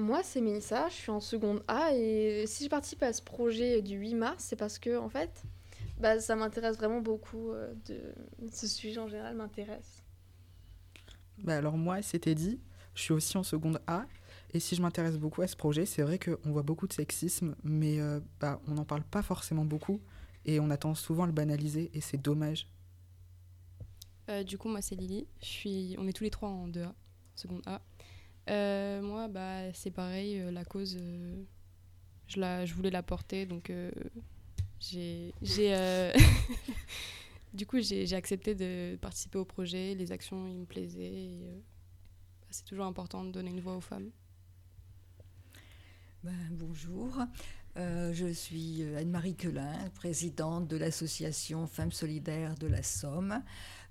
Moi, 0.00 0.22
c'est 0.22 0.40
Mélissa, 0.40 0.88
je 0.88 0.94
suis 0.94 1.10
en 1.10 1.20
seconde 1.20 1.62
A 1.68 1.94
et 1.94 2.44
si 2.46 2.64
je 2.64 2.70
participe 2.70 3.02
à 3.02 3.12
ce 3.12 3.20
projet 3.20 3.82
du 3.82 3.96
8 3.96 4.14
mars, 4.14 4.44
c'est 4.44 4.56
parce 4.56 4.78
que, 4.78 4.96
en 4.98 5.10
fait, 5.10 5.42
bah, 5.98 6.18
ça 6.20 6.36
m'intéresse 6.36 6.78
vraiment 6.78 7.00
beaucoup. 7.00 7.50
euh, 7.50 7.74
de... 7.86 8.00
Ce 8.50 8.66
sujet 8.66 8.98
en 8.98 9.08
général 9.08 9.36
m'intéresse. 9.36 10.02
Bah 11.38 11.56
alors 11.56 11.76
moi, 11.76 12.00
c'était 12.02 12.34
dit, 12.34 12.60
je 12.94 13.02
suis 13.02 13.12
aussi 13.12 13.36
en 13.36 13.42
seconde 13.42 13.80
A. 13.86 14.06
Et 14.52 14.60
si 14.60 14.74
je 14.74 14.82
m'intéresse 14.82 15.16
beaucoup 15.18 15.42
à 15.42 15.46
ce 15.46 15.56
projet, 15.56 15.86
c'est 15.86 16.02
vrai 16.02 16.18
qu'on 16.18 16.50
voit 16.50 16.62
beaucoup 16.62 16.88
de 16.88 16.92
sexisme, 16.92 17.54
mais 17.62 18.00
euh, 18.00 18.20
bah, 18.40 18.60
on 18.66 18.72
n'en 18.72 18.84
parle 18.84 19.04
pas 19.04 19.22
forcément 19.22 19.64
beaucoup. 19.64 20.00
Et 20.46 20.58
on 20.58 20.70
attend 20.70 20.94
souvent 20.94 21.24
à 21.24 21.26
le 21.26 21.32
banaliser, 21.32 21.90
et 21.92 22.00
c'est 22.00 22.16
dommage. 22.16 22.66
Euh, 24.30 24.42
du 24.42 24.56
coup, 24.56 24.68
moi, 24.68 24.80
c'est 24.80 24.96
Lily. 24.96 25.26
Je 25.40 25.46
suis... 25.46 25.96
On 25.98 26.08
est 26.08 26.12
tous 26.14 26.24
les 26.24 26.30
trois 26.30 26.48
en 26.48 26.68
2A, 26.68 26.92
seconde 27.34 27.62
A. 27.66 27.82
Euh, 28.48 29.02
moi, 29.02 29.28
bah, 29.28 29.72
c'est 29.74 29.90
pareil, 29.90 30.40
euh, 30.40 30.50
la 30.50 30.64
cause, 30.64 30.96
euh, 31.00 31.42
je, 32.26 32.40
la... 32.40 32.64
je 32.64 32.74
voulais 32.74 32.90
la 32.90 33.02
porter, 33.02 33.46
donc 33.46 33.72
j'ai... 34.80 35.34
du 37.52 37.66
coup, 37.66 37.80
j'ai 37.80 38.14
accepté 38.14 38.54
de 38.54 38.96
participer 39.00 39.38
au 39.38 39.44
projet. 39.44 39.94
Les 39.94 40.12
actions, 40.12 40.48
ils 40.48 40.56
me 40.56 40.64
plaisaient. 40.64 41.38
bah, 42.40 42.46
c'est 42.50 42.64
toujours 42.64 42.86
important 42.86 43.24
de 43.24 43.30
donner 43.30 43.50
une 43.50 43.60
voix 43.60 43.76
aux 43.76 43.80
femmes. 43.80 44.10
Ben, 46.22 46.48
bonjour, 46.50 47.16
je 47.76 48.32
suis 48.32 48.82
Anne-Marie 48.96 49.36
Quelin, 49.36 49.88
présidente 49.94 50.68
de 50.68 50.76
l'association 50.76 51.66
Femmes 51.66 51.92
Solidaires 51.92 52.54
de 52.56 52.66
la 52.66 52.82
Somme, 52.82 53.42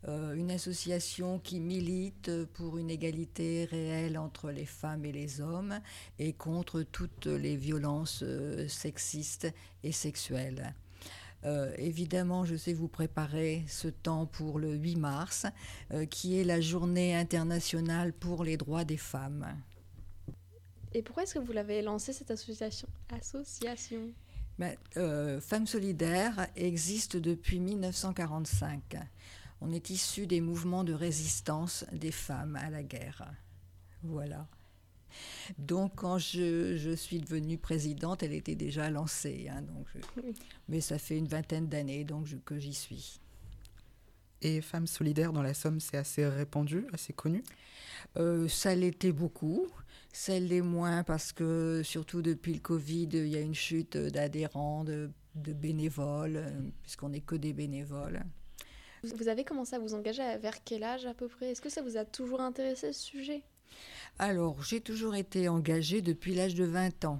une 0.07 0.49
association 0.51 1.39
qui 1.39 1.59
milite 1.59 2.31
pour 2.53 2.77
une 2.77 2.89
égalité 2.89 3.65
réelle 3.65 4.17
entre 4.17 4.49
les 4.49 4.65
femmes 4.65 5.03
et 5.05 5.11
les 5.11 5.41
hommes 5.41 5.79
et 6.19 6.33
contre 6.33 6.83
toutes 6.83 7.25
les 7.25 7.57
violences 7.57 8.23
euh, 8.23 8.67
sexistes 8.67 9.47
et 9.83 9.91
sexuelles. 9.91 10.73
Euh, 11.45 11.71
évidemment, 11.77 12.43
je 12.45 12.55
sais 12.55 12.73
vous 12.73 12.87
préparer 12.87 13.63
ce 13.67 13.87
temps 13.87 14.25
pour 14.25 14.59
le 14.59 14.73
8 14.73 14.97
mars, 14.97 15.45
euh, 15.91 16.05
qui 16.05 16.39
est 16.39 16.43
la 16.43 16.59
journée 16.59 17.15
internationale 17.15 18.11
pour 18.11 18.43
les 18.43 18.57
droits 18.57 18.83
des 18.83 18.97
femmes. 18.97 19.47
Et 20.93 21.01
pourquoi 21.01 21.23
est-ce 21.23 21.35
que 21.35 21.39
vous 21.39 21.53
l'avez 21.53 21.81
lancé 21.81 22.13
cette 22.13 22.31
association 22.31 22.89
Association? 23.09 24.11
Ben, 24.57 24.75
euh, 24.97 25.39
Femmes 25.39 25.67
solidaires 25.67 26.47
existe 26.57 27.15
depuis 27.15 27.59
1945. 27.59 28.97
On 29.61 29.71
est 29.71 29.89
issu 29.89 30.25
des 30.27 30.41
mouvements 30.41 30.83
de 30.83 30.93
résistance 30.93 31.85
des 31.91 32.11
femmes 32.11 32.55
à 32.55 32.69
la 32.69 32.83
guerre. 32.83 33.29
Voilà. 34.03 34.47
Donc, 35.57 35.93
quand 35.95 36.17
je, 36.19 36.77
je 36.77 36.91
suis 36.95 37.19
devenue 37.19 37.57
présidente, 37.57 38.23
elle 38.23 38.33
était 38.33 38.55
déjà 38.55 38.89
lancée. 38.89 39.47
hein, 39.51 39.61
donc 39.63 39.87
je- 39.93 40.21
Oui. 40.21 40.33
Mais 40.69 40.81
ça 40.81 40.97
fait 40.99 41.17
une 41.17 41.27
vingtaine 41.27 41.67
d'années 41.67 42.03
donc 42.05 42.25
je- 42.27 42.37
que 42.37 42.57
j'y 42.59 42.73
suis. 42.73 43.19
Et 44.41 44.61
Femmes 44.61 44.87
solidaires 44.87 45.33
dans 45.33 45.41
la 45.41 45.53
Somme, 45.53 45.81
c'est 45.81 45.97
assez 45.97 46.25
répandu, 46.25 46.85
assez 46.93 47.11
connu? 47.11 47.43
Euh, 48.17 48.47
ça 48.47 48.73
l'était 48.75 49.11
beaucoup. 49.11 49.67
Ça 50.13 50.39
l'est 50.39 50.61
moins 50.61 51.03
parce 51.03 51.33
que, 51.33 51.81
surtout 51.83 52.21
depuis 52.21 52.53
le 52.53 52.59
Covid, 52.61 53.09
il 53.11 53.27
y 53.27 53.35
a 53.35 53.41
une 53.41 53.53
chute 53.55 53.97
d'adhérents, 53.97 54.85
de, 54.85 55.09
de 55.35 55.51
bénévoles, 55.53 56.37
euh, 56.37 56.61
puisqu'on 56.83 57.09
n'est 57.09 57.19
que 57.19 57.35
des 57.35 57.51
bénévoles. 57.51 58.23
Vous 59.03 59.27
avez 59.29 59.43
commencé 59.43 59.75
à 59.75 59.79
vous 59.79 59.93
engager 59.93 60.37
vers 60.37 60.63
quel 60.63 60.83
âge 60.83 61.05
à 61.05 61.13
peu 61.13 61.27
près? 61.27 61.51
Est-ce 61.51 61.61
que 61.61 61.69
ça 61.69 61.81
vous 61.81 61.97
a 61.97 62.05
toujours 62.05 62.41
intéressé 62.41 62.91
ce 62.91 63.01
sujet? 63.01 63.43
Alors, 64.17 64.61
j'ai 64.63 64.81
toujours 64.81 65.15
été 65.15 65.47
engagée 65.47 66.01
depuis 66.01 66.35
l'âge 66.35 66.55
de 66.55 66.65
20 66.65 67.05
ans, 67.05 67.19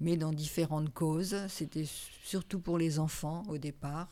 mais 0.00 0.16
dans 0.16 0.32
différentes 0.32 0.92
causes. 0.92 1.36
C'était 1.48 1.84
surtout 2.24 2.58
pour 2.58 2.78
les 2.78 2.98
enfants 2.98 3.44
au 3.48 3.58
départ, 3.58 4.10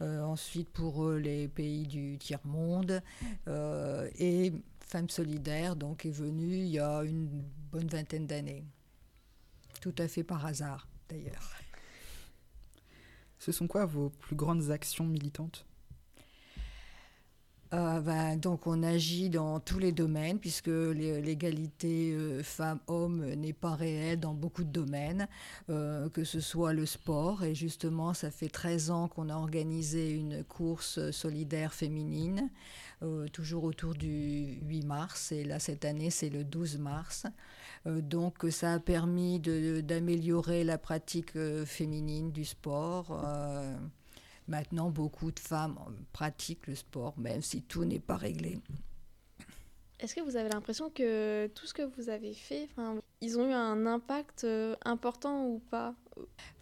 euh, 0.00 0.22
ensuite 0.22 0.68
pour 0.68 1.04
euh, 1.04 1.18
les 1.18 1.48
pays 1.48 1.86
du 1.86 2.18
tiers-monde, 2.18 3.02
euh, 3.48 4.08
et 4.18 4.52
Femmes 4.80 5.10
Solidaires 5.10 5.74
donc, 5.74 6.06
est 6.06 6.10
venue 6.10 6.56
il 6.58 6.68
y 6.68 6.78
a 6.78 7.02
une 7.02 7.26
bonne 7.72 7.88
vingtaine 7.88 8.26
d'années. 8.26 8.64
Tout 9.80 9.94
à 9.98 10.06
fait 10.06 10.24
par 10.24 10.46
hasard, 10.46 10.86
d'ailleurs. 11.08 11.52
Ce 13.40 13.52
sont 13.52 13.66
quoi 13.66 13.86
vos 13.86 14.10
plus 14.10 14.36
grandes 14.36 14.70
actions 14.70 15.04
militantes? 15.04 15.67
Euh, 17.74 18.00
ben, 18.00 18.36
donc 18.40 18.66
on 18.66 18.82
agit 18.82 19.28
dans 19.28 19.60
tous 19.60 19.78
les 19.78 19.92
domaines 19.92 20.38
puisque 20.38 20.68
l'é- 20.68 21.20
l'égalité 21.20 22.12
euh, 22.14 22.42
femmes-hommes 22.42 23.26
n'est 23.34 23.52
pas 23.52 23.74
réelle 23.74 24.18
dans 24.20 24.32
beaucoup 24.32 24.64
de 24.64 24.70
domaines, 24.70 25.28
euh, 25.68 26.08
que 26.08 26.24
ce 26.24 26.40
soit 26.40 26.72
le 26.72 26.86
sport. 26.86 27.44
Et 27.44 27.54
justement, 27.54 28.14
ça 28.14 28.30
fait 28.30 28.48
13 28.48 28.90
ans 28.90 29.08
qu'on 29.08 29.28
a 29.28 29.34
organisé 29.34 30.10
une 30.12 30.44
course 30.44 31.10
solidaire 31.10 31.74
féminine, 31.74 32.48
euh, 33.02 33.28
toujours 33.28 33.64
autour 33.64 33.92
du 33.94 34.58
8 34.66 34.84
mars. 34.86 35.30
Et 35.32 35.44
là, 35.44 35.58
cette 35.58 35.84
année, 35.84 36.08
c'est 36.10 36.30
le 36.30 36.44
12 36.44 36.78
mars. 36.78 37.26
Euh, 37.86 38.00
donc 38.00 38.46
ça 38.50 38.72
a 38.74 38.78
permis 38.80 39.40
d'améliorer 39.40 40.64
la 40.64 40.78
pratique 40.78 41.32
féminine 41.66 42.32
du 42.32 42.46
sport. 42.46 43.22
Maintenant, 44.48 44.90
beaucoup 44.90 45.30
de 45.30 45.38
femmes 45.38 45.78
euh, 45.86 45.92
pratiquent 46.12 46.66
le 46.66 46.74
sport, 46.74 47.14
même 47.18 47.42
si 47.42 47.62
tout 47.62 47.84
n'est 47.84 48.00
pas 48.00 48.16
réglé. 48.16 48.58
Est-ce 50.00 50.14
que 50.14 50.20
vous 50.20 50.36
avez 50.36 50.48
l'impression 50.48 50.90
que 50.90 51.48
tout 51.48 51.66
ce 51.66 51.74
que 51.74 51.82
vous 51.82 52.08
avez 52.08 52.32
fait, 52.32 52.68
ils 53.20 53.36
ont 53.36 53.48
eu 53.48 53.52
un 53.52 53.84
impact 53.84 54.44
euh, 54.44 54.76
important 54.84 55.44
ou 55.46 55.58
pas? 55.58 55.92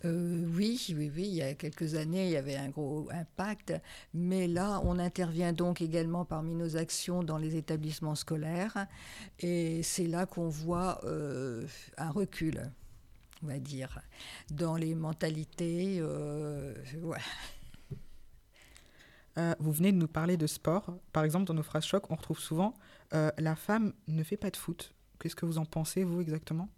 Euh, 0.06 0.42
oui, 0.54 0.86
oui, 0.97 1.12
oui, 1.14 1.24
il 1.24 1.34
y 1.34 1.42
a 1.42 1.54
quelques 1.54 1.97
années, 1.97 2.26
il 2.26 2.32
y 2.32 2.36
avait 2.36 2.56
un 2.56 2.70
gros 2.70 3.08
impact, 3.10 3.74
mais 4.14 4.48
là, 4.48 4.80
on 4.84 4.98
intervient 4.98 5.53
donc 5.53 5.82
également 5.82 6.24
parmi 6.24 6.54
nos 6.54 6.78
actions 6.78 7.22
dans 7.22 7.36
les 7.36 7.56
établissements 7.56 8.14
scolaires, 8.14 8.86
et 9.38 9.82
c'est 9.82 10.06
là 10.06 10.24
qu'on 10.24 10.48
voit 10.48 11.00
euh, 11.04 11.66
un 11.98 12.10
recul, 12.10 12.72
on 13.42 13.48
va 13.48 13.58
dire, 13.58 14.00
dans 14.50 14.76
les 14.76 14.94
mentalités. 14.94 15.98
euh, 16.00 16.74
voilà. 17.03 17.22
Euh, 19.38 19.54
Vous 19.58 19.72
venez 19.72 19.92
de 19.92 19.98
nous 19.98 20.08
parler 20.08 20.36
de 20.36 20.47
sport. 20.47 20.98
Par 21.12 21.24
exemple, 21.24 21.44
dans 21.44 21.54
nos 21.54 21.62
phrases 21.62 21.84
choc, 21.84 22.10
on 22.10 22.16
retrouve 22.16 22.38
souvent 22.38 22.74
euh, 23.14 23.30
la 23.38 23.56
femme 23.56 23.92
ne 24.08 24.22
fait 24.22 24.36
pas 24.36 24.50
de 24.50 24.56
foot. 24.56 24.92
Qu'est-ce 25.19 25.36
que 25.36 25.47
vous 25.47 25.58
en 25.58 25.64
pensez, 25.64 26.04
vous, 26.04 26.20
exactement? 26.20 26.69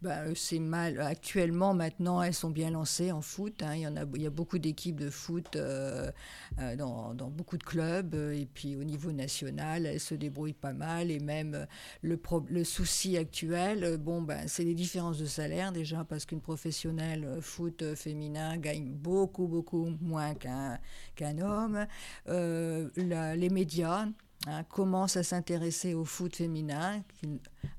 Ben, 0.00 0.32
c'est 0.36 0.60
mal. 0.60 1.00
Actuellement, 1.00 1.74
maintenant, 1.74 2.22
elles 2.22 2.32
sont 2.34 2.50
bien 2.50 2.70
lancées 2.70 3.10
en 3.10 3.20
foot. 3.20 3.62
hein. 3.64 3.74
Il, 3.74 3.80
y 3.80 3.86
en 3.86 3.96
a, 3.96 4.04
il 4.14 4.22
y 4.22 4.26
a 4.26 4.30
beaucoup 4.30 4.58
d'équipes 4.60 5.00
de 5.00 5.10
foot 5.10 5.56
euh, 5.56 6.12
euh, 6.60 6.76
dans, 6.76 7.14
dans 7.14 7.28
beaucoup 7.30 7.58
de 7.58 7.64
clubs. 7.64 8.14
Et 8.14 8.46
puis, 8.46 8.76
au 8.76 8.84
niveau 8.84 9.10
national, 9.10 9.86
elles 9.86 9.98
se 9.98 10.14
débrouillent 10.14 10.52
pas 10.52 10.72
mal. 10.72 11.10
Et 11.10 11.18
même 11.18 11.66
le, 12.02 12.20
le 12.48 12.64
souci 12.64 13.16
actuel, 13.16 13.96
bon, 13.98 14.22
ben, 14.22 14.46
c'est 14.46 14.62
les 14.62 14.74
différences 14.74 15.18
de 15.18 15.26
salaire 15.26 15.72
déjà, 15.72 16.04
parce 16.04 16.26
qu'une 16.26 16.40
professionnelle 16.40 17.38
foot 17.40 17.96
féminin 17.96 18.56
gagne 18.56 18.92
beaucoup, 18.92 19.48
beaucoup 19.48 19.90
moins 20.00 20.34
qu'un 20.34 21.38
homme. 21.40 21.86
Les 22.26 23.50
médias. 23.50 24.06
Hein, 24.46 24.64
commencent 24.64 25.16
à 25.16 25.22
s'intéresser 25.22 25.94
au 25.94 26.04
foot 26.04 26.36
féminin, 26.36 27.02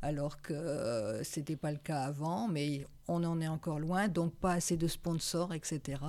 alors 0.02 0.42
que 0.42 0.54
euh, 0.54 1.24
ce 1.24 1.40
n'était 1.40 1.56
pas 1.56 1.72
le 1.72 1.78
cas 1.78 2.02
avant, 2.02 2.48
mais 2.48 2.86
on 3.08 3.24
en 3.24 3.42
est 3.42 3.48
encore 3.48 3.80
loin, 3.80 4.08
donc 4.08 4.36
pas 4.36 4.54
assez 4.54 4.78
de 4.78 4.88
sponsors, 4.88 5.54
etc. 5.54 6.02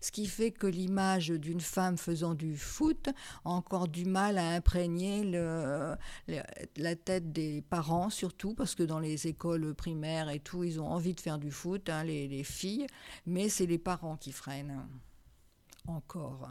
Ce 0.00 0.10
qui 0.10 0.26
fait 0.26 0.50
que 0.50 0.66
l'image 0.66 1.28
d'une 1.28 1.60
femme 1.60 1.96
faisant 1.96 2.34
du 2.34 2.56
foot 2.56 3.08
a 3.44 3.50
encore 3.50 3.88
du 3.88 4.04
mal 4.04 4.38
à 4.38 4.48
imprégner 4.50 5.24
la 5.24 6.96
tête 6.96 7.32
des 7.32 7.62
parents, 7.62 8.10
surtout 8.10 8.54
parce 8.54 8.74
que 8.74 8.82
dans 8.82 8.98
les 8.98 9.26
écoles 9.28 9.74
primaires 9.74 10.30
et 10.30 10.40
tout, 10.40 10.64
ils 10.64 10.80
ont 10.80 10.88
envie 10.88 11.14
de 11.14 11.20
faire 11.20 11.38
du 11.38 11.50
foot, 11.50 11.88
hein, 11.88 12.04
les 12.04 12.44
filles, 12.44 12.86
mais 13.26 13.48
c'est 13.48 13.66
les 13.66 13.78
parents 13.78 14.16
qui 14.16 14.32
freinent 14.32 14.86
encore. 15.86 16.48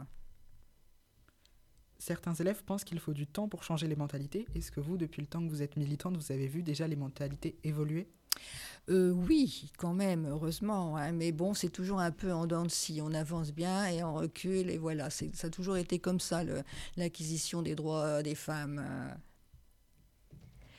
Certains 2.04 2.34
élèves 2.34 2.64
pensent 2.64 2.82
qu'il 2.82 2.98
faut 2.98 3.12
du 3.12 3.28
temps 3.28 3.48
pour 3.48 3.62
changer 3.62 3.86
les 3.86 3.94
mentalités. 3.94 4.44
Est-ce 4.56 4.72
que 4.72 4.80
vous, 4.80 4.96
depuis 4.96 5.20
le 5.20 5.28
temps 5.28 5.40
que 5.40 5.48
vous 5.48 5.62
êtes 5.62 5.76
militante, 5.76 6.16
vous 6.16 6.32
avez 6.32 6.48
vu 6.48 6.64
déjà 6.64 6.88
les 6.88 6.96
mentalités 6.96 7.54
évoluer? 7.62 8.08
Euh, 8.90 9.12
oui, 9.12 9.70
quand 9.78 9.94
même, 9.94 10.26
heureusement. 10.26 10.96
hein, 10.96 11.12
mais 11.12 11.30
bon, 11.30 11.54
c'est 11.54 11.68
toujours 11.68 12.00
un 12.00 12.10
peu 12.10 12.32
en 12.32 12.48
dents 12.48 12.64
de 12.64 12.70
scie. 12.72 13.00
On 13.00 13.14
avance 13.14 13.52
bien 13.52 13.86
et 13.86 14.02
on 14.02 14.14
recule. 14.14 14.68
Et 14.68 14.78
voilà, 14.78 15.10
ça 15.10 15.26
a 15.44 15.48
toujours 15.48 15.76
été 15.76 16.00
comme 16.00 16.18
ça, 16.18 16.42
l'acquisition 16.96 17.62
des 17.62 17.76
droits 17.76 18.24
des 18.24 18.34
femmes. 18.34 18.82
euh. 18.84 19.14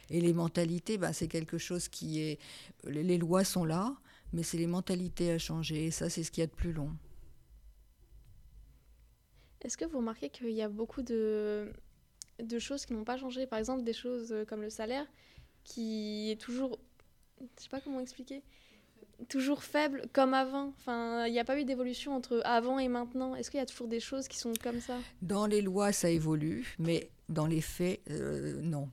Et 0.10 0.19
les 0.19 0.34
mentalités, 0.34 0.98
bah, 0.98 1.14
c'est 1.14 1.30
quelque 1.30 1.58
chose 1.58 1.88
qui 1.88 2.19
est... 2.19 2.38
Les 2.86 3.18
lois 3.18 3.46
sont 3.46 3.64
là, 3.64 3.96
mais 4.34 4.44
c'est 4.44 4.58
les 4.58 4.68
mentalités 4.68 5.31
à 5.31 5.40
changer. 5.40 5.86
Et 5.86 5.92
ça, 5.92 6.10
c'est 6.10 6.24
ce 6.26 6.31
qu'il 6.31 6.42
y 6.42 6.44
a 6.44 6.48
de 6.48 6.52
plus 6.52 6.74
long. 6.74 6.92
Est-ce 9.63 9.77
que 9.77 9.86
vous 9.86 9.98
remarquez 9.98 10.30
qu'il 10.30 10.51
y 10.51 10.62
a 10.62 10.69
beaucoup 10.69 11.01
de, 11.01 11.71
choses 12.60 12.86
qui 12.86 12.94
n'ont 12.94 13.06
pas 13.06 13.18
changé? 13.18 13.48
Par 13.48 13.60
exemple, 13.60 13.83
des 13.83 13.94
choses 13.94 14.31
euh, 14.31 14.45
comme 14.45 14.62
le 14.62 14.69
salaire, 14.69 15.06
qui 15.63 16.31
est 16.31 16.39
toujours 16.39 16.80
je 17.57 17.63
sais 17.63 17.69
pas 17.69 17.81
comment 17.81 18.00
expliquer. 18.00 18.44
Toujours 19.30 19.63
faible, 19.63 20.04
comme 20.12 20.33
avant. 20.33 20.74
Enfin, 20.80 21.25
il 21.27 21.31
n'y 21.31 21.39
a 21.39 21.45
pas 21.45 21.60
eu 21.60 21.65
d'évolution 21.65 22.15
entre 22.15 22.42
avant 22.45 22.80
et 22.80 22.88
maintenant. 22.88 23.36
Est-ce 23.36 23.51
qu'il 23.51 23.60
y 23.60 23.63
a 23.63 23.65
toujours 23.65 23.88
des 23.88 24.00
choses 24.00 24.27
qui 24.27 24.38
sont 24.38 24.54
comme 24.62 24.81
ça? 24.81 24.98
Dans 25.21 25.45
les 25.45 25.62
lois, 25.62 25.92
ça 25.92 26.09
évolue, 26.09 26.75
mais 26.80 27.09
dans 27.30 27.45
les 27.45 27.62
faits, 27.62 28.01
euh, 28.09 28.59
non. 28.62 28.89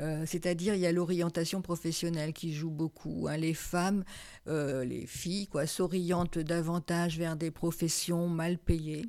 Euh, 0.00 0.24
c'est-à-dire, 0.26 0.74
il 0.74 0.80
y 0.80 0.86
a 0.86 0.92
l'orientation 0.92 1.62
professionnelle 1.62 2.32
qui 2.32 2.52
joue 2.52 2.70
beaucoup. 2.70 3.28
Hein. 3.28 3.36
Les 3.36 3.54
femmes, 3.54 4.04
les 4.46 5.06
filles, 5.06 5.46
quoi, 5.46 5.66
s'orientent 5.66 6.38
davantage 6.38 7.18
vers 7.18 7.36
des 7.36 7.50
professions 7.50 8.28
mal 8.28 8.58
payées. 8.58 9.04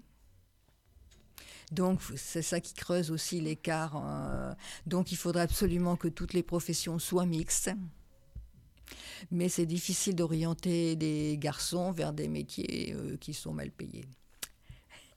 Donc, 1.71 2.01
c'est 2.15 2.41
ça 2.41 2.59
qui 2.59 2.73
creuse 2.73 3.11
aussi 3.11 3.41
l'écart. 3.41 4.55
donc, 4.87 5.11
il 5.11 5.17
faudrait 5.17 5.43
absolument 5.43 5.95
que 5.95 6.07
toutes 6.07 6.33
les 6.33 6.43
professions 6.43 6.99
soient 6.99 7.25
mixtes. 7.25 7.71
Mais 9.29 9.49
c'est 9.49 9.67
difficile 9.67 10.15
d'orienter 10.15 10.95
des 10.95 11.37
garçons 11.37 11.91
vers 11.91 12.11
des 12.13 12.27
métiers 12.27 12.95
qui 13.19 13.33
sont 13.33 13.53
mal 13.53 13.69
payés. 13.69 14.05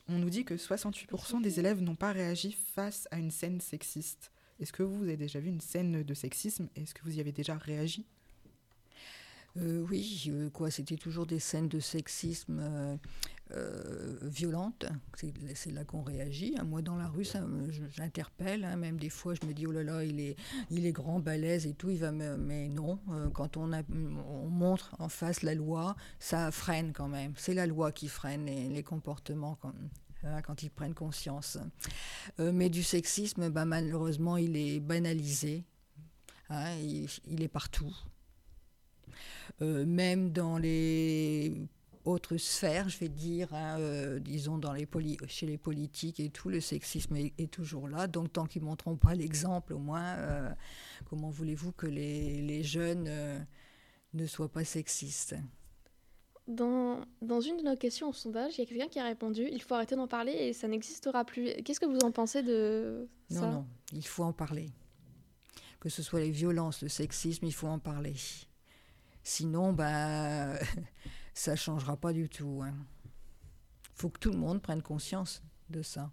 On 0.09 0.19
nous 0.19 0.31
dit 0.31 0.45
que 0.45 0.55
68% 0.55 1.41
des 1.41 1.59
élèves 1.59 1.81
n'ont 1.81 1.95
pas 1.95 2.13
réagi 2.13 2.53
face 2.75 3.09
à 3.11 3.19
une 3.19 3.31
scène 3.31 3.61
sexiste. 3.61 4.33
Est-ce 4.61 4.73
que 4.73 4.83
vous 4.83 5.05
avez 5.05 5.17
déjà 5.17 5.41
vu 5.41 5.49
une 5.49 5.61
scène 5.61 6.03
de 6.03 6.15
sexisme? 6.15 6.69
Est-ce 6.77 6.95
que 6.95 7.03
vous 7.03 7.17
y 7.17 7.21
avez 7.21 7.33
déjà 7.33 7.57
réagi? 7.57 8.05
Euh, 9.57 9.85
oui, 9.89 10.25
euh, 10.29 10.51
quoi, 10.51 10.71
c'était 10.71 10.97
toujours 10.97 11.27
des 11.27 11.39
scènes 11.39 11.69
de 11.69 11.81
sexisme 11.81 12.59
euh, 12.61 12.97
violentes. 14.23 14.87
C'est 15.55 15.71
là 15.73 15.85
qu'on 15.85 16.03
réagit. 16.03 16.55
Moi, 16.65 16.83
dans 16.83 16.97
la 16.97 17.09
rue, 17.09 17.27
j'interpelle. 17.91 18.65
Hein. 18.65 18.77
même 18.77 18.99
des 18.99 19.09
fois, 19.09 19.35
je 19.35 19.47
me 19.47 19.53
dis 19.53 19.67
oh 19.67 19.73
là 19.73 19.83
là, 19.83 20.05
il 20.05 20.21
est, 20.21 20.37
il 20.71 20.87
est 20.87 20.93
grand, 20.93 21.21
balèze 21.21 21.67
et 21.67 21.75
tout. 21.75 21.91
Il 21.91 21.99
va 21.99 22.13
mais 22.13 22.69
non, 22.69 22.99
quand 23.35 23.57
on, 23.57 23.71
montre 24.49 24.95
en 24.99 25.09
face 25.09 25.43
la 25.43 25.55
loi, 25.55 25.97
ça 26.19 26.51
freine 26.51 26.93
quand 26.93 27.09
même. 27.09 27.33
C'est 27.37 27.55
la 27.55 27.67
loi 27.67 27.93
qui 27.93 28.09
freine 28.09 28.47
les, 28.47 28.83
comportements 28.83 29.57
quand, 29.61 29.75
hein, 30.25 30.43
quand 30.43 30.63
ils 30.63 30.71
prennent 30.71 30.95
conscience. 30.95 31.59
mais 32.39 32.69
du 32.69 32.83
sexisme, 32.83 33.51
bah, 33.51 33.65
malheureusement, 33.65 34.37
il 34.37 34.57
est 34.57 34.81
banalisé. 34.81 35.65
Hein, 36.55 36.77
il, 37.27 37.43
est 37.43 37.49
partout. 37.49 37.97
Euh, 39.63 39.87
même 39.87 40.33
dans 40.33 40.59
les 40.59 41.67
autres 42.05 42.37
sphères, 42.37 42.89
je 42.89 42.99
vais 42.99 43.09
dire, 43.09 43.53
hein, 43.55 43.79
euh, 43.79 44.19
disons 44.19 44.59
dans 44.59 44.73
les 44.73 44.89
chez 45.29 45.47
les 45.47 45.59
politiques 45.59 46.21
et 46.21 46.31
tout, 46.31 46.49
le 46.49 46.61
sexisme 46.61 47.17
est, 47.17 47.51
toujours 47.51 47.89
là. 47.89 48.07
Donc 48.07 48.33
tant 48.33 48.47
qu'ils 48.47 48.63
ne 48.63 48.67
montreront 48.69 48.97
pas 48.97 49.15
l'exemple, 49.15 49.73
au 49.73 49.79
moins, 49.79 50.17
euh, 50.17 50.51
comment 51.09 51.31
voulez-vous 51.31 51.73
que 51.73 51.87
les, 51.87 52.43
les 52.43 52.63
jeunes 52.63 53.11
ne 54.15 54.27
soient 54.27 54.51
pas 54.51 54.65
sexistes? 54.65 55.37
Dans, 56.49 57.01
dans, 57.21 57.41
une 57.41 57.57
de 57.59 57.63
nos 57.63 57.77
questions 57.77 58.09
au 58.09 58.13
sondage, 58.13 58.59
il 58.59 58.63
y 58.63 58.65
a 58.65 58.67
quelqu'un 58.67 58.89
qui 58.89 58.99
a 58.99 59.05
répondu 59.05 59.49
il 59.51 59.63
faut 59.63 59.75
arrêter 59.75 59.95
d'en 59.95 60.09
parler 60.09 60.33
et 60.33 60.53
ça 60.53 60.67
n'existera 60.67 61.25
plus. 61.25 61.53
Qu'est-ce 61.65 61.79
que 61.79 61.87
vous 61.87 62.01
en 62.01 62.11
pensez 62.11 62.43
de 62.43 63.09
ça? 63.31 63.43
Non, 63.43 63.53
non, 63.53 63.67
il 63.93 64.07
faut 64.07 64.25
en 64.25 64.33
parler. 64.33 64.71
Que 65.79 65.89
ce 65.89 66.03
soit 66.03 66.21
les 66.21 66.31
violences, 66.31 66.83
le 66.83 66.89
sexisme, 66.89 67.47
il 67.47 67.53
faut 67.53 67.69
en 67.69 67.79
parler. 67.79 68.15
Sinon, 69.23 69.73
bah, 69.73 70.55
ça 71.35 71.53
ne 71.53 71.57
changera 71.57 71.97
pas 71.97 72.13
du 72.13 72.29
tout. 72.29 72.63
Il 72.63 72.69
hein. 72.69 72.75
faut 73.95 74.09
que 74.09 74.19
tout 74.19 74.31
le 74.31 74.39
monde 74.39 74.61
prenne 74.61 74.83
conscience 74.83 75.43
de 75.71 75.83
ça. 75.83 76.11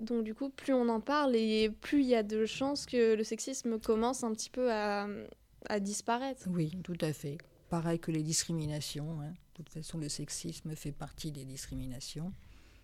Donc 0.00 0.24
du 0.24 0.34
coup, 0.34 0.50
plus 0.50 0.72
on 0.72 0.88
en 0.88 1.00
parle 1.00 1.34
et 1.34 1.70
plus 1.70 2.02
il 2.02 2.08
y 2.08 2.14
a 2.14 2.22
de 2.22 2.46
chances 2.46 2.86
que 2.86 3.14
le 3.14 3.24
sexisme 3.24 3.80
commence 3.80 4.22
un 4.22 4.32
petit 4.32 4.50
peu 4.50 4.72
à, 4.72 5.08
à 5.68 5.80
disparaître. 5.80 6.46
Oui, 6.48 6.78
tout 6.84 6.98
à 7.00 7.12
fait. 7.12 7.38
Pareil 7.68 7.98
que 7.98 8.10
les 8.10 8.22
discriminations. 8.22 9.20
Hein. 9.20 9.30
De 9.30 9.64
toute 9.64 9.70
façon, 9.70 9.98
le 9.98 10.08
sexisme 10.08 10.74
fait 10.76 10.92
partie 10.92 11.32
des 11.32 11.44
discriminations. 11.44 12.32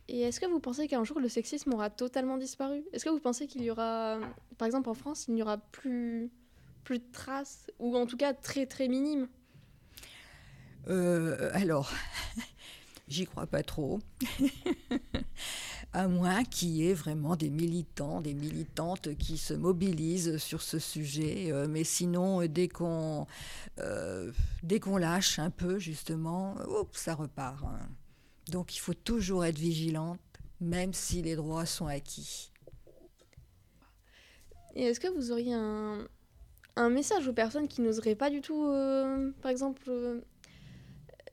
Et 0.09 0.21
est-ce 0.21 0.41
que 0.41 0.47
vous 0.47 0.61
pensez 0.61 0.87
qu'un 0.89 1.05
jour 1.05 1.19
le 1.21 1.29
sexisme 1.29 1.73
aura 1.73 1.89
totalement 1.89 2.37
disparu? 2.37 2.85
Est-ce 2.93 3.05
que 3.05 3.11
vous 3.11 3.21
pensez 3.21 3.47
qu'il 3.47 3.63
y 3.63 3.71
aura, 3.71 4.19
par 4.59 4.67
exemple 4.67 4.91
en 4.91 4.95
France, 4.95 5.27
il 5.29 5.35
n'y 5.35 5.43
aura 5.43 5.59
plus, 5.59 6.31
plus 6.83 6.99
de 6.99 7.11
traces, 7.13 7.71
ou 7.79 7.97
en 7.97 8.07
tout 8.07 8.17
cas 8.17 8.35
très 8.35 8.67
très 8.67 8.89
minimes 8.89 9.29
euh, 10.89 11.51
alors, 11.53 11.91
j'y 13.09 13.27
crois 13.27 13.47
pas 13.47 13.63
trop. 13.63 14.01
à 15.93 16.09
moins 16.09 16.43
qu'il 16.45 16.71
y 16.71 16.89
ait 16.89 16.95
vraiment 16.95 17.37
des 17.37 17.51
militants, 17.51 18.21
des 18.21 18.35
militantes 18.35 19.17
qui 19.17 19.39
se 19.39 19.55
mobilisent 19.55 20.39
sur 20.39 20.61
ce 20.61 20.79
sujet. 20.79 21.53
Euh, 21.53 21.67
mais 21.69 21.85
sinon, 21.85 22.43
euh, 22.43 22.49
dès 22.49 22.69
qu'on 22.69 23.27
dès 24.63 24.81
qu'on 24.81 24.97
lâche 24.97 25.39
un 25.39 25.51
peu, 25.51 25.79
justement, 25.79 26.57
ça 26.93 27.15
repart. 27.15 27.63
Hein. 27.65 27.79
Donc 28.51 28.77
il 28.77 28.81
faut 28.81 28.95
toujours 28.95 29.45
être 29.45 29.59
vigilante, 29.59 30.21
même 30.61 30.93
si 30.93 31.23
les 31.23 31.37
droits 31.37 31.67
sont 31.67 31.87
acquis. 31.87 32.51
Et 34.75 34.83
est-ce 34.83 34.99
que 34.99 35.09
vous 35.09 35.31
auriez 35.31 35.55
un, 35.55 36.09
un 36.75 36.91
message 36.91 37.29
aux 37.29 37.33
personnes 37.33 37.69
qui 37.69 37.81
n'oseraient 37.81 38.17
pas 38.17 38.31
du 38.31 38.41
tout, 38.41 38.69
par 39.41 39.53
exemple, 39.53 39.89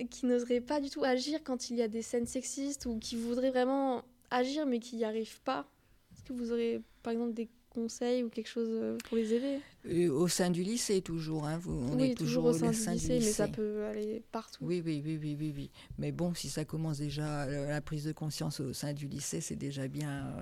qui 0.09 0.25
n'oseraient 0.25 0.61
pas 0.61 0.79
du 0.79 0.89
tout 0.89 1.03
agir 1.03 1.41
quand 1.43 1.69
il 1.69 1.77
y 1.77 1.81
a 1.81 1.87
des 1.87 2.01
scènes 2.01 2.25
sexistes 2.25 2.85
ou 2.85 2.97
qui 2.97 3.15
voudraient 3.15 3.51
vraiment 3.51 4.03
agir 4.29 4.65
mais 4.65 4.79
qui 4.79 4.95
n'y 4.97 5.03
arrivent 5.03 5.41
pas 5.41 5.65
Est-ce 6.13 6.23
que 6.23 6.33
vous 6.33 6.51
aurez 6.51 6.81
par 7.03 7.13
exemple 7.13 7.33
des 7.33 7.49
conseils 7.71 8.23
ou 8.23 8.29
quelque 8.29 8.49
chose 8.49 8.69
euh, 8.69 8.97
pour 9.05 9.17
les 9.17 9.33
aider? 9.33 9.59
Euh, 9.85 10.09
Au 10.09 10.27
sein 10.27 10.49
du 10.49 10.61
lycée 10.61 11.01
toujours, 11.01 11.45
hein, 11.45 11.57
vous, 11.57 11.71
on 11.71 11.97
est 11.99 12.15
toujours, 12.15 12.45
au 12.45 12.53
sein, 12.53 12.71
du, 12.71 12.97
lycée, 12.97 13.19
mais 13.19 13.21
ça 13.21 13.47
peut 13.47 13.85
aller 13.85 14.21
partout. 14.31 14.63
Oui, 14.63 14.81
oui, 14.85 15.01
oui, 15.03 15.17
oui, 15.19 15.37
oui, 15.39 15.53
oui. 15.55 15.71
Mais 15.97 16.11
bon, 16.11 16.33
si 16.33 16.49
ça 16.49 16.65
commence 16.65 16.97
déjà, 16.97 17.43
euh, 17.43 17.69
la 17.69 17.81
prise 17.81 18.03
de 18.03 18.11
conscience 18.11 18.59
au 18.59 18.73
sein 18.73 18.93
du 18.93 19.07
lycée, 19.07 19.41
c'est 19.41 19.55
déjà 19.55 19.87
bien... 19.87 20.33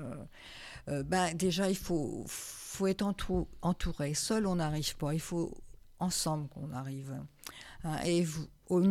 ben, 0.87 1.33
déjà, 1.35 1.69
il 1.69 1.77
faut, 1.77 2.23
faut 2.27 2.87
être 2.87 3.05
entouré. 3.61 4.13
Seul, 4.15 4.47
on 4.47 4.55
n'arrive 4.55 4.97
pas. 4.97 5.13
Il 5.13 5.21
faut 5.21 5.53
ensemble 5.99 6.47
qu'on 6.49 6.71
arrive. 6.71 7.15
Hein, 7.83 7.97
et 8.05 8.23
vous, 8.23 8.47
au, 8.69 8.81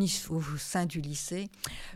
sein 0.58 0.86
du 0.86 1.00
lycée, 1.00 1.48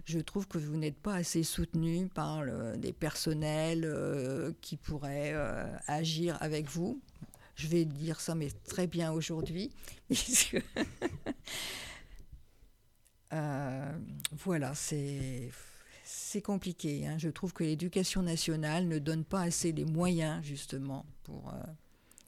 je 0.04 0.20
trouve 0.20 0.46
que 0.46 0.58
vous 0.58 0.76
n'êtes 0.76 0.98
pas 0.98 1.14
assez 1.14 1.42
soutenu 1.42 2.06
par 2.08 2.44
des 2.76 2.92
personnels 2.92 3.84
euh, 3.84 4.52
qui 4.60 4.76
pourraient 4.76 5.32
euh, 5.34 5.64
agir 5.88 6.36
avec 6.40 6.68
vous. 6.68 7.00
Je 7.56 7.66
vais 7.66 7.84
dire 7.84 8.20
ça, 8.20 8.34
mais 8.34 8.50
très 8.64 8.86
bien 8.86 9.12
aujourd'hui. 9.12 9.70
euh, 13.32 13.92
voilà, 14.32 14.72
c'est 14.74 15.50
compliqué. 16.42 17.06
Hein. 17.06 17.18
Je 17.18 17.28
trouve 17.28 17.52
que 17.52 17.64
l'éducation 17.64 18.22
nationale 18.22 18.86
ne 18.86 18.98
donne 18.98 19.24
pas 19.24 19.42
assez 19.42 19.72
les 19.72 19.84
moyens, 19.84 20.42
justement, 20.44 21.04
pour 21.24 21.52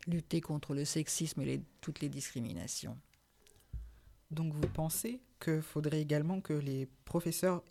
lutter 0.06 0.40
contre 0.42 0.74
le 0.74 0.84
sexisme 0.84 1.40
et 1.42 1.62
toutes 1.80 2.00
les 2.00 2.10
discriminations. 2.10 2.98
Donc 4.34 4.52
vous 4.52 4.68
pensez 4.68 5.20
qu'il 5.40 5.62
faudrait 5.62 6.00
également 6.00 6.40
que 6.40 6.52
les 6.52 6.88
professeurs 7.04 7.62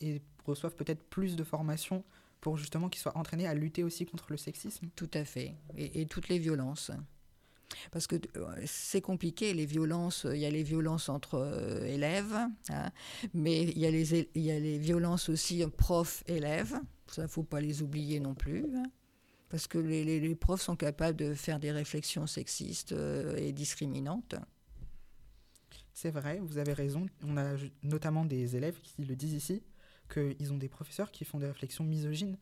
reçoivent 0.45 0.75
peut-être 0.75 1.03
plus 1.03 1.35
de 1.35 1.43
formation 1.43 2.03
pour 2.41 2.57
justement 2.57 2.89
qu'ils 2.89 3.01
soient 3.01 3.17
entraînés 3.17 3.47
à 3.47 3.53
lutter 3.53 3.83
aussi 3.83 4.05
contre 4.05 4.25
le 4.29 4.37
sexisme? 4.37 4.87
Tout 4.95 5.09
à 5.13 5.23
fait. 5.23 5.55
Et, 5.77 6.05
toutes 6.07 6.27
les 6.27 6.39
violences. 6.39 6.91
Parce 7.91 8.05
que 8.05 8.17
euh, 8.35 8.55
c'est 8.65 9.01
compliqué, 9.01 9.53
les 9.53 9.65
violences, 9.65 10.27
il 10.29 10.39
y 10.39 10.45
a 10.45 10.49
les 10.49 10.61
violences 10.61 11.09
entre 11.09 11.35
euh, 11.35 11.85
élèves, 11.85 12.35
hein, 12.69 12.91
mais 13.33 13.63
il 13.63 13.77
y, 13.79 13.85
a 13.85 14.59
les, 14.59 14.77
violences 14.77 15.29
aussi 15.29 15.65
prof-élèves, 15.77 16.79
ça 17.07 17.23
ne 17.23 17.27
faut 17.27 17.41
pas 17.41 17.61
les 17.61 17.81
oublier 17.81 18.19
non 18.19 18.35
plus. 18.35 18.65
Hein, 18.75 18.83
parce 19.49 19.67
que 19.67 19.77
les, 19.77 20.19
les, 20.19 20.35
profs 20.35 20.61
sont 20.61 20.75
capables 20.75 21.17
de 21.17 21.33
faire 21.33 21.59
des 21.59 21.71
réflexions 21.71 22.27
sexistes 22.27 22.91
euh, 22.91 23.35
et 23.37 23.53
discriminantes. 23.53 24.35
C'est 25.93 26.09
vrai, 26.09 26.39
vous 26.39 26.57
avez 26.57 26.73
raison. 26.73 27.05
On 27.23 27.37
a 27.37 27.55
notamment 27.83 28.25
des 28.25 28.55
élèves 28.55 28.79
qui 28.81 29.03
le 29.05 29.15
disent 29.15 29.33
ici, 29.33 29.63
qu'ils 30.11 30.51
ont 30.51 30.57
des 30.57 30.69
professeurs 30.69 31.11
qui 31.11 31.23
font 31.23 31.39
des 31.39 31.47
réflexions 31.47 31.83
misogynes. 31.83 32.37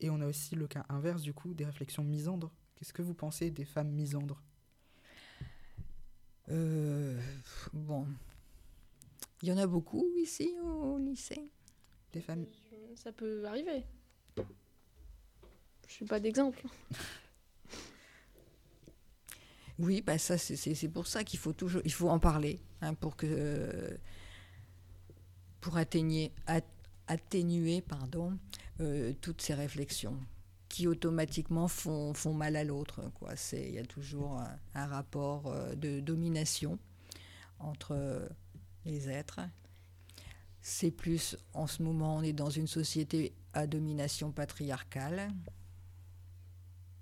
Et 0.00 0.10
on 0.10 0.20
a 0.20 0.26
aussi 0.26 0.54
le 0.54 0.66
cas 0.66 0.86
inverse, 0.88 1.22
du 1.22 1.34
coup, 1.34 1.54
des 1.54 1.64
réflexions 1.64 2.04
misandres. 2.04 2.52
Qu'est-ce 2.76 2.92
que 2.92 3.02
vous 3.02 3.14
pensez 3.14 3.50
des 3.50 3.64
femmes 3.64 3.90
misandres? 3.90 4.40
Euh, 6.50 7.20
Bon. 7.72 8.06
Il 9.42 9.48
y 9.48 9.52
en 9.52 9.58
a 9.58 9.66
beaucoup 9.66 10.06
ici 10.16 10.50
au 10.62 10.98
lycée 10.98 11.50
Des 12.12 12.20
femmes 12.20 12.46
Ça 12.94 13.12
peut 13.12 13.44
arriver. 13.46 13.84
Je 15.86 15.92
suis 15.92 16.04
pas 16.06 16.20
d'exemple. 16.20 16.62
Oui, 19.78 20.02
bah 20.02 20.18
ça, 20.18 20.38
c'est 20.38 20.88
pour 20.88 21.06
ça 21.06 21.24
qu'il 21.24 21.38
faut 21.38 21.52
toujours 21.52 21.82
il 21.84 21.92
faut 21.92 22.08
en 22.08 22.20
parler, 22.20 22.60
hein, 22.80 22.94
pour, 22.94 23.16
que, 23.16 23.98
pour 25.60 25.76
atténuer, 25.76 26.30
atténuer 27.08 27.80
pardon, 27.80 28.38
euh, 28.80 29.12
toutes 29.20 29.42
ces 29.42 29.54
réflexions 29.54 30.18
qui 30.68 30.86
automatiquement 30.88 31.68
font, 31.68 32.14
font 32.14 32.34
mal 32.34 32.56
à 32.56 32.64
l'autre. 32.64 33.00
Il 33.52 33.70
y 33.70 33.78
a 33.78 33.84
toujours 33.84 34.42
un, 34.74 34.86
rapport 34.86 35.46
euh, 35.46 35.74
de 35.74 36.00
domination 36.00 36.78
entre 37.60 38.28
les 38.84 39.08
êtres. 39.08 39.40
C'est 40.60 40.90
plus, 40.90 41.36
en 41.52 41.66
ce 41.66 41.82
moment, 41.82 42.16
on 42.16 42.22
est 42.22 42.32
dans 42.32 42.50
une 42.50 42.66
société 42.66 43.34
à 43.52 43.66
domination 43.66 44.32
patriarcale. 44.32 45.28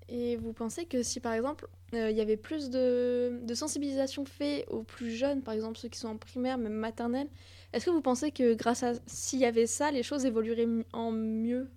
Et 0.09 0.37
vous 0.37 0.53
pensez 0.53 0.85
que 0.85 1.03
si 1.03 1.21
par 1.21 1.33
exemple 1.33 1.69
euh, 1.95 2.11
il 2.11 2.17
y 2.17 2.21
avait 2.21 2.37
plus 2.37 2.71
de, 2.71 3.41
sensibilisation 3.55 4.25
faite 4.25 4.67
aux 4.69 4.83
plus 4.83 5.11
jeunes, 5.11 5.43
par 5.43 5.55
exemple 5.55 5.79
ceux 5.79 5.89
qui 5.89 5.99
sont 5.99 6.09
en 6.09 6.17
primaire, 6.17 6.59
même 6.59 6.73
maternelle, 6.73 7.29
est-ce 7.73 7.87
que 7.87 7.91
vous 7.91 8.01
pensez 8.01 8.31
que 8.31 8.55
grâce 8.55 8.83
à 8.83 8.93
s'il 9.07 9.39
y 9.39 9.45
avait 9.45 9.67
ça, 9.67 9.91
les 9.91 10.03
choses 10.03 10.25
évolueraient 10.25 10.69
en 10.93 11.13
mieux? 11.13 11.69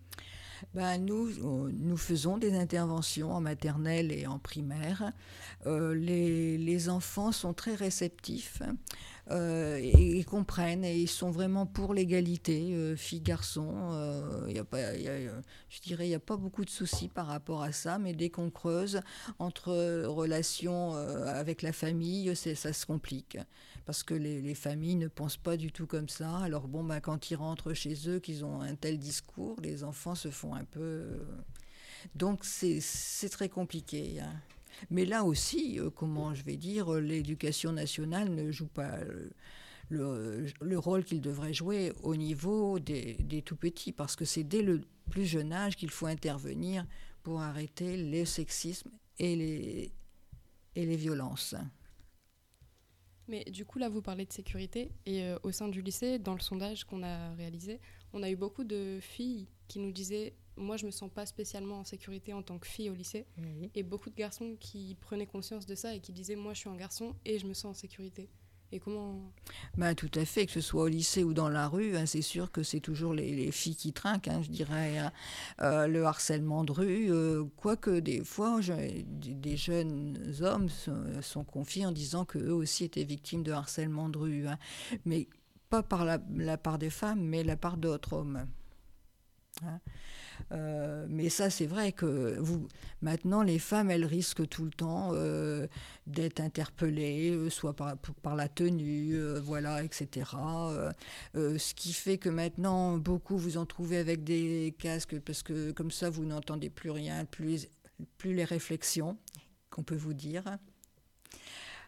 Ben, 0.73 0.97
nous, 0.97 1.29
nous 1.71 1.97
faisons 1.97 2.37
des 2.37 2.55
interventions 2.55 3.31
en 3.31 3.41
maternelle 3.41 4.11
et 4.11 4.25
en 4.25 4.39
primaire. 4.39 5.11
Euh, 5.65 5.93
les, 5.93 6.57
les, 6.57 6.89
enfants 6.89 7.31
sont 7.31 7.53
très 7.53 7.75
réceptifs. 7.75 8.61
Euh, 9.31 9.77
et, 9.81 10.17
ils 10.17 10.25
comprennent 10.25 10.85
et 10.85 10.97
ils 10.97 11.09
sont 11.09 11.31
vraiment 11.31 11.65
pour 11.65 11.93
l'égalité, 11.93 12.73
euh, 12.73 12.95
filles-garçons. 12.95 13.89
Euh, 13.93 14.63
pas, 14.63 14.95
je 14.95 15.81
dirais, 15.81 16.05
il 16.05 16.09
n'y 16.09 16.15
a 16.15 16.19
pas 16.19 16.37
beaucoup 16.37 16.63
de 16.63 16.69
soucis 16.69 17.07
par 17.07 17.27
rapport 17.27 17.63
à 17.63 17.71
ça, 17.71 17.97
mais 17.97 18.13
dès 18.13 18.29
qu'on 18.29 18.51
creuse 18.51 19.01
entre 19.39 20.05
relations 20.05 20.93
avec 20.93 21.61
la 21.61 21.73
famille, 21.73 22.35
ça 22.35 22.73
se 22.73 22.85
complique. 22.85 23.37
Parce 23.85 24.03
que 24.03 24.15
les, 24.15 24.41
les, 24.41 24.55
familles 24.55 24.95
ne 24.95 25.07
pensent 25.07 25.37
pas 25.37 25.57
du 25.57 25.71
tout 25.71 25.85
comme 25.85 26.09
ça. 26.09 26.37
Alors 26.39 26.67
bon, 26.67 26.83
ben, 26.83 26.99
quand 26.99 27.29
ils 27.29 27.35
rentrent 27.35 27.73
chez 27.73 28.09
eux, 28.09 28.19
qu'ils 28.19 28.43
ont 28.43 28.61
un 28.61 28.75
tel 28.75 28.97
discours, 28.97 29.57
les 29.61 29.83
enfants 29.83 30.15
se 30.15 30.29
font 30.29 30.55
un 30.55 30.63
peu... 30.65 31.03
Donc 32.13 32.45
c'est 32.45 33.29
très 33.29 33.49
compliqué. 33.49 34.19
Hein. 34.19 34.33
Mais 34.89 35.05
là 35.05 35.23
aussi, 35.23 35.79
euh, 35.79 35.89
comment 35.89 36.33
je 36.33 36.43
vais 36.43 36.57
dire, 36.57 36.91
l'éducation 36.93 37.71
nationale 37.71 38.33
ne 38.33 38.51
joue 38.51 38.67
pas 38.67 38.99
le, 39.89 40.77
rôle 40.77 41.03
qu'il 41.03 41.21
devrait 41.21 41.53
jouer 41.53 41.93
au 42.03 42.15
niveau 42.15 42.79
des, 42.79 43.43
tout 43.45 43.55
petits, 43.55 43.91
parce 43.91 44.15
que 44.15 44.25
c'est 44.25 44.43
dès 44.43 44.61
le 44.61 44.81
plus 45.09 45.25
jeune 45.25 45.53
âge 45.53 45.75
qu'il 45.75 45.91
faut 45.91 46.07
intervenir 46.07 46.85
pour 47.23 47.41
arrêter 47.41 47.97
le 47.97 48.25
sexisme 48.25 48.89
et 49.19 49.35
les, 49.35 49.91
les 50.75 50.95
violences. 50.95 51.55
Mais 53.27 53.43
du 53.45 53.65
coup, 53.65 53.79
là, 53.79 53.89
vous 53.89 54.01
parlez 54.01 54.25
de 54.25 54.33
sécurité. 54.33 54.91
Et 55.05 55.23
euh, 55.23 55.37
au 55.43 55.51
sein 55.51 55.67
du 55.67 55.81
lycée, 55.81 56.19
dans 56.19 56.33
le 56.33 56.39
sondage 56.39 56.83
qu'on 56.83 57.03
a 57.03 57.33
réalisé, 57.33 57.79
on 58.13 58.21
a 58.21 58.29
eu 58.29 58.35
beaucoup 58.35 58.63
de 58.63 58.99
filles 59.01 59.47
qui 59.67 59.79
nous 59.79 59.91
disaient 59.91 60.33
moi, 60.57 60.77
je 60.77 60.85
me 60.85 60.91
sens 60.91 61.09
pas 61.09 61.25
spécialement 61.25 61.79
en 61.79 61.83
sécurité 61.83 62.33
en 62.33 62.41
tant 62.41 62.57
que 62.57 62.67
fille 62.67 62.89
au 62.89 62.93
lycée. 62.93 63.25
Et 63.73 63.83
beaucoup 63.83 64.09
de 64.09 64.15
garçons 64.15 64.55
qui 64.59 64.95
prenaient 65.01 65.27
conscience 65.27 65.65
de 65.65 65.75
ça 65.75 65.93
et 65.93 65.99
qui 65.99 66.11
disaient, 66.11 66.35
moi, 66.35 66.53
je 66.53 66.59
suis 66.59 66.69
un 66.69 66.75
garçon 66.75 67.15
et 67.25 67.39
je 67.39 67.45
me 67.45 67.53
sens 67.53 67.65
en 67.65 67.73
sécurité. 67.73 68.29
Et 68.71 68.79
comment 68.79 69.31
bah, 69.77 69.93
Tout 69.95 70.09
à 70.15 70.25
fait, 70.25 70.45
que 70.45 70.51
ce 70.51 70.61
soit 70.61 70.83
au 70.83 70.87
lycée 70.87 71.23
ou 71.23 71.33
dans 71.33 71.49
la 71.49 71.67
rue, 71.67 71.95
hein, 71.95 72.05
c'est 72.05 72.23
sûr 72.23 72.51
que 72.51 72.63
c'est 72.63 72.79
toujours 72.79 73.13
les, 73.13 73.51
filles 73.51 73.75
qui 73.75 73.93
trinquent, 73.93 74.27
hein, 74.27 74.41
je 74.41 74.49
dirais. 74.49 74.97
Hein. 74.97 75.11
Euh, 75.61 75.87
le 75.87 76.03
harcèlement 76.03 76.63
de 76.63 76.71
rue, 76.71 77.11
euh, 77.11 77.43
quoique 77.57 77.99
des 77.99 78.23
fois, 78.23 78.59
des 78.61 79.57
jeunes 79.57 80.17
hommes 80.41 80.69
sont, 81.21 81.43
confiés 81.43 81.85
en 81.85 81.91
disant 81.91 82.25
qu'eux 82.25 82.51
aussi 82.51 82.83
étaient 82.83 83.03
victimes 83.03 83.43
de 83.43 83.51
harcèlement 83.51 84.09
de 84.09 84.17
rue. 84.17 84.45
Mais 85.05 85.27
pas 85.69 85.83
par 85.83 86.03
la, 86.03 86.19
la, 86.35 86.57
part 86.57 86.79
des 86.79 86.89
femmes, 86.89 87.21
mais 87.21 87.43
la 87.43 87.55
part 87.55 87.77
d'autres 87.77 88.13
hommes. 88.13 88.47
Euh, 90.51 91.05
mais 91.09 91.29
ça, 91.29 91.49
c'est 91.49 91.65
vrai 91.65 91.91
que 91.91 92.37
vous, 92.39 92.67
maintenant, 93.01 93.41
les 93.41 93.59
femmes, 93.59 93.91
elles 93.91 94.05
risquent 94.05 94.47
tout 94.47 94.65
le 94.65 94.71
temps 94.71 95.11
euh, 95.13 95.67
d'être 96.07 96.39
interpellées, 96.39 97.31
euh, 97.31 97.49
soit 97.49 97.75
par, 97.75 97.97
par 98.21 98.35
la 98.35 98.47
tenue, 98.47 99.17
voilà, 99.39 99.83
etc. 99.83 100.29
ce 101.33 101.73
qui 101.73 101.93
fait 101.93 102.17
que 102.17 102.29
maintenant, 102.29 102.97
beaucoup 102.97 103.37
vous 103.37 103.57
en 103.57 103.65
trouvez 103.65 103.97
avec 103.97 104.23
des 104.23 104.75
casques, 104.77 105.19
parce 105.19 105.43
que 105.43 105.71
comme 105.71 105.91
ça, 105.91 106.09
vous 106.09 106.25
n'entendez 106.25 106.69
plus 106.69 106.91
rien, 106.91 107.25
plus, 107.25 107.67
plus 108.17 108.33
les 108.33 108.45
réflexions 108.45 109.17
qu'on 109.69 109.83
peut 109.83 109.95
vous 109.95 110.13
dire. 110.13 110.43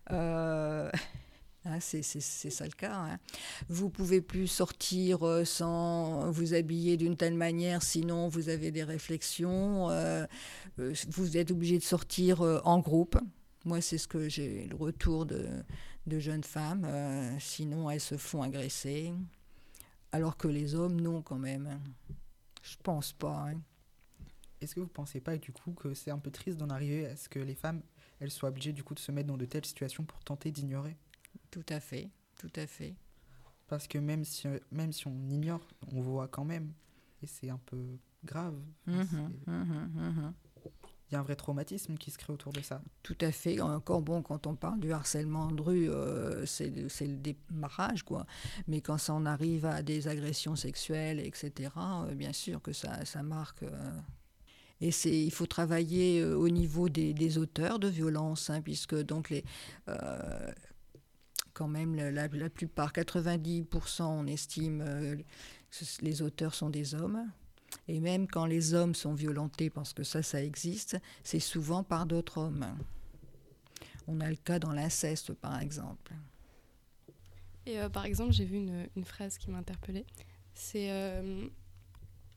Hein, 1.67 1.79
c'est 1.81 2.01
ça 2.01 2.65
le 2.65 2.71
cas. 2.71 2.95
Hein. 2.95 3.19
Vous 3.67 3.89
pouvez 3.89 4.21
plus 4.21 4.47
sortir 4.47 5.27
euh, 5.27 5.43
sans 5.43 6.31
vous 6.31 6.53
habiller 6.53 6.95
d'une 6.95 7.17
telle 7.17 7.33
manière, 7.33 7.83
sinon 7.83 8.29
vous 8.29 8.49
avez 8.49 8.71
des 8.71 8.83
réflexions. 8.83 9.89
Euh, 9.89 10.25
euh, 10.79 10.93
vous 11.09 11.37
êtes 11.37 11.51
obligé 11.51 11.77
de 11.77 11.83
sortir 11.83 12.41
en 12.41 12.79
groupe. 12.79 13.17
Moi, 13.65 13.81
c'est 13.81 13.97
ce 13.97 14.07
que 14.07 14.29
j'ai 14.29 14.67
le 14.67 14.75
retour 14.75 15.25
de, 15.25 15.47
jeunes 16.07 16.43
femmes. 16.43 16.87
sinon, 17.39 17.89
elles 17.89 17.99
se 17.99 18.15
font 18.15 18.41
agresser. 18.41 19.13
Alors 20.13 20.37
que 20.37 20.47
les 20.47 20.73
hommes, 20.73 21.01
non, 21.01 21.21
quand 21.21 21.37
même. 21.37 21.67
Hein. 21.67 21.81
Je 22.61 22.77
pense 22.81 23.11
pas. 23.11 23.49
Est-ce 24.61 24.73
que 24.73 24.79
vous 24.79 24.87
pensez 24.87 25.19
pas 25.19 25.37
du 25.37 25.51
coup 25.51 25.73
que 25.73 25.93
c'est 25.93 26.11
un 26.11 26.17
peu 26.17 26.31
triste 26.31 26.57
d'en 26.57 26.69
arriver 26.69 27.05
à 27.07 27.15
ce 27.15 27.29
que 27.29 27.39
les 27.39 27.55
femmes 27.55 27.81
elles 28.19 28.31
soient 28.31 28.49
obligées 28.49 28.73
du 28.73 28.83
coup 28.83 28.95
de 28.95 28.99
se 28.99 29.11
mettre 29.11 29.27
dans 29.27 29.37
de 29.37 29.45
telles 29.45 29.65
situations 29.65 30.03
pour 30.03 30.23
tenter 30.23 30.51
d'ignorer? 30.51 30.97
Tout 31.51 31.65
à 31.69 31.79
fait, 31.79 32.09
tout 32.37 32.51
à 32.55 32.67
fait. 32.67 32.95
Parce 33.67 33.87
que 33.87 33.97
même 33.97 34.23
si, 34.23 34.47
même 34.71 34.93
si 34.93 35.07
on 35.07 35.29
ignore, 35.29 35.67
on 35.91 36.01
voit 36.01 36.27
quand 36.27 36.45
même. 36.45 36.71
Et 37.21 37.27
c'est 37.27 37.49
un 37.49 37.59
peu 37.65 37.97
grave. 38.23 38.55
Mhm, 38.85 39.33
mhm, 39.45 39.91
mhm. 39.95 40.33
Il 41.09 41.13
y 41.13 41.15
a 41.15 41.19
un 41.21 41.23
vrai 41.23 41.37
traumatisme 41.37 41.95
qui 41.95 42.11
se 42.11 42.17
crée 42.17 42.33
autour 42.33 42.51
de 42.51 42.59
ça. 42.59 42.81
Tout 43.01 43.15
à 43.21 43.31
fait. 43.31 43.61
Encore 43.61 44.01
bon, 44.01 44.21
quand 44.21 44.45
on 44.45 44.55
parle 44.55 44.81
du 44.81 44.91
harcèlement 44.91 45.47
de 45.47 45.61
rue, 45.61 45.89
euh, 45.89 46.45
c'est 46.45 46.69
le 46.69 47.17
démarrage, 47.17 48.03
quoi. 48.03 48.25
Mais 48.67 48.81
quand 48.81 48.97
ça 48.97 49.13
en 49.13 49.25
arrive 49.25 49.65
à 49.65 49.81
des 49.81 50.09
agressions 50.09 50.57
sexuelles, 50.57 51.21
etc., 51.21 51.71
euh, 51.77 52.13
bien 52.13 52.33
sûr 52.33 52.61
que 52.61 52.73
ça, 52.73 53.05
ça 53.05 53.23
marque. 53.23 53.63
Euh. 53.63 53.99
Et 54.81 54.91
c'est, 54.91 55.17
il 55.17 55.31
faut 55.31 55.45
travailler 55.45 56.23
au 56.23 56.49
niveau 56.49 56.89
des, 56.89 57.13
des 57.13 57.37
auteurs 57.37 57.79
de 57.79 57.87
violences, 57.87 58.49
hein, 58.49 58.61
puisque 58.61 58.95
donc 58.95 59.29
les, 59.29 59.45
quand 61.57 61.67
même 61.67 61.95
la, 61.95 62.29
plupart, 62.49 62.93
90% 62.93 64.03
on 64.03 64.27
estime 64.27 64.81
euh, 64.81 65.15
les 66.01 66.21
auteurs 66.21 66.53
sont 66.53 66.69
des 66.69 66.93
hommes. 66.93 67.31
Et 67.87 67.99
même 67.99 68.27
quand 68.27 68.45
les 68.45 68.75
hommes 68.75 68.93
sont 68.93 69.15
violentés, 69.15 69.71
parce 69.71 69.91
que 69.91 70.03
ça, 70.03 70.21
ça 70.21 70.41
existe, 70.43 70.97
c'est 71.23 71.39
souvent 71.39 71.83
par 71.83 72.05
d'autres 72.05 72.37
hommes. 72.37 72.65
On 74.07 74.21
a 74.21 74.29
le 74.29 74.35
cas 74.35 74.59
dans 74.59 74.71
l'inceste, 74.71 75.33
par 75.33 75.59
exemple. 75.59 76.13
Et 77.65 77.79
euh, 77.79 77.89
par 77.89 78.05
exemple, 78.05 78.33
j'ai 78.33 78.45
vu 78.45 78.57
une, 78.95 79.05
phrase 79.05 79.39
qui 79.39 79.49
m'a 79.49 79.57
interpellée. 79.57 80.05
C'est, 80.53 80.91
euh, 80.91 81.47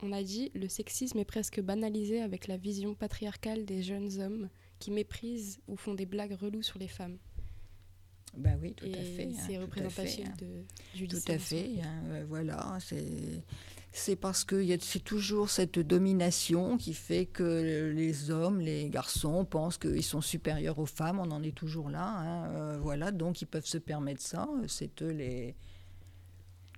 on 0.02 0.12
a 0.12 0.22
dit, 0.22 0.50
le 0.54 0.68
sexisme 0.68 1.18
est 1.18 1.26
presque 1.26 1.60
banalisé 1.60 2.22
avec 2.22 2.48
la 2.48 2.56
vision 2.56 2.94
patriarcale 2.94 3.66
des 3.66 3.82
jeunes 3.82 4.18
hommes 4.20 4.48
qui 4.78 4.90
méprisent 4.90 5.60
ou 5.68 5.76
font 5.76 5.94
des 5.94 6.06
blagues 6.06 6.36
reloues 6.40 6.62
sur 6.62 6.78
les 6.78 6.88
femmes. 6.88 7.18
Ben 8.36 8.58
oui, 8.62 8.74
tout 8.74 8.86
à 8.86 9.02
fait. 9.02 9.28
Hein, 9.32 9.42
c'est 9.46 9.58
représentatif 9.58 10.26
hein. 10.26 10.32
de, 10.38 10.98
du 10.98 11.08
Tout 11.08 11.18
à 11.26 11.38
fait, 11.38 11.70
hein, 11.82 12.02
euh, 12.10 12.24
voilà. 12.28 12.78
C'est 13.92 14.14
parce 14.14 14.44
que 14.44 14.64
c'est 14.80 15.02
toujours 15.02 15.50
cette 15.50 15.80
domination 15.80 16.76
qui 16.76 16.94
fait 16.94 17.26
que 17.26 17.90
les 17.92 18.30
hommes, 18.30 18.60
les 18.60 18.88
garçons 18.88 19.44
pensent 19.44 19.78
qu'ils 19.78 20.04
sont 20.04 20.20
supérieurs 20.20 20.78
aux 20.78 20.86
femmes. 20.86 21.18
On 21.18 21.30
en 21.32 21.42
est 21.42 21.54
toujours 21.54 21.90
là. 21.90 22.46
Euh, 22.50 22.78
voilà, 22.80 23.10
donc 23.10 23.42
ils 23.42 23.46
peuvent 23.46 23.66
se 23.66 23.78
permettre 23.78 24.22
ça. 24.22 24.48
C'est 24.68 25.02
eux 25.02 25.10
les. 25.10 25.56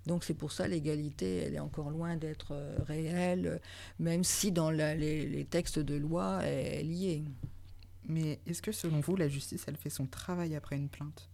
Donc 0.07 0.25
c'est 0.25 0.35
pour 0.35 0.51
ça 0.51 0.67
l'égalité, 0.67 1.37
elle 1.37 1.55
est 1.55 1.61
encore 1.61 1.91
loin 1.91 2.17
d'être 2.17 2.55
euh, 2.55 2.77
réelle, 2.89 3.61
même 4.01 4.25
si 4.25 4.51
dans 4.51 4.71
les, 4.71 4.97
les, 4.97 5.45
textes 5.45 5.79
de 5.79 5.95
loi, 5.95 6.41
elle 6.43 6.91
y 6.91 7.11
est. 7.11 7.23
Mais 8.09 8.41
est-ce 8.47 8.63
que 8.63 8.73
selon 8.73 8.99
vous, 8.99 9.15
la 9.15 9.29
justice, 9.29 9.65
elle 9.69 9.77
fait 9.77 9.91
son 9.91 10.07
travail 10.07 10.57
après 10.57 10.75
une 10.75 10.89
plainte? 10.89 11.29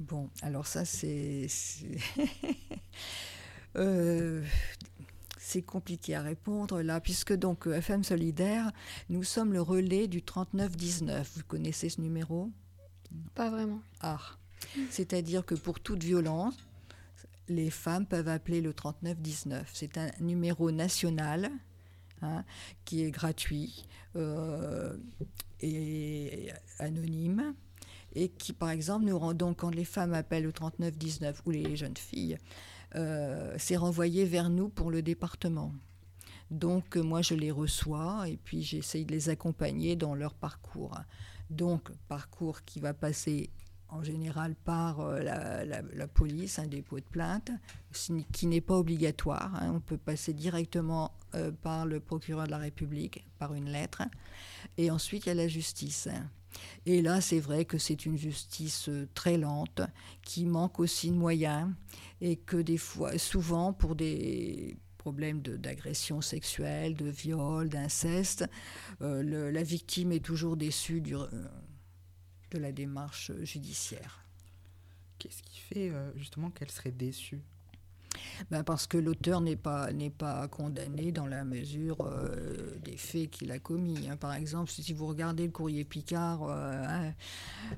Bon, 0.00 0.30
alors 0.42 0.66
ça, 0.66 0.84
c'est. 0.84 1.46
Euh, 3.76 4.42
c'est 5.38 5.62
compliqué 5.62 6.14
à 6.14 6.22
répondre 6.22 6.82
là, 6.82 7.00
puisque 7.00 7.32
donc 7.32 7.68
euh, 7.68 7.74
FM 7.74 8.02
Solidaire, 8.02 8.72
nous 9.08 9.22
sommes 9.22 9.52
le 9.52 9.60
relais 9.60 10.08
du 10.08 10.22
3919. 10.22 11.32
Vous 11.36 11.42
connaissez 11.44 11.90
ce 11.90 12.00
numéro? 12.00 12.50
Pas 13.34 13.50
vraiment. 13.50 13.80
Ah, 14.00 14.18
c'est-à-dire 14.90 15.44
que 15.44 15.54
pour 15.54 15.80
toute 15.80 16.02
violence, 16.02 16.56
les 17.48 17.70
femmes 17.70 18.06
peuvent 18.06 18.28
appeler 18.28 18.60
le 18.60 18.72
3919. 18.72 19.70
C'est 19.72 19.96
un 19.96 20.10
numéro 20.20 20.70
national 20.70 21.50
hein, 22.22 22.44
qui 22.84 23.04
est 23.04 23.10
gratuit 23.10 23.86
euh, 24.16 24.96
et 25.60 26.50
anonyme 26.78 27.54
et 28.14 28.28
qui, 28.28 28.52
par 28.52 28.70
exemple, 28.70 29.04
nous 29.06 29.18
rend 29.18 29.34
donc, 29.34 29.58
quand 29.58 29.70
les 29.70 29.84
femmes 29.84 30.14
appellent 30.14 30.46
au 30.46 30.52
3919 30.52 31.42
ou 31.46 31.50
les 31.50 31.76
jeunes 31.76 31.96
filles, 31.96 32.38
euh, 32.96 33.54
c'est 33.58 33.76
renvoyé 33.76 34.24
vers 34.24 34.50
nous 34.50 34.68
pour 34.68 34.90
le 34.90 35.02
département. 35.02 35.72
Donc, 36.50 36.96
moi, 36.96 37.20
je 37.20 37.34
les 37.34 37.50
reçois 37.50 38.28
et 38.28 38.36
puis 38.36 38.62
j'essaye 38.62 39.04
de 39.04 39.12
les 39.12 39.28
accompagner 39.28 39.96
dans 39.96 40.14
leur 40.14 40.34
parcours. 40.34 40.98
Donc, 41.50 41.90
parcours 42.08 42.62
qui 42.64 42.80
va 42.80 42.94
passer 42.94 43.50
en 43.90 44.02
général 44.02 44.54
par 44.54 45.00
euh, 45.00 45.20
la, 45.22 46.08
police, 46.08 46.58
un 46.58 46.66
dépôt 46.66 47.00
de 47.00 47.04
plainte, 47.04 47.50
qui 48.32 48.46
n'est 48.46 48.60
pas 48.60 48.76
obligatoire. 48.76 49.54
Hein. 49.56 49.72
On 49.74 49.80
peut 49.80 49.96
passer 49.96 50.32
directement 50.32 51.12
euh, 51.34 51.50
par 51.50 51.86
le 51.86 52.00
procureur 52.00 52.46
de 52.46 52.50
la 52.50 52.58
République, 52.58 53.26
par 53.38 53.54
une 53.54 53.70
lettre. 53.70 54.02
Et 54.76 54.90
ensuite, 54.90 55.26
il 55.26 55.28
y 55.30 55.32
a 55.32 55.34
la 55.34 55.48
justice. 55.48 56.08
Et 56.86 57.02
là, 57.02 57.20
c'est 57.20 57.40
vrai 57.40 57.64
que 57.64 57.78
c'est 57.78 58.06
une 58.06 58.16
justice 58.16 58.88
euh, 58.88 59.08
très 59.14 59.36
lente, 59.36 59.82
qui 60.22 60.44
manque 60.44 60.80
aussi 60.80 61.10
de 61.10 61.16
moyens, 61.16 61.70
et 62.20 62.36
que 62.36 62.56
des 62.56 62.78
fois, 62.78 63.18
souvent, 63.18 63.72
pour 63.72 63.94
des 63.94 64.76
problèmes 64.96 65.40
d'agression 65.40 66.20
sexuelle, 66.20 66.94
de 66.94 67.08
viol, 67.08 67.68
d'inceste, 67.68 68.44
la 69.00 69.62
victime 69.62 70.12
est 70.12 70.24
toujours 70.24 70.56
déçue 70.56 71.00
du, 71.00 71.14
de 72.50 72.58
la 72.58 72.72
démarche 72.72 73.32
judiciaire. 73.42 74.24
Qu'est-ce 75.18 75.42
qui 75.42 75.58
fait 75.58 75.90
euh, 75.90 76.12
justement 76.16 76.50
qu'elle 76.50 76.70
serait 76.70 76.92
déçue? 76.92 77.42
Ben 78.50 78.62
parce 78.64 78.86
que 78.86 78.98
l'auteur 78.98 79.40
n'est 79.40 79.56
pas, 79.56 79.88
pas 80.16 80.48
condamné 80.48 81.12
dans 81.12 81.26
la 81.26 81.44
mesure 81.44 81.96
euh, 82.00 82.76
des 82.84 82.96
faits 82.96 83.30
qu'il 83.30 83.50
a 83.50 83.58
commis. 83.58 84.08
Hein. 84.08 84.16
Par 84.16 84.34
exemple, 84.34 84.70
si 84.70 84.92
vous 84.92 85.06
regardez 85.06 85.44
le 85.44 85.52
courrier 85.52 85.84
Picard, 85.84 86.42
euh, 86.44 87.10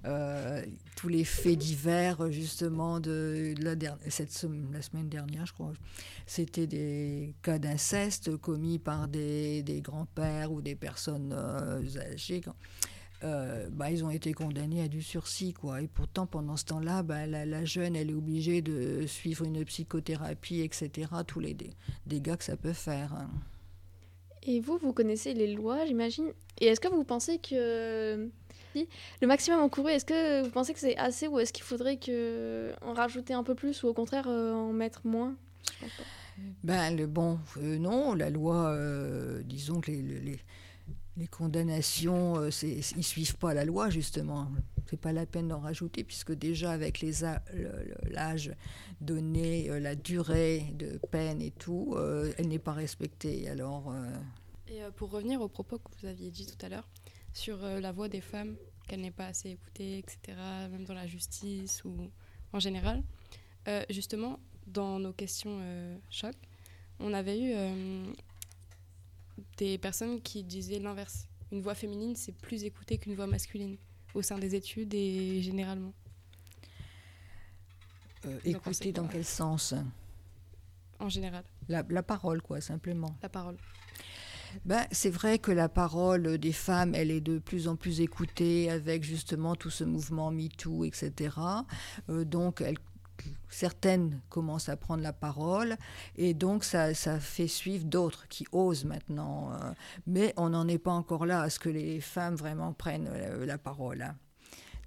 hein, 0.05 0.63
tous 0.97 1.09
les 1.09 1.25
faits 1.25 1.59
divers, 1.59 2.31
justement, 2.31 3.01
de, 3.01 3.55
la, 3.61 3.75
cette, 4.09 4.47
la 4.73 4.83
semaine 4.83 5.09
dernière, 5.09 5.47
je 5.47 5.53
crois, 5.53 5.73
c'était 6.27 6.67
des 6.67 7.35
cas 7.43 7.59
d'inceste 7.59 8.37
commis 8.37 8.79
par 8.79 9.09
des, 9.09 9.63
des 9.63 9.81
grands-pères 9.81 10.53
ou 10.53 10.63
des 10.63 10.75
personnes 10.75 11.33
âgées. 11.33 12.43
Euh, 13.23 13.69
bah, 13.71 13.91
ils 13.91 14.03
ont 14.05 14.11
été 14.11 14.33
condamnés 14.33 14.83
à 14.83 14.89
du 14.89 15.03
sursis. 15.03 15.53
Quoi. 15.53 15.83
Et 15.83 15.89
pourtant, 15.89 16.27
pendant 16.27 16.57
ce 16.57 16.65
temps-là, 16.67 17.03
bah, 17.03 17.27
la, 17.27 17.65
jeune, 17.65 17.97
elle 17.97 18.11
est 18.11 18.15
obligée 18.15 18.63
de 18.63 19.07
suivre 19.07 19.45
une 19.45 19.65
psychothérapie, 19.65 20.61
etc. 20.61 21.09
Tous 21.27 21.41
les 21.41 21.57
dégâts 22.07 22.37
que 22.37 22.45
ça 22.45 22.57
peut 22.57 22.73
faire. 22.73 23.13
Hein. 23.15 23.29
Et 24.43 24.61
vous, 24.61 24.79
vous 24.79 24.93
connaissez 24.93 25.35
les 25.35 25.53
lois, 25.53 25.85
j'imagine. 25.85 26.33
Et 26.61 26.67
est-ce 26.67 26.81
que 26.81 26.89
vous 26.89 27.05
pensez 27.05 27.39
que 27.39 28.31
le 28.75 29.27
maximum 29.27 29.61
encouru, 29.61 29.91
est-ce 29.91 30.07
que 30.07 30.43
vous 30.43 30.51
pensez 30.51 30.73
que 30.73 30.81
c'est 30.81 30.97
assez 30.97 31.29
ou 31.29 31.39
est-ce 31.39 31.53
qu'il 31.53 31.65
faudrait 31.65 31.99
que 31.99 32.73
en 32.81 32.95
rajouter 32.95 33.35
un 33.35 33.43
peu 33.43 33.55
plus 33.55 33.83
ou 33.83 33.89
au 33.89 33.93
contraire 33.93 34.29
euh, 34.29 34.55
en 34.55 34.73
mettre 34.73 35.03
moins? 35.05 35.35
Ben, 36.65 36.97
le 36.97 37.07
bon, 37.07 37.39
euh, 37.59 37.77
non, 37.77 38.15
la 38.15 38.31
loi, 38.31 38.75
disons 39.45 39.83
que 39.83 39.91
les 39.91 40.01
les 40.01 40.39
condamnations, 41.29 42.37
euh, 42.39 42.51
ils 42.63 42.97
ne 42.97 43.03
suivent 43.03 43.37
pas 43.37 43.55
la 43.55 43.65
loi, 43.65 43.91
justement. 43.91 44.51
C'est 44.89 44.97
pas 44.99 45.13
la 45.13 45.27
peine 45.27 45.49
d'en 45.49 45.61
rajouter, 45.61 46.05
puisque 46.05 46.33
déjà, 46.33 46.73
avec 46.73 47.05
l'âge 48.11 48.53
donné, 49.01 49.71
euh, 49.71 49.79
la 49.79 49.95
durée 49.95 50.73
de 50.75 50.99
peine 51.11 51.41
et 51.41 51.51
tout, 51.51 51.95
euh, 51.97 52.33
elle 52.39 52.49
n'est 52.49 52.59
pas 52.59 52.73
respectée. 52.73 53.49
Alors, 53.49 53.95
Et 54.69 54.81
pour 54.97 55.11
revenir 55.11 55.41
au 55.41 55.49
propos 55.49 55.79
que 55.79 55.91
vous 56.01 56.07
aviez 56.07 56.31
dit 56.31 56.47
tout 56.47 56.65
à 56.65 56.69
l'heure, 56.69 56.89
sur 57.33 57.59
la 57.59 57.93
voix 57.93 58.09
des 58.09 58.21
femmes, 58.21 58.57
qu'elle 58.89 59.01
n'est 59.01 59.11
pas 59.13 59.27
assez 59.27 59.51
écoutée, 59.51 59.99
etc., 59.99 60.37
même 60.71 60.85
dans 60.85 60.95
la 60.95 61.07
justice 61.07 61.85
ou 61.85 62.11
en 62.53 62.59
général, 62.59 63.03
justement, 63.89 64.41
dans 64.67 64.99
nos 64.99 65.13
questions 65.13 65.61
choc, 66.11 66.35
on 66.99 67.13
avait 67.13 67.41
eu 67.41 67.55
des 69.57 69.79
personnes 69.79 70.21
qui 70.21 70.43
disaient 70.45 70.79
l'inverse. 70.79 71.29
Une 71.53 71.61
voix 71.61 71.75
féminine, 71.75 72.15
c'est 72.17 72.33
plus 72.33 72.65
écouté 72.65 72.99
qu'une 72.99 73.15
voix 73.15 73.27
masculine 73.27 73.77
au 74.15 74.23
sein 74.23 74.39
des 74.39 74.55
études 74.55 74.95
et 74.95 75.41
généralement. 75.43 75.93
Euh, 78.27 78.39
écouter 78.45 78.93
dans 78.93 79.07
quel 79.07 79.25
sens? 79.25 79.75
En 80.99 81.09
général. 81.09 81.45
La, 81.69 82.03
parole, 82.03 82.43
quoi, 82.43 82.61
simplement. 82.61 83.17
La 83.23 83.29
parole. 83.29 83.57
Ben, 84.65 84.85
c'est 84.91 85.11
vrai 85.11 85.39
que 85.39 85.53
la 85.53 85.69
parole 85.69 86.37
des 86.37 86.53
femmes, 86.53 86.95
elle 86.95 87.11
est 87.11 87.21
de 87.21 87.39
plus 87.39 87.69
en 87.69 87.77
plus 87.77 88.01
écoutée 88.01 88.69
avec 88.69 89.05
justement 89.05 89.55
tout 89.55 89.71
ce 89.71 89.85
mouvement 89.85 90.31
MeToo, 90.31 90.85
etc. 90.85 91.37
Euh, 92.09 92.25
donc, 92.25 92.61
elle 92.61 92.79
certaines 93.49 94.21
commencent 94.29 94.69
à 94.69 94.77
prendre 94.77 95.03
la 95.03 95.13
parole 95.13 95.77
et 96.17 96.35
donc 96.35 96.65
ça, 96.65 96.93
fait 96.95 97.49
suivre 97.49 97.85
d'autres 97.85 98.29
qui 98.29 98.47
osent 98.53 98.85
maintenant. 98.85 99.53
Euh, 99.53 99.73
mais 100.07 100.33
on 100.37 100.51
n'en 100.51 100.69
est 100.69 100.79
pas 100.79 100.93
encore 100.93 101.27
là 101.27 101.43
à 101.43 101.51
ce 101.51 101.59
que 101.59 101.69
les 101.69 102.01
femmes 102.01 102.37
vraiment 102.37 102.73
prennent 102.73 103.09
euh, 103.13 103.45
la, 103.47 103.59
parole. 103.59 104.15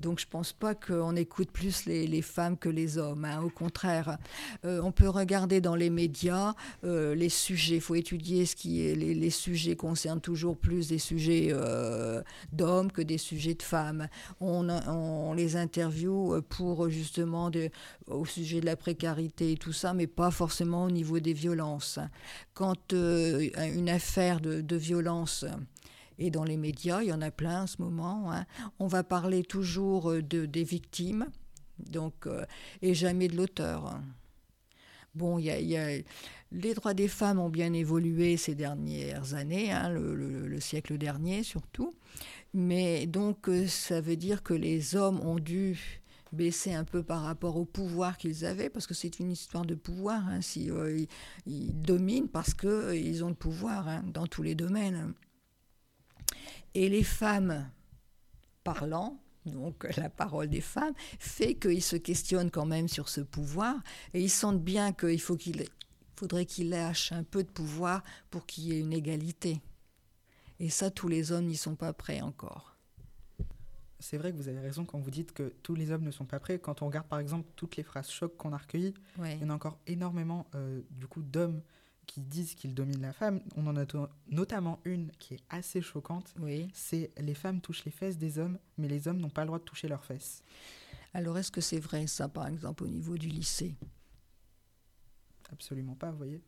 Donc 0.04 0.20
je 0.20 0.26
ne 0.26 0.32
pense 0.32 0.52
pas 0.52 0.76
qu'on 0.76 1.16
écoute 1.16 1.50
plus 1.50 1.86
les, 1.86 2.22
femmes 2.22 2.58
que 2.58 2.68
les 2.68 2.98
hommes. 2.98 3.24
Hein. 3.24 3.42
Au 3.42 3.50
contraire, 3.50 4.18
euh, 4.66 4.82
on 4.84 4.92
peut 4.92 5.08
regarder 5.08 5.62
dans 5.62 5.76
les 5.76 5.90
médias 5.90 6.54
euh, 6.84 7.16
les 7.16 7.30
sujets. 7.30 7.76
Il 7.76 7.82
faut 7.82 7.96
étudier 7.96 8.46
ce 8.46 8.56
qui 8.56 8.86
est 8.86 8.96
les, 8.96 9.30
sujets 9.30 9.78
concernent 9.78 10.20
toujours 10.20 10.58
plus 10.58 10.90
des 10.90 11.00
sujets 11.00 11.48
euh, 11.52 12.22
d'hommes 12.52 12.92
que 12.92 13.02
des 13.02 13.18
sujets 13.18 13.54
de 13.54 13.64
femmes. 13.64 14.10
On, 14.42 15.34
les 15.34 15.56
interviewe 15.56 16.42
pour 16.42 16.90
justement 16.90 17.50
au 18.08 18.26
sujet 18.26 18.60
de 18.60 18.66
la 18.66 18.76
précarité 18.76 19.54
et 19.54 19.58
tout 19.58 19.74
ça, 19.74 19.94
mais 19.94 20.08
pas 20.08 20.32
forcément 20.32 20.84
au 20.84 20.92
niveau 20.92 21.20
des 21.20 21.34
violences. 21.34 22.00
Quand 22.54 22.94
une 22.94 23.90
affaire 23.90 24.42
de 24.42 24.76
violence 24.76 25.46
et 26.18 26.32
dans 26.32 26.44
les 26.44 26.58
médias, 26.58 27.02
il 27.02 27.10
y 27.10 27.14
en 27.14 27.22
a 27.22 27.32
plein 27.32 27.64
en 27.64 27.68
ce 27.68 27.82
moment. 27.82 28.32
Hein. 28.32 28.46
On 28.80 28.88
va 28.88 29.04
parler 29.04 29.44
toujours 29.44 30.12
euh, 30.12 30.22
de, 30.22 30.46
des 30.46 30.64
victimes, 30.64 31.28
donc, 31.80 32.28
euh, 32.28 32.46
et 32.82 32.94
jamais 32.94 33.28
de 33.28 33.36
l'auteur. 33.36 34.00
Bon, 35.16 35.38
il 35.38 35.46
y, 35.46 35.78
a, 35.78 36.02
les 36.52 36.74
droits 36.74 36.94
des 36.94 37.08
femmes 37.08 37.40
ont 37.40 37.50
bien 37.50 37.74
évolué 37.74 38.38
ces 38.38 38.56
dernières 38.56 39.36
années, 39.36 39.72
hein, 39.72 39.90
le, 39.90 40.60
siècle 40.60 40.98
dernier 40.98 41.44
surtout. 41.44 41.96
Mais 42.54 43.06
donc, 43.06 43.50
euh, 43.50 43.68
ça 43.68 44.02
veut 44.02 44.16
dire 44.16 44.44
que 44.44 44.54
les 44.54 44.96
hommes 44.96 45.20
ont 45.22 45.40
dû 45.40 46.02
baisser 46.32 46.74
un 46.74 46.84
peu 46.84 47.04
par 47.04 47.22
rapport 47.22 47.58
au 47.58 47.66
pouvoir 47.66 48.18
qu'ils 48.18 48.46
avaient, 48.46 48.70
parce 48.70 48.88
que 48.88 48.94
c'est 48.94 49.20
une 49.20 49.32
histoire 49.32 49.66
de 49.66 49.76
pouvoir. 49.76 50.28
Hein, 50.28 50.40
ils, 51.46 51.82
dominent 51.82 52.28
parce 52.28 52.54
qu'ils 52.54 53.24
ont 53.24 53.30
le 53.30 53.36
pouvoir 53.36 54.02
dans 54.04 54.28
tous 54.28 54.42
les 54.42 54.56
domaines. 54.56 55.14
Et 56.76 56.90
les 56.90 57.04
femmes 57.04 57.70
parlant, 58.64 59.20
donc 59.46 59.86
la 59.98 60.10
parole 60.10 60.48
des 60.50 60.62
femmes, 60.62 60.94
fait 61.20 61.56
qu'ils 61.56 61.84
se 61.84 61.96
questionnent 61.96 62.52
quand 62.52 62.66
même 62.66 62.88
sur 62.88 63.10
ce 63.10 63.22
pouvoir 63.22 63.76
et 64.14 64.22
ils 64.22 64.30
sentent 64.30 64.64
bien 64.64 64.94
qu'il 64.94 65.22
faut 65.22 65.38
qu'il 65.38 65.66
faudrait 66.16 66.46
qu'ils 66.46 66.70
lâchent 66.70 67.12
un 67.12 67.24
peu 67.24 67.44
de 67.44 67.50
pouvoir 67.50 68.04
pour 68.30 68.46
qu'il 68.46 68.66
y 68.66 68.74
ait 68.74 68.80
une 68.80 68.94
égalité. 68.94 69.62
Et 70.60 70.70
ça, 70.70 70.92
tous 70.92 71.08
les 71.08 71.32
hommes 71.32 71.46
n'y 71.46 71.58
sont 71.58 71.76
pas 71.76 71.94
prêts 71.94 72.22
encore. 72.22 72.78
C'est 74.00 74.18
vrai 74.18 74.32
que 74.32 74.38
vous 74.38 74.50
avez 74.50 74.60
raison 74.60 74.86
quand 74.86 75.00
vous 75.00 75.12
dites 75.12 75.32
que 75.32 75.54
tous 75.64 75.76
les 75.76 75.92
hommes 75.92 76.04
ne 76.04 76.12
sont 76.12 76.26
pas 76.26 76.40
prêts. 76.40 76.60
Quand 76.60 76.82
on 76.82 76.88
regarde 76.88 77.08
par 77.08 77.20
exemple 77.20 77.50
toutes 77.56 77.78
les 77.78 77.84
phrases 77.84 78.10
chocs 78.10 78.36
qu'on 78.36 78.52
a 78.52 78.58
recueillies, 78.58 78.94
il 79.18 79.42
y 79.42 79.46
en 79.46 79.50
a 79.50 79.54
encore 79.54 79.80
énormément 79.88 80.46
euh, 80.56 80.82
du 80.92 81.08
coup 81.08 81.22
d'hommes 81.22 81.62
qui 82.06 82.22
disent 82.22 82.56
qu'ils 82.56 82.74
dominent 82.74 83.02
la 83.02 83.14
femme. 83.14 83.42
On 83.56 83.68
en 83.68 83.78
a 83.78 83.86
notamment 84.28 84.80
une 84.86 85.12
qui 85.20 85.36
est 85.36 85.44
assez 85.50 85.82
choquante. 85.82 86.34
Oui. 86.40 86.70
C'est 86.74 87.12
les 87.18 87.34
femmes 87.34 87.62
touchent 87.62 87.86
les 87.86 87.92
fesses 87.92 88.18
des 88.18 88.40
hommes, 88.40 88.58
mais 88.78 88.88
les 88.88 89.08
hommes 89.08 89.20
n'ont 89.20 89.30
pas 89.30 89.42
le 89.42 89.48
droit 89.48 89.60
de 89.60 89.64
toucher 89.64 89.88
leurs 89.88 90.06
fesses. 90.06 90.44
Alors 91.14 91.38
est-ce 91.38 91.52
que 91.52 91.62
c'est 91.62 91.80
vrai 91.80 92.08
ça, 92.08 92.28
par 92.28 92.48
exemple, 92.48 92.84
au 92.84 92.88
niveau 92.88 93.18
du 93.18 93.28
lycée? 93.28 93.76
Absolument 95.52 95.96
pas, 95.96 96.12
vous 96.12 96.18
voyez. 96.18 96.42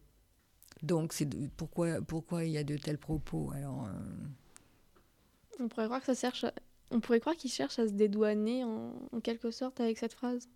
Donc 0.82 1.14
c'est 1.14 1.30
pourquoi 1.56 2.02
pourquoi 2.02 2.44
il 2.44 2.52
y 2.52 2.58
a 2.58 2.64
de 2.64 2.78
tels 2.78 2.98
propos 2.98 3.52
alors. 3.52 3.86
Euh, 3.86 5.60
On 5.60 5.68
pourrait 5.68 5.86
croire 5.86 6.00
que 6.02 6.08
ça 6.08 6.16
cherche. 6.16 6.46
On 6.92 7.00
pourrait 7.00 7.20
croire 7.20 7.36
qu'ils 7.36 7.52
cherchent 7.52 7.80
à 7.80 7.88
se 7.88 7.94
dédouaner 7.94 8.64
en 8.64 9.20
quelque 9.24 9.52
sorte 9.52 9.80
avec 9.80 9.98
cette 9.98 10.14
phrase. 10.14 10.48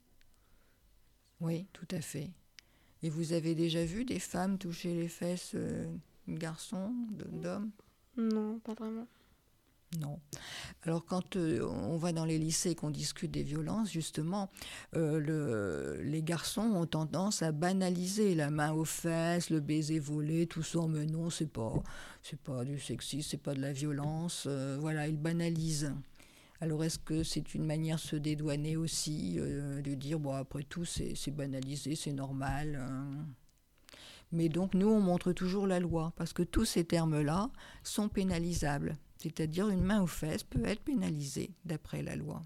Oui, 1.40 1.68
tout 1.74 1.88
à 1.92 2.02
fait. 2.02 2.32
Et 3.02 3.10
vous 3.10 3.34
avez 3.34 3.56
déjà 3.56 3.86
vu 3.86 4.04
des 4.04 4.20
femmes 4.20 4.58
toucher 4.58 4.94
les 4.94 5.08
fesses 5.08 5.54
euh, 5.56 5.86
de 6.28 6.38
garçons, 6.38 6.94
d'hommes? 7.32 7.72
Non, 8.18 8.60
pas 8.60 8.74
vraiment. 8.74 9.08
Non. 10.02 10.20
Alors 10.84 11.04
quand 11.06 11.36
euh, 11.36 11.66
on 11.66 11.98
va 11.98 12.12
dans 12.12 12.26
les 12.26 12.38
lycées 12.38 12.72
et 12.72 12.76
qu'on 12.76 12.92
discute 12.92 13.32
des 13.32 13.42
violences, 13.42 13.92
justement, 13.92 14.52
euh, 14.96 15.20
le, 15.20 16.04
les 16.04 16.22
garçons 16.22 16.62
ont 16.62 16.86
tendance 16.86 17.42
à 17.42 17.52
banaliser 17.52 18.36
la 18.36 18.52
main 18.52 18.72
aux 18.72 18.86
fesses, 18.86 19.50
le 19.50 19.62
baiser 19.62 19.98
volé, 19.98 20.46
tout 20.46 20.62
ça. 20.62 20.82
Mais 20.88 21.06
non, 21.06 21.30
c'est 21.30 21.50
pas, 21.52 21.74
c'est 22.22 22.40
pas 22.40 22.66
du 22.66 22.80
sexisme, 22.80 23.28
c'est 23.32 23.42
pas 23.42 23.56
de 23.56 23.62
la 23.62 23.72
violence. 23.72 24.46
voilà, 24.80 25.08
ils 25.08 25.18
banalisent. 25.18 25.94
Alors 26.62 26.84
est-ce 26.84 27.00
que 27.00 27.24
c'est 27.24 27.56
une 27.56 27.66
manière 27.66 27.96
de 27.98 28.02
se 28.02 28.16
dédouaner 28.16 28.76
aussi, 28.76 29.36
euh, 29.40 29.82
de 29.82 29.94
dire, 29.96 30.20
bon, 30.20 30.34
après 30.34 30.64
tout, 30.64 30.84
c'est 30.86 31.16
banalisé, 31.32 31.96
c'est 31.96 32.12
normal 32.14 32.76
hein. 32.82 33.26
Mais 34.32 34.48
donc 34.48 34.76
nous, 34.76 34.88
on 34.88 35.00
montre 35.00 35.32
toujours 35.34 35.66
la 35.66 35.80
loi, 35.80 36.14
parce 36.16 36.34
que 36.34 36.44
tous 36.44 36.66
ces 36.66 36.84
termes-là 36.84 37.50
sont 37.84 38.10
pénalisables. 38.10 38.96
C'est-à-dire 39.18 39.70
une 39.70 39.82
main 39.84 40.02
aux 40.04 40.08
fesses 40.08 40.44
peut 40.44 40.64
être 40.66 40.82
pénalisée 40.84 41.50
d'après 41.66 42.04
la 42.04 42.16
loi. 42.16 42.44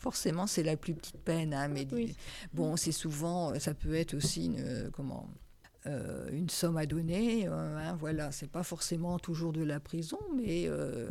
Forcément, 0.00 0.48
c'est 0.48 0.64
la 0.64 0.76
plus 0.76 0.92
petite 0.94 1.18
peine, 1.18 1.54
hein, 1.54 1.68
mais 1.68 1.86
Oui. 1.92 2.16
bon, 2.52 2.76
c'est 2.76 2.90
souvent, 2.92 3.56
ça 3.60 3.74
peut 3.74 3.94
être 3.94 4.14
aussi 4.14 4.46
une, 4.46 4.58
euh, 4.58 4.90
comment, 4.90 5.28
euh, 5.86 6.28
une 6.32 6.50
somme 6.50 6.76
à 6.76 6.84
donner. 6.84 7.46
euh, 7.46 7.78
hein, 7.78 7.94
voilà, 7.94 8.32
c'est 8.32 8.50
pas 8.50 8.64
forcément 8.64 9.18
toujours 9.20 9.52
de 9.52 9.62
la 9.62 9.78
prison, 9.78 10.18
mais 10.34 10.64
euh, 10.66 11.10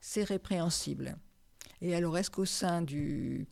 c'est 0.00 0.24
répréhensible. 0.24 1.16
Et 1.82 1.94
alors, 1.94 2.16
est-ce 2.18 2.30
qu'au 2.30 2.44
sein 2.44 2.82
du, 2.82 3.46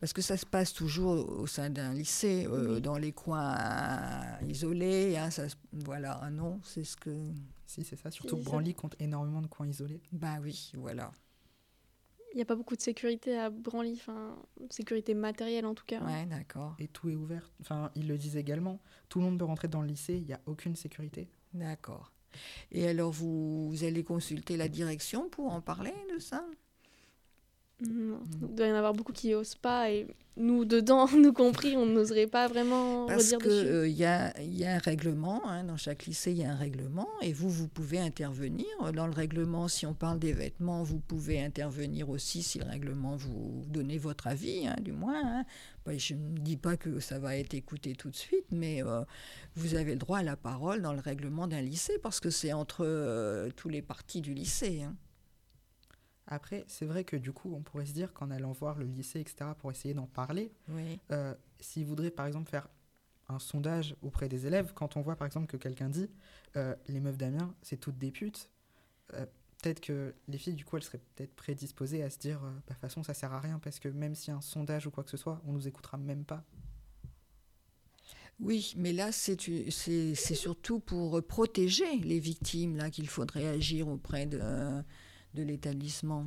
parce 0.00 0.12
que 0.12 0.22
ça 0.22 0.36
se 0.36 0.46
passe 0.46 0.72
toujours 0.72 1.28
au 1.40 1.46
sein 1.46 1.70
d'un 1.70 1.92
lycée, 1.94 2.46
euh, 2.46 2.74
Oui. 2.76 2.80
dans 2.80 2.96
les 2.98 3.12
coins 3.12 3.56
isolés, 4.46 5.16
hein, 5.16 5.30
ça, 5.30 5.48
se- 5.48 5.56
voilà, 5.72 6.18
ah 6.22 6.30
non, 6.30 6.60
c'est 6.62 6.84
ce 6.84 6.96
que, 6.96 7.10
Si, 7.66 7.82
c'est 7.82 7.96
ça. 7.96 8.10
Surtout 8.10 8.36
que. 8.36 8.42
Branly 8.44 8.74
compte 8.74 8.94
énormément 9.00 9.42
de 9.42 9.48
coins 9.48 9.66
isolés. 9.66 10.00
bah 10.12 10.36
oui, 10.42 10.70
voilà. 10.76 11.10
Il 12.32 12.36
n'y 12.36 12.42
a 12.42 12.44
pas 12.44 12.54
beaucoup 12.54 12.76
de 12.76 12.82
sécurité 12.82 13.38
à 13.38 13.48
Branly, 13.50 13.92
enfin, 13.94 14.36
sécurité 14.70 15.14
matérielle 15.14 15.64
en 15.64 15.74
tout 15.74 15.86
cas. 15.86 16.00
Ouais, 16.04 16.26
d'accord, 16.26 16.76
Et 16.78 16.86
tout 16.86 17.08
est 17.08 17.14
ouvert. 17.14 17.50
Enfin, 17.62 17.90
ils 17.94 18.06
le 18.06 18.18
disent 18.18 18.36
également. 18.36 18.78
Tout 19.08 19.20
le 19.20 19.24
monde 19.24 19.38
peut 19.38 19.44
rentrer 19.46 19.68
dans 19.68 19.80
le 19.80 19.88
lycée. 19.88 20.16
Il 20.18 20.26
n'y 20.26 20.34
a 20.34 20.40
aucune 20.46 20.76
sécurité. 20.76 21.28
d'accord. 21.54 22.12
Et 22.70 22.86
alors, 22.86 23.10
vous, 23.10 23.70
vous 23.70 23.84
allez 23.84 24.04
consulter 24.04 24.58
la 24.58 24.68
direction 24.68 25.30
pour 25.30 25.50
en 25.50 25.62
parler 25.62 25.94
de 26.14 26.18
ça? 26.18 26.44
Non. 27.80 28.20
Il 28.40 28.54
doit 28.54 28.66
y 28.68 28.72
en 28.72 28.74
avoir 28.76 28.94
beaucoup 28.94 29.12
qui 29.12 29.34
osent 29.34 29.54
pas 29.54 29.90
et 29.90 30.06
nous 30.38 30.64
dedans, 30.64 31.06
nous 31.14 31.34
compris, 31.34 31.76
on 31.76 31.84
n'oserait 31.84 32.26
pas 32.26 32.48
vraiment 32.48 33.04
Parce 33.06 33.24
redire 33.24 33.38
qu'il 33.38 33.48
dessus. 33.50 33.90
y, 33.90 34.04
a, 34.04 34.32
y 34.42 34.64
a 34.64 34.74
un 34.76 34.78
règlement, 34.78 35.46
hein, 35.46 35.64
dans 35.64 35.76
chaque 35.76 36.06
lycée 36.06 36.30
il 36.32 36.38
y 36.38 36.44
a 36.44 36.50
un 36.52 36.56
règlement, 36.56 37.06
et 37.20 37.34
vous, 37.34 37.50
vous 37.50 37.68
pouvez 37.68 37.98
intervenir. 38.00 38.66
Dans 38.94 39.06
le 39.06 39.12
règlement, 39.12 39.68
si 39.68 39.84
on 39.84 39.92
parle 39.92 40.18
des 40.18 40.32
vêtements, 40.32 40.82
vous 40.84 41.00
pouvez 41.00 41.42
intervenir 41.42 42.08
aussi 42.08 42.42
si 42.42 42.58
le 42.58 42.64
règlement 42.64 43.14
vous 43.16 43.64
donnez 43.68 43.98
votre 43.98 44.26
avis, 44.26 44.66
hein, 44.66 44.76
du 44.80 44.92
moins. 44.92 45.20
hein. 45.40 45.44
Bah, 45.84 45.92
je 45.98 46.14
ne 46.14 46.38
dis 46.38 46.56
pas 46.56 46.78
que 46.78 46.98
ça 46.98 47.18
va 47.18 47.36
être 47.36 47.52
écouté 47.52 47.94
tout 47.94 48.08
de 48.08 48.16
suite, 48.16 48.46
mais 48.50 48.82
euh, 48.82 49.02
vous 49.54 49.74
avez 49.74 49.92
le 49.92 49.98
droit 49.98 50.18
à 50.18 50.22
la 50.22 50.36
parole 50.36 50.80
dans 50.80 50.94
le 50.94 51.00
règlement 51.00 51.46
d'un 51.46 51.60
lycée, 51.60 51.98
parce 52.02 52.20
que 52.20 52.30
c'est 52.30 52.54
entre 52.54 52.84
euh, 52.86 53.50
tous 53.54 53.68
les 53.68 53.82
partis 53.82 54.22
du 54.22 54.32
lycée. 54.32 54.82
Après, 56.26 56.64
c'est 56.66 56.86
vrai 56.86 57.04
que 57.04 57.16
du 57.16 57.32
coup, 57.32 57.54
on 57.54 57.62
pourrait 57.62 57.86
se 57.86 57.92
dire 57.92 58.12
qu'en 58.12 58.30
allant 58.30 58.52
voir 58.52 58.78
le 58.78 58.84
lycée, 58.86 59.20
etc., 59.20 59.50
pour 59.58 59.70
essayer 59.70 59.94
d'en 59.94 60.06
parler, 60.06 60.52
Oui. 60.68 60.98
euh, 61.12 61.34
s'ils 61.60 61.86
voudraient 61.86 62.10
par 62.10 62.26
exemple 62.26 62.50
faire 62.50 62.68
un 63.28 63.38
sondage 63.38 63.94
auprès 64.02 64.28
des 64.28 64.46
élèves, 64.46 64.72
quand 64.74 64.96
on 64.96 65.02
voit 65.02 65.16
par 65.16 65.26
exemple 65.26 65.46
que 65.46 65.56
quelqu'un 65.56 65.88
dit 65.88 66.08
euh, 66.56 66.74
les 66.88 67.00
meufs 67.00 67.16
d'Amiens, 67.18 67.54
c'est 67.62 67.76
toutes 67.76 67.98
des 67.98 68.10
putes, 68.10 68.50
euh, 69.14 69.24
peut-être 69.62 69.80
que 69.80 70.14
les 70.28 70.38
filles, 70.38 70.54
du 70.54 70.64
coup, 70.64 70.76
elles 70.76 70.82
seraient 70.82 71.00
peut-être 71.14 71.34
prédisposées 71.34 72.02
à 72.02 72.10
se 72.10 72.18
dire 72.18 72.42
euh, 72.44 72.50
bah, 72.50 72.60
de 72.68 72.72
toute 72.74 72.78
façon, 72.80 73.02
ça 73.04 73.14
sert 73.14 73.32
à 73.32 73.40
rien 73.40 73.58
parce 73.60 73.78
que 73.78 73.88
même 73.88 74.14
s'il 74.14 74.28
y 74.32 74.34
a 74.34 74.36
un 74.36 74.40
sondage 74.40 74.86
ou 74.86 74.90
quoi 74.90 75.04
que 75.04 75.10
ce 75.10 75.16
soit, 75.16 75.40
on 75.46 75.52
nous 75.52 75.66
écoutera 75.68 75.96
même 75.96 76.24
pas. 76.24 76.44
Oui, 78.38 78.74
mais 78.76 78.92
là, 78.92 79.12
c'est 79.12 80.14
surtout 80.14 80.78
pour 80.78 81.22
protéger 81.26 81.96
les 82.00 82.20
victimes 82.20 82.76
là 82.76 82.90
qu'il 82.90 83.08
faudrait 83.08 83.46
agir 83.46 83.88
auprès 83.88 84.26
de, 84.26 84.38
de 85.36 85.42
l'établissement. 85.44 86.26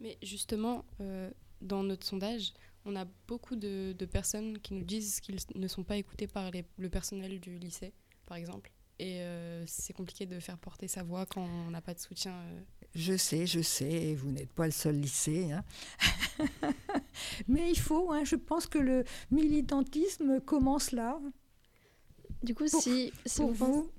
Mais 0.00 0.16
justement, 0.22 0.84
euh, 1.00 1.30
dans 1.60 1.82
notre 1.82 2.06
sondage, 2.06 2.52
on 2.84 2.96
a 2.96 3.04
beaucoup 3.28 3.54
de, 3.56 3.94
de 3.96 4.06
personnes 4.06 4.58
qui 4.58 4.74
nous 4.74 4.84
disent 4.84 5.20
qu'ils 5.20 5.36
ne 5.54 5.68
sont 5.68 5.84
pas 5.84 5.96
écoutés 5.96 6.26
par 6.26 6.50
les- 6.50 6.64
le 6.78 6.88
personnel 6.88 7.38
du 7.40 7.58
lycée, 7.58 7.92
par 8.26 8.36
exemple. 8.36 8.70
Et 8.98 9.20
euh, 9.20 9.64
c'est 9.66 9.92
compliqué 9.92 10.26
de 10.26 10.38
faire 10.40 10.58
porter 10.58 10.86
sa 10.88 11.02
voix 11.02 11.26
quand 11.26 11.44
on 11.44 11.70
n'a 11.70 11.80
pas 11.80 11.94
de 11.94 11.98
soutien. 12.00 12.32
euh. 12.32 12.60
Je 12.94 13.16
sais, 13.16 13.46
je 13.46 13.60
sais, 13.60 14.14
vous 14.14 14.30
n'êtes 14.30 14.52
pas 14.52 14.66
le 14.66 14.72
seul 14.72 14.96
lycée. 15.00 15.50
hein. 15.52 15.64
mais 17.48 17.70
il 17.70 17.78
faut, 17.78 18.12
hein, 18.12 18.22
je 18.24 18.36
pense 18.36 18.66
que 18.66 18.78
le 18.78 19.04
militantisme 19.30 20.40
commence 20.40 20.92
là. 20.92 21.18
Du 22.42 22.54
coup, 22.54 22.64
pour- 22.70 22.82
si, 22.82 23.12
si 23.24 23.40
Pour 23.40 23.52
vous, 23.52 23.90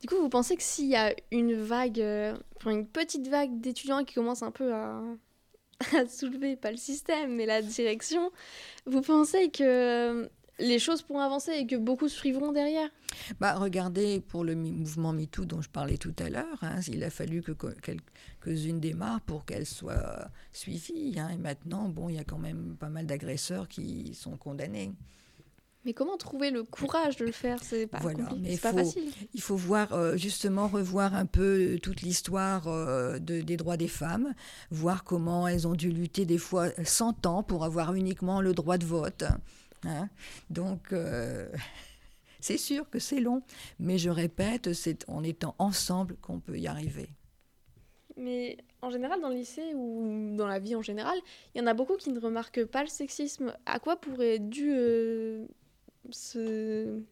Du 0.00 0.08
coup, 0.08 0.16
vous 0.16 0.28
pensez 0.28 0.56
que 0.56 0.62
s'il 0.62 0.86
y 0.86 0.96
a 0.96 1.14
une 1.30 1.54
vague, 1.54 2.00
euh, 2.00 2.36
une 2.66 2.86
petite 2.86 3.28
vague 3.28 3.60
d'étudiants 3.60 4.04
qui 4.04 4.14
commence 4.14 4.42
un 4.42 4.50
peu 4.50 4.72
à, 4.74 5.02
soulever, 6.08 6.56
pas 6.56 6.70
le 6.70 6.76
système, 6.76 7.34
mais 7.34 7.46
la 7.46 7.62
direction, 7.62 8.30
vous 8.86 9.00
pensez 9.00 9.50
que 9.50 10.28
les 10.60 10.78
choses 10.78 11.02
pourront 11.02 11.20
avancer 11.20 11.52
et 11.52 11.66
que 11.66 11.76
beaucoup 11.76 12.08
suivront 12.08 12.52
derrière? 12.52 12.88
Bah, 13.40 13.54
regardez 13.56 14.20
pour 14.20 14.44
le 14.44 14.54
mouvement 14.54 15.12
MeToo 15.12 15.44
dont 15.44 15.62
je 15.62 15.68
parlais 15.68 15.96
tout 15.96 16.14
à 16.18 16.28
l'heure, 16.28 16.58
hein, 16.62 16.80
il 16.88 17.02
a 17.02 17.10
fallu 17.10 17.42
que 17.42 17.52
quelques-unes 17.52 18.80
démarrent 18.80 19.22
pour 19.22 19.44
qu'elles 19.44 19.66
soient 19.66 20.30
suivies. 20.52 21.18
hein, 21.18 21.30
et 21.30 21.38
maintenant, 21.38 21.88
bon, 21.88 22.08
il 22.08 22.16
y 22.16 22.18
a 22.18 22.24
quand 22.24 22.38
même 22.38 22.76
pas 22.78 22.88
mal 22.88 23.06
d'agresseurs 23.06 23.68
qui 23.68 24.14
sont 24.14 24.36
condamnés. 24.36 24.92
Mais 25.86 25.94
comment 25.94 26.16
trouver 26.18 26.50
le 26.50 26.62
courage 26.62 27.16
de 27.16 27.24
le 27.24 27.32
faire? 27.32 27.58
C'est 27.64 27.86
pas, 27.86 27.98
Voilà, 28.00 28.28
mais 28.38 28.58
pas 28.58 28.72
facile. 28.72 29.10
Il 29.32 29.40
faut 29.40 29.56
voir, 29.56 29.92
euh, 29.94 30.16
justement, 30.16 30.68
revoir 30.68 31.14
un 31.14 31.24
peu 31.24 31.78
toute 31.82 32.02
l'histoire 32.02 32.68
euh, 32.68 33.18
de- 33.18 33.40
des 33.40 33.56
droits 33.56 33.78
des 33.78 33.88
femmes, 33.88 34.34
voir 34.70 35.04
comment 35.04 35.48
elles 35.48 35.66
ont 35.66 35.74
dû 35.74 35.90
lutter 35.90 36.26
des 36.26 36.36
fois 36.36 36.68
100 36.84 37.24
ans 37.26 37.42
pour 37.42 37.64
avoir 37.64 37.94
uniquement 37.94 38.42
le 38.42 38.52
droit 38.52 38.76
de 38.76 38.84
vote. 38.84 39.24
hein. 39.84 40.10
Donc, 40.50 40.92
euh, 40.92 41.48
c'est 42.40 42.58
sûr 42.58 42.88
que 42.90 42.98
c'est 42.98 43.20
long, 43.20 43.42
mais 43.78 43.96
je 43.96 44.10
répète, 44.10 44.74
c'est 44.74 45.08
en 45.08 45.22
étant 45.22 45.54
ensemble 45.58 46.16
qu'on 46.16 46.40
peut 46.40 46.58
y 46.58 46.66
arriver. 46.66 47.08
Mais 48.18 48.58
en 48.82 48.90
général, 48.90 49.20
dans 49.22 49.30
le 49.30 49.36
lycée 49.36 49.72
ou 49.74 50.34
dans 50.36 50.46
la 50.46 50.58
vie 50.58 50.74
en 50.76 50.82
général, 50.82 51.16
il 51.54 51.58
y 51.60 51.64
en 51.64 51.66
a 51.66 51.72
beaucoup 51.72 51.96
qui 51.96 52.12
ne 52.12 52.20
remarquent 52.20 52.64
pas 52.66 52.82
le 52.82 52.88
sexisme. 52.88 53.54
À 53.64 53.78
quoi 53.78 53.96
pourrait 53.96 54.34
être 54.34 54.50
dû 54.50 54.70
euh, 54.74 55.46
ce, 56.10 57.02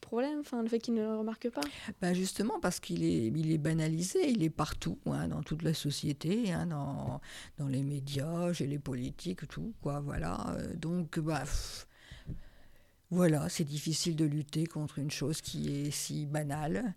problème, 0.00 0.40
enfin 0.40 0.62
le 0.62 0.68
fait 0.68 0.78
qu'ils 0.78 0.94
ne 0.94 1.02
le 1.02 1.16
remarquent 1.16 1.50
pas 1.50 1.60
Ben 2.00 2.14
justement 2.14 2.60
parce 2.60 2.80
qu'il 2.80 3.04
est, 3.04 3.26
il 3.26 3.52
est 3.52 3.58
banalisé, 3.58 4.30
il 4.30 4.42
est 4.42 4.50
partout, 4.50 4.98
hein, 5.06 5.28
dans 5.28 5.42
toute 5.42 5.62
la 5.62 5.74
société, 5.74 6.52
hein, 6.52 6.66
dans, 6.66 7.20
dans 7.58 7.68
les 7.68 7.82
médias, 7.82 8.52
chez 8.52 8.66
les 8.66 8.78
politiques, 8.78 9.46
tout, 9.48 9.72
quoi, 9.82 10.00
voilà. 10.00 10.54
Euh, 10.58 10.74
Donc, 10.74 11.18
bah, 11.18 11.44
voilà, 13.10 13.48
c'est 13.48 13.64
difficile 13.64 14.16
de 14.16 14.24
lutter 14.24 14.66
contre 14.66 14.98
une 14.98 15.10
chose 15.10 15.40
qui 15.40 15.70
est 15.70 15.90
si 15.90 16.26
banale, 16.26 16.94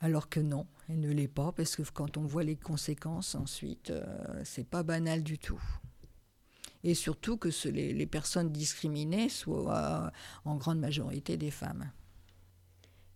alors 0.00 0.28
que 0.28 0.40
non, 0.40 0.66
elle 0.88 1.00
ne 1.00 1.10
l'est 1.12 1.28
pas, 1.28 1.52
parce 1.52 1.76
que 1.76 1.82
quand 1.92 2.16
on 2.16 2.22
voit 2.24 2.44
les 2.44 2.56
conséquences 2.56 3.34
ensuite, 3.34 3.90
euh, 3.90 4.04
c'est 4.44 4.66
pas 4.66 4.82
banal 4.82 5.22
du 5.22 5.38
tout. 5.38 5.62
Et 6.84 6.94
surtout 6.94 7.36
que 7.36 7.50
ce- 7.50 7.68
les, 7.68 7.92
les 7.92 8.06
personnes 8.06 8.50
discriminées 8.50 9.28
soient 9.28 10.06
euh, 10.06 10.10
en 10.44 10.56
grande 10.56 10.78
majorité 10.80 11.36
des 11.36 11.50
femmes. 11.50 11.90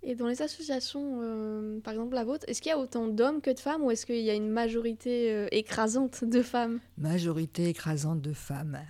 Et 0.07 0.14
dans 0.14 0.27
les 0.27 0.42
associations, 0.42 1.20
euh, 1.22 1.81
par 1.81 1.94
exemple 1.94 2.14
la 2.14 2.24
vôtre, 2.24 2.44
est-ce 2.46 2.61
qu'il 2.61 2.68
y 2.68 2.72
a 2.74 2.79
autant 2.79 3.09
d'hommes 3.09 3.40
que 3.40 3.48
de 3.50 3.59
femmes 3.59 3.83
ou 3.83 3.90
est-ce 3.90 4.05
qu'il 4.05 4.20
y 4.20 4.29
a 4.29 4.35
une 4.35 4.50
majorité 4.50 5.33
euh, 5.33 5.46
écrasante 5.50 6.24
de 6.24 6.42
femmes? 6.42 6.79
Majorité 6.98 7.70
écrasante 7.70 8.20
de 8.20 8.33
femmes. 8.35 8.79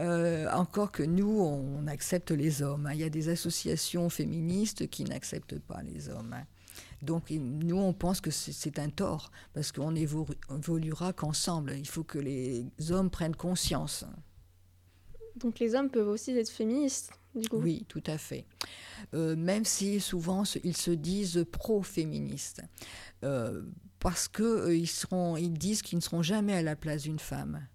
Euh, 0.00 0.50
encore 0.50 0.90
que 0.90 1.04
nous, 1.04 1.40
on 1.40 1.86
accepte 1.86 2.32
les 2.32 2.62
hommes. 2.62 2.88
Il 2.92 2.98
y 2.98 3.04
a 3.04 3.10
des 3.10 3.28
associations 3.28 4.08
féministes 4.08 4.88
qui 4.88 5.04
n'acceptent 5.04 5.60
pas 5.60 5.82
les 5.82 6.08
hommes. 6.08 6.34
Donc 7.04 7.30
nous, 7.30 7.76
on 7.78 7.92
pense 7.92 8.20
que 8.20 8.30
c'est- 8.30 8.78
un 8.78 8.90
tort, 8.90 9.30
parce 9.52 9.70
qu'on 9.72 9.94
évo- 9.94 10.26
évoluera 10.50 11.12
qu'ensemble. 11.12 11.74
Il 11.76 11.86
faut 11.88 12.04
que 12.04 12.18
les 12.18 12.66
hommes 12.90 13.10
prennent 13.10 13.36
conscience. 13.36 14.04
Donc 15.36 15.58
les 15.58 15.74
hommes 15.74 15.90
peuvent 15.90 16.08
aussi 16.08 16.30
être 16.32 16.48
féministes, 16.50 17.10
du 17.34 17.48
coup. 17.48 17.58
Oui, 17.58 17.84
tout 17.88 18.02
à 18.06 18.18
fait. 18.18 18.46
Euh, 19.14 19.34
même 19.36 19.64
si 19.64 20.00
souvent 20.00 20.44
ils 20.62 20.76
se 20.76 20.90
disent 20.90 21.44
pro-féministes, 21.50 22.62
Euh, 23.24 23.62
parce 24.00 24.28
que 24.28 24.42
euh, 24.42 24.76
ils 24.76 25.52
disent 25.58 25.80
qu'ils 25.82 25.96
ne 25.96 26.02
seront 26.02 26.22
jamais 26.22 26.52
à 26.52 26.62
la 26.62 26.76
place 26.76 27.02
d'une 27.04 27.18
femme. 27.18 27.66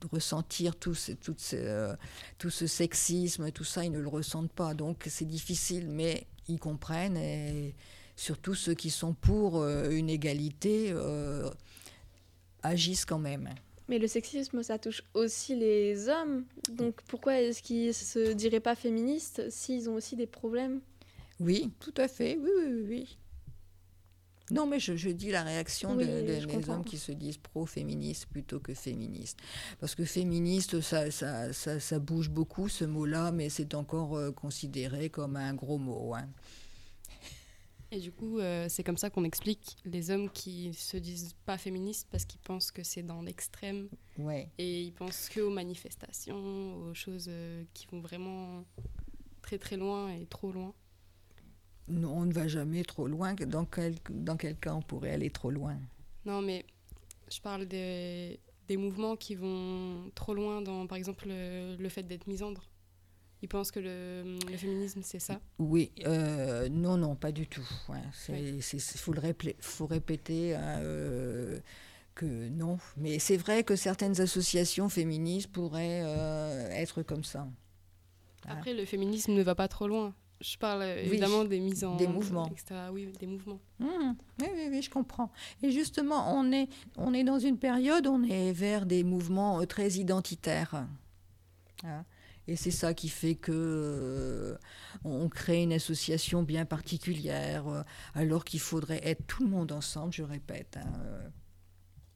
De 0.00 0.08
ressentir 0.10 0.74
tout 0.76 0.94
ce, 0.94 1.12
tout, 1.12 1.34
ce, 1.38 1.94
tout 2.38 2.50
ce 2.50 2.66
sexisme, 2.66 3.50
tout 3.50 3.64
ça, 3.64 3.84
ils 3.84 3.92
ne 3.92 3.98
le 3.98 4.08
ressentent 4.08 4.52
pas. 4.52 4.74
Donc 4.74 5.04
c'est 5.08 5.24
difficile, 5.26 5.88
mais 5.90 6.26
ils 6.48 6.58
comprennent. 6.58 7.16
Et 7.16 7.74
surtout 8.16 8.54
ceux 8.54 8.74
qui 8.74 8.90
sont 8.90 9.12
pour 9.14 9.58
euh, 9.62 9.90
une 9.90 10.08
égalité 10.10 10.90
euh, 10.92 11.48
agissent 12.62 13.04
quand 13.04 13.18
même. 13.18 13.48
Mais 13.88 13.98
le 13.98 14.08
sexisme, 14.08 14.62
ça 14.64 14.78
touche 14.78 15.02
aussi 15.14 15.54
les 15.54 16.08
hommes. 16.08 16.44
Donc 16.72 17.00
pourquoi 17.06 17.40
est-ce 17.40 17.62
qu'ils 17.62 17.94
se 17.94 18.32
diraient 18.32 18.58
pas 18.60 18.74
féministes 18.74 19.48
s'ils 19.50 19.88
ont 19.88 19.94
aussi 19.94 20.16
des 20.16 20.26
problèmes? 20.26 20.80
Oui, 21.38 21.70
tout 21.78 21.94
à 21.98 22.08
fait. 22.08 22.36
Oui, 22.42 22.50
oui, 22.56 22.72
oui. 22.72 22.84
oui. 22.88 23.18
Non, 24.52 24.64
mais 24.66 24.78
je, 24.78 24.94
je 24.96 25.10
dis 25.10 25.30
la 25.32 25.42
réaction 25.42 25.96
Oui, 25.96 26.06
de- 26.06 26.20
des 26.40 26.46
comprends. 26.46 26.74
hommes 26.74 26.84
qui 26.84 26.98
se 26.98 27.10
disent 27.10 27.36
pro-féministes 27.38 28.26
plutôt 28.26 28.60
que 28.60 28.74
féministes. 28.74 29.38
Parce 29.80 29.96
que 29.96 30.04
féministe, 30.04 30.80
ça, 30.80 31.10
ça, 31.10 31.52
ça, 31.52 31.80
ça 31.80 31.98
bouge 31.98 32.30
beaucoup 32.30 32.68
ce 32.68 32.84
mot-là, 32.84 33.32
mais 33.32 33.48
c'est 33.48 33.74
encore 33.74 34.16
euh, 34.16 34.30
considéré 34.30 35.10
comme 35.10 35.34
un 35.36 35.52
gros 35.54 35.78
mot. 35.78 36.14
hein. 36.14 36.28
Et 37.92 38.00
du 38.00 38.10
coup, 38.10 38.38
euh, 38.40 38.66
c'est 38.68 38.82
comme 38.82 38.96
ça 38.96 39.10
qu'on 39.10 39.22
explique 39.24 39.76
les 39.84 40.10
hommes 40.10 40.28
qui 40.30 40.74
se 40.74 40.96
disent 40.96 41.34
pas 41.44 41.56
féministes 41.56 42.08
parce 42.10 42.24
qu'ils 42.24 42.40
pensent 42.40 42.72
que 42.72 42.82
c'est 42.82 43.02
dans 43.04 43.22
l'extrême 43.22 43.88
Ouais. 44.18 44.50
et 44.58 44.82
ils 44.82 44.92
pensent 44.92 45.28
que 45.28 45.40
aux 45.40 45.50
manifestations, 45.50 46.74
aux 46.82 46.94
choses 46.94 47.26
euh, 47.28 47.62
qui 47.74 47.86
vont 47.86 48.00
vraiment 48.00 48.64
très 49.40 49.58
très 49.58 49.76
loin 49.76 50.10
et 50.12 50.26
trop 50.26 50.50
loin. 50.50 50.74
Non, 51.88 52.12
on 52.18 52.24
ne 52.26 52.32
va 52.32 52.48
jamais 52.48 52.82
trop 52.82 53.06
loin. 53.06 53.34
Dans 53.34 53.64
quel, 53.64 53.94
dans 54.10 54.36
quel 54.36 54.56
cas 54.58 54.74
on 54.74 54.82
pourrait 54.82 55.12
aller 55.12 55.30
trop 55.30 55.52
loin 55.52 55.78
Non, 56.24 56.42
mais 56.42 56.66
je 57.30 57.40
parle 57.40 57.66
des, 57.66 58.40
des 58.66 58.76
mouvements 58.76 59.14
qui 59.16 59.36
vont 59.36 60.10
trop 60.16 60.34
loin 60.34 60.60
dans, 60.60 60.88
par 60.88 60.98
exemple, 60.98 61.28
le, 61.28 61.76
le 61.76 61.88
fait 61.88 62.02
d'être 62.02 62.26
misandre. 62.26 62.64
Ils 63.42 63.48
pensent 63.48 63.70
que 63.70 63.80
le, 63.80 64.38
le 64.50 64.56
féminisme, 64.56 65.00
c'est 65.02 65.18
ça? 65.18 65.40
Oui, 65.58 65.92
euh, 66.06 66.68
non, 66.70 66.96
non, 66.96 67.14
pas 67.14 67.32
du 67.32 67.46
tout. 67.46 67.66
Il 67.88 68.34
Oui. 68.34 68.62
faut, 68.62 69.12
le 69.12 69.20
faut 69.60 69.86
répéter 69.86 70.54
hein, 70.54 70.78
euh, 70.80 71.58
que 72.14 72.48
non. 72.48 72.78
Mais 72.96 73.18
c'est 73.18 73.36
vrai 73.36 73.62
que 73.62 73.76
certaines 73.76 74.20
associations 74.20 74.88
féministes 74.88 75.48
pourraient 75.52 76.00
euh, 76.04 76.70
être 76.70 77.02
comme 77.02 77.24
ça. 77.24 77.46
Après, 78.48 78.72
le 78.74 78.84
féminisme 78.84 79.32
ne 79.32 79.42
va 79.42 79.54
pas 79.54 79.68
trop 79.68 79.86
loin. 79.86 80.14
Je 80.40 80.56
parle 80.58 80.80
Oui, 80.82 81.06
évidemment 81.06 81.44
des 81.44 81.60
mises 81.60 81.82
en... 81.84 81.96
des 81.96 82.06
mouvements. 82.06 82.46
etc. 82.50 82.74
Oui, 82.92 83.10
des 83.18 83.26
mouvements. 83.26 83.58
Mmh, 83.80 83.86
oui, 84.40 84.46
oui, 84.54 84.68
oui, 84.70 84.82
je 84.82 84.90
comprends. 84.90 85.30
Et 85.62 85.70
justement, 85.70 86.34
on 86.38 86.52
est, 86.52 86.68
on 86.96 87.14
est 87.14 87.24
dans 87.24 87.38
une 87.38 87.58
période, 87.58 88.06
on 88.06 88.22
est 88.22 88.52
vers 88.52 88.84
des 88.86 89.02
mouvements 89.02 89.64
très 89.66 89.92
identitaires. 89.92 90.86
Hein. 91.84 92.04
Et 92.48 92.54
c'est 92.56 92.70
ça 92.70 92.94
qui 92.94 93.08
fait 93.08 93.34
que 93.34 93.52
euh, 93.52 94.56
on 95.04 95.28
crée 95.28 95.62
une 95.62 95.72
association 95.72 96.44
bien 96.44 96.64
particulière, 96.64 97.66
euh, 97.66 97.82
alors 98.14 98.44
qu'il 98.44 98.60
faudrait 98.60 99.00
être 99.02 99.26
tout 99.26 99.42
le 99.42 99.50
monde 99.50 99.72
ensemble, 99.72 100.12
je 100.12 100.22
répète. 100.22 100.76
hein, 100.76 100.92
euh. 101.04 101.28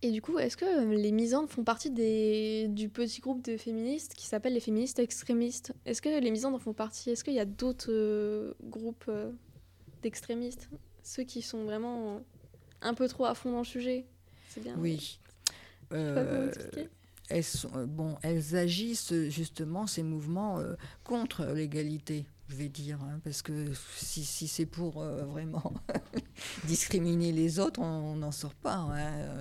Et 0.02 0.12
du 0.12 0.22
coup, 0.22 0.38
est-ce 0.38 0.56
que 0.56 0.94
les 0.94 1.12
misandres 1.12 1.50
font 1.50 1.64
partie 1.64 1.90
des, 1.90 2.68
du 2.68 2.88
petit 2.88 3.20
groupe 3.20 3.44
de 3.44 3.56
féministes 3.56 4.14
qui 4.14 4.24
s'appelle 4.26 4.54
les 4.54 4.60
féministes 4.60 4.98
extrémistes? 4.98 5.74
Est-ce 5.84 6.00
que 6.00 6.08
les 6.08 6.30
misandres 6.30 6.60
font 6.60 6.72
partie? 6.72 7.10
Est-ce 7.10 7.22
qu'il 7.22 7.34
y 7.34 7.40
a 7.40 7.44
d'autres 7.44 8.54
groupes 8.62 9.10
d'extrémistes? 10.00 10.70
Ceux 11.02 11.24
qui 11.24 11.42
sont 11.42 11.64
vraiment 11.64 12.22
un 12.80 12.94
peu 12.94 13.08
trop 13.08 13.26
à 13.26 13.34
fond 13.34 13.52
dans 13.52 13.58
le 13.58 13.64
sujet? 13.64 14.06
C'est 14.48 14.62
bien. 14.62 14.74
Oui. 14.78 15.18
Je 15.90 15.96
sais 15.96 16.14
pas 16.14 16.24
comment 16.24 16.46
expliquer. 16.46 16.88
Elles, 17.30 17.44
sont- 17.44 17.70
euh, 17.76 17.86
bon, 17.86 18.16
elles 18.22 18.56
agissent 18.56 19.14
justement, 19.28 19.86
ces 19.86 20.02
mouvements, 20.02 20.58
euh, 20.58 20.74
contre 21.04 21.44
l'égalité, 21.46 22.26
je 22.48 22.56
vais 22.56 22.68
dire. 22.68 22.98
hein, 23.02 23.20
parce 23.24 23.42
que 23.42 23.72
si, 23.96 24.24
si 24.24 24.46
c'est 24.48 24.66
pour 24.66 25.00
euh, 25.00 25.24
vraiment 25.24 25.72
discriminer 26.66 27.32
les 27.32 27.58
autres, 27.58 27.80
on 27.80 28.16
n'en 28.16 28.32
sort 28.32 28.54
pas. 28.54 28.88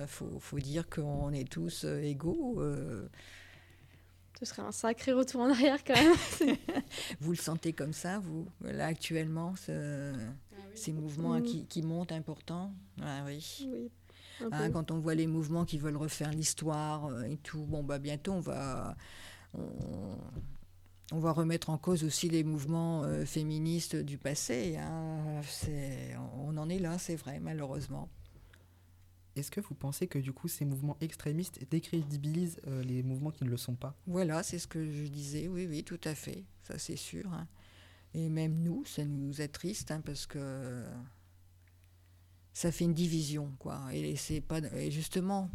Il 0.00 0.06
faut, 0.06 0.38
faut 0.40 0.58
dire 0.58 0.88
qu'on 0.88 1.32
est 1.32 1.48
tous 1.50 1.84
euh, 1.84 2.00
égaux. 2.02 2.56
euh. 2.60 3.06
Ce 4.38 4.46
serait 4.46 4.62
un 4.62 4.72
sacré 4.72 5.12
retour 5.12 5.42
en 5.42 5.50
arrière 5.50 5.84
quand 5.84 5.94
même. 5.94 6.56
vous 7.20 7.32
le 7.32 7.36
sentez 7.36 7.72
comme 7.74 7.92
ça, 7.92 8.18
vous, 8.20 8.46
là, 8.62 8.86
actuellement, 8.86 9.54
ce- 9.56 10.14
ces 10.74 10.92
mouvements 10.92 11.38
Mm. 11.40 11.42
qui, 11.42 11.64
qui 11.66 11.82
montent 11.82 12.12
importants? 12.12 12.72
Ah 13.02 13.22
oui. 13.26 13.66
oui. 13.70 13.90
Hein, 14.52 14.70
quand 14.70 14.90
on 14.90 14.98
voit 14.98 15.14
les 15.14 15.26
mouvements 15.26 15.64
qui 15.64 15.78
veulent 15.78 15.96
refaire 15.96 16.30
l'histoire 16.30 17.06
euh, 17.06 17.22
et 17.24 17.36
tout, 17.36 17.64
bon 17.66 17.82
bah 17.82 17.98
bientôt 17.98 18.32
on 18.32 18.40
va 18.40 18.96
on, 19.54 20.16
on 21.12 21.18
va 21.18 21.32
remettre 21.32 21.70
en 21.70 21.78
cause 21.78 22.04
aussi 22.04 22.28
les 22.28 22.44
mouvements 22.44 23.02
euh, 23.04 23.24
féministes 23.24 23.96
du 23.96 24.16
passé. 24.18 24.76
hein. 24.78 25.40
On 26.38 26.56
en 26.56 26.68
est 26.68 26.78
là, 26.78 26.98
c'est 26.98 27.16
vrai, 27.16 27.40
malheureusement. 27.40 28.08
Est-ce 29.36 29.50
que 29.50 29.60
vous 29.60 29.74
pensez 29.74 30.06
que 30.08 30.18
du 30.18 30.32
coup 30.32 30.48
ces 30.48 30.64
mouvements 30.64 30.96
extrémistes 31.00 31.60
décrédibilisent 31.70 32.60
euh, 32.66 32.82
les 32.82 33.02
mouvements 33.02 33.30
qui 33.30 33.44
ne 33.44 33.48
le 33.50 33.56
sont 33.56 33.74
pas? 33.76 33.94
Voilà, 34.06 34.42
c'est 34.42 34.58
ce 34.58 34.66
que 34.66 34.84
je 34.90 35.04
disais. 35.04 35.48
Oui, 35.48 35.66
oui, 35.68 35.84
tout 35.84 36.00
à 36.04 36.14
fait. 36.14 36.44
Ça, 36.62 36.78
c'est 36.78 36.96
sûr. 36.96 37.32
hein. 37.32 37.46
Et 38.12 38.28
même 38.28 38.60
nous, 38.62 38.84
ça 38.84 39.04
nous 39.04 39.40
attriste 39.40 39.92
hein, 39.92 40.00
parce 40.04 40.26
que 40.26 40.84
ça 42.60 42.70
fait 42.70 42.84
une 42.84 42.92
division, 42.92 43.50
quoi. 43.58 43.80
Et 43.94 44.16
c'est 44.16 44.42
pas 44.42 44.60
justement 44.90 45.48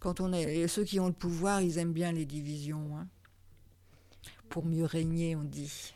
quand 0.00 0.20
on 0.20 0.32
est 0.32 0.66
ceux 0.66 0.82
qui 0.82 0.98
ont 0.98 1.08
le 1.08 1.12
pouvoir, 1.12 1.60
ils 1.60 1.76
aiment 1.76 1.92
bien 1.92 2.10
les 2.10 2.24
divisions. 2.24 2.96
hein. 2.96 3.06
Pour 4.48 4.64
mieux 4.64 4.86
régner, 4.86 5.36
on 5.36 5.44
dit. 5.44 5.92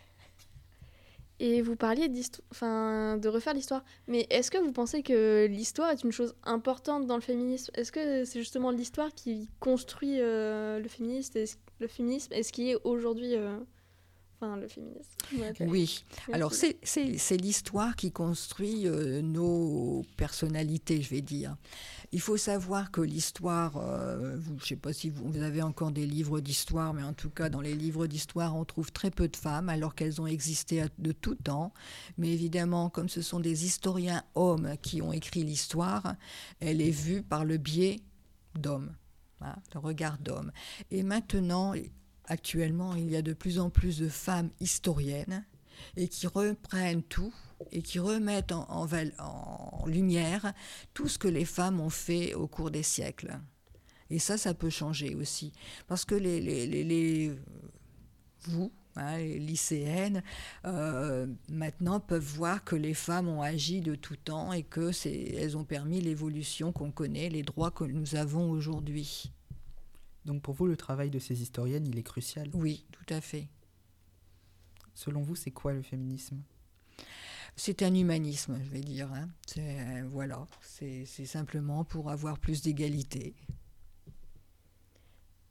Et 1.40 1.62
vous 1.62 1.74
parliez 1.74 2.12
enfin, 2.50 3.16
de 3.16 3.28
refaire 3.30 3.54
l'histoire. 3.54 3.82
Mais 4.08 4.26
est-ce 4.28 4.50
que 4.50 4.58
vous 4.58 4.72
pensez 4.72 5.02
que 5.02 5.46
l'histoire 5.46 5.90
est 5.90 6.04
une 6.04 6.12
chose 6.12 6.34
importante 6.44 7.06
dans 7.06 7.16
le 7.16 7.22
féminisme? 7.22 7.72
Est-ce 7.74 7.90
que 7.90 8.26
c'est 8.26 8.38
justement 8.38 8.70
l'histoire 8.70 9.14
qui 9.14 9.48
construit 9.58 10.20
euh, 10.20 10.80
le, 10.80 10.88
féministe 10.88 11.34
et 11.36 11.46
le 11.80 11.88
féminisme 11.88 12.34
et 12.34 12.42
ce 12.42 12.52
qui 12.52 12.72
est 12.72 12.76
aujourd'hui 12.84 13.36
euh, 13.36 13.56
enfin, 14.42 14.56
le 14.56 14.68
féminisme 14.68 15.10
Oui. 15.60 16.04
merci. 16.18 16.32
Alors, 16.32 16.52
c'est- 16.54 17.36
l'histoire 17.36 17.96
qui 17.96 18.10
construit 18.12 18.86
euh, 18.86 19.22
nos 19.22 20.02
personnalités, 20.16 21.00
je 21.02 21.10
vais 21.10 21.20
dire. 21.22 21.56
Il 22.12 22.20
faut 22.20 22.36
savoir 22.36 22.90
que 22.90 23.00
l'histoire, 23.00 23.76
euh, 23.78 24.36
je 24.46 24.52
ne 24.52 24.58
sais 24.60 24.76
pas 24.76 24.92
si 24.92 25.08
vous, 25.10 25.30
vous 25.32 25.40
avez 25.42 25.62
encore 25.62 25.92
des 25.92 26.06
livres 26.06 26.40
d'histoire, 26.40 26.92
mais 26.92 27.02
en 27.02 27.14
tout 27.14 27.30
cas, 27.30 27.48
dans 27.48 27.60
les 27.62 27.74
livres 27.74 28.06
d'histoire, 28.06 28.54
on 28.54 28.64
trouve 28.64 28.92
très 28.92 29.10
peu 29.10 29.28
de 29.28 29.36
femmes, 29.36 29.68
alors 29.68 29.94
qu'elles 29.94 30.20
ont 30.20 30.26
existé 30.26 30.84
de 30.98 31.12
tout 31.12 31.34
temps. 31.36 31.72
Mais 32.18 32.28
évidemment, 32.28 32.90
comme 32.90 33.08
ce 33.08 33.22
sont 33.22 33.40
des 33.40 33.64
historiens 33.64 34.22
hommes 34.34 34.74
qui 34.82 35.00
ont 35.00 35.12
écrit 35.12 35.42
l'histoire, 35.44 36.16
elle 36.60 36.80
est 36.82 36.90
vue 36.90 37.22
par 37.22 37.44
le 37.44 37.56
biais 37.56 38.00
d'hommes, 38.58 38.92
hein, 39.40 39.56
le 39.74 39.80
regard 39.80 40.18
d'hommes. 40.18 40.52
Et 40.90 41.02
maintenant, 41.02 41.72
actuellement, 42.26 42.94
il 42.94 43.10
y 43.10 43.16
a 43.16 43.22
de 43.22 43.32
plus 43.32 43.58
en 43.58 43.70
plus 43.70 43.98
de 43.98 44.08
femmes 44.08 44.50
historiennes 44.60 45.44
et 45.96 46.08
qui 46.08 46.26
reprennent 46.26 47.02
tout 47.02 47.34
et 47.70 47.82
qui 47.82 47.98
remettent 47.98 48.52
en, 48.52 48.86
lumière 49.86 50.52
tout 50.94 51.08
ce 51.08 51.18
que 51.18 51.28
les 51.28 51.44
femmes 51.44 51.80
ont 51.80 51.90
fait 51.90 52.34
au 52.34 52.46
cours 52.46 52.70
des 52.70 52.82
siècles. 52.82 53.38
Et 54.10 54.18
ça, 54.18 54.36
ça 54.36 54.54
peut 54.54 54.70
changer 54.70 55.14
aussi. 55.14 55.52
Parce 55.86 56.04
que 56.04 56.14
les, 56.14 56.40
les- 56.40 56.66
les- 56.84 57.32
vous, 58.44 58.72
hein, 58.96 59.18
les 59.18 59.38
lycéennes, 59.38 60.22
euh, 60.64 61.26
maintenant 61.48 62.00
peuvent 62.00 62.22
voir 62.22 62.64
que 62.64 62.76
les 62.76 62.94
femmes 62.94 63.28
ont 63.28 63.42
agi 63.42 63.80
de 63.80 63.94
tout 63.94 64.16
temps 64.16 64.52
et 64.52 64.64
que 64.64 64.90
elles 65.06 65.56
ont 65.56 65.64
permis 65.64 66.00
l'évolution 66.00 66.72
qu'on 66.72 66.90
connaît, 66.90 67.28
les 67.28 67.42
droits 67.42 67.70
que 67.70 67.84
nous 67.84 68.16
avons 68.16 68.50
aujourd'hui. 68.50 69.32
Donc 70.24 70.42
pour 70.42 70.54
vous, 70.54 70.66
le 70.66 70.76
travail 70.76 71.10
de 71.10 71.18
ces 71.18 71.42
historiennes, 71.42 71.86
il 71.86 71.98
est 71.98 72.02
crucial. 72.02 72.48
Oui, 72.54 72.86
tout 72.92 73.12
à 73.12 73.20
fait. 73.20 73.48
Selon 74.94 75.22
vous, 75.22 75.34
c'est 75.34 75.50
quoi 75.50 75.72
le 75.72 75.82
féminisme? 75.82 76.42
C'est 77.56 77.82
un 77.82 77.94
humanisme, 77.94 78.58
je 78.64 78.70
vais 78.70 78.80
dire. 78.80 79.12
hein. 79.12 79.28
C'est, 79.46 79.60
euh, 79.80 80.04
voilà, 80.08 80.46
c'est, 80.62 81.04
c'est 81.06 81.26
simplement 81.26 81.84
pour 81.84 82.10
avoir 82.10 82.38
plus 82.38 82.62
d'égalité. 82.62 83.34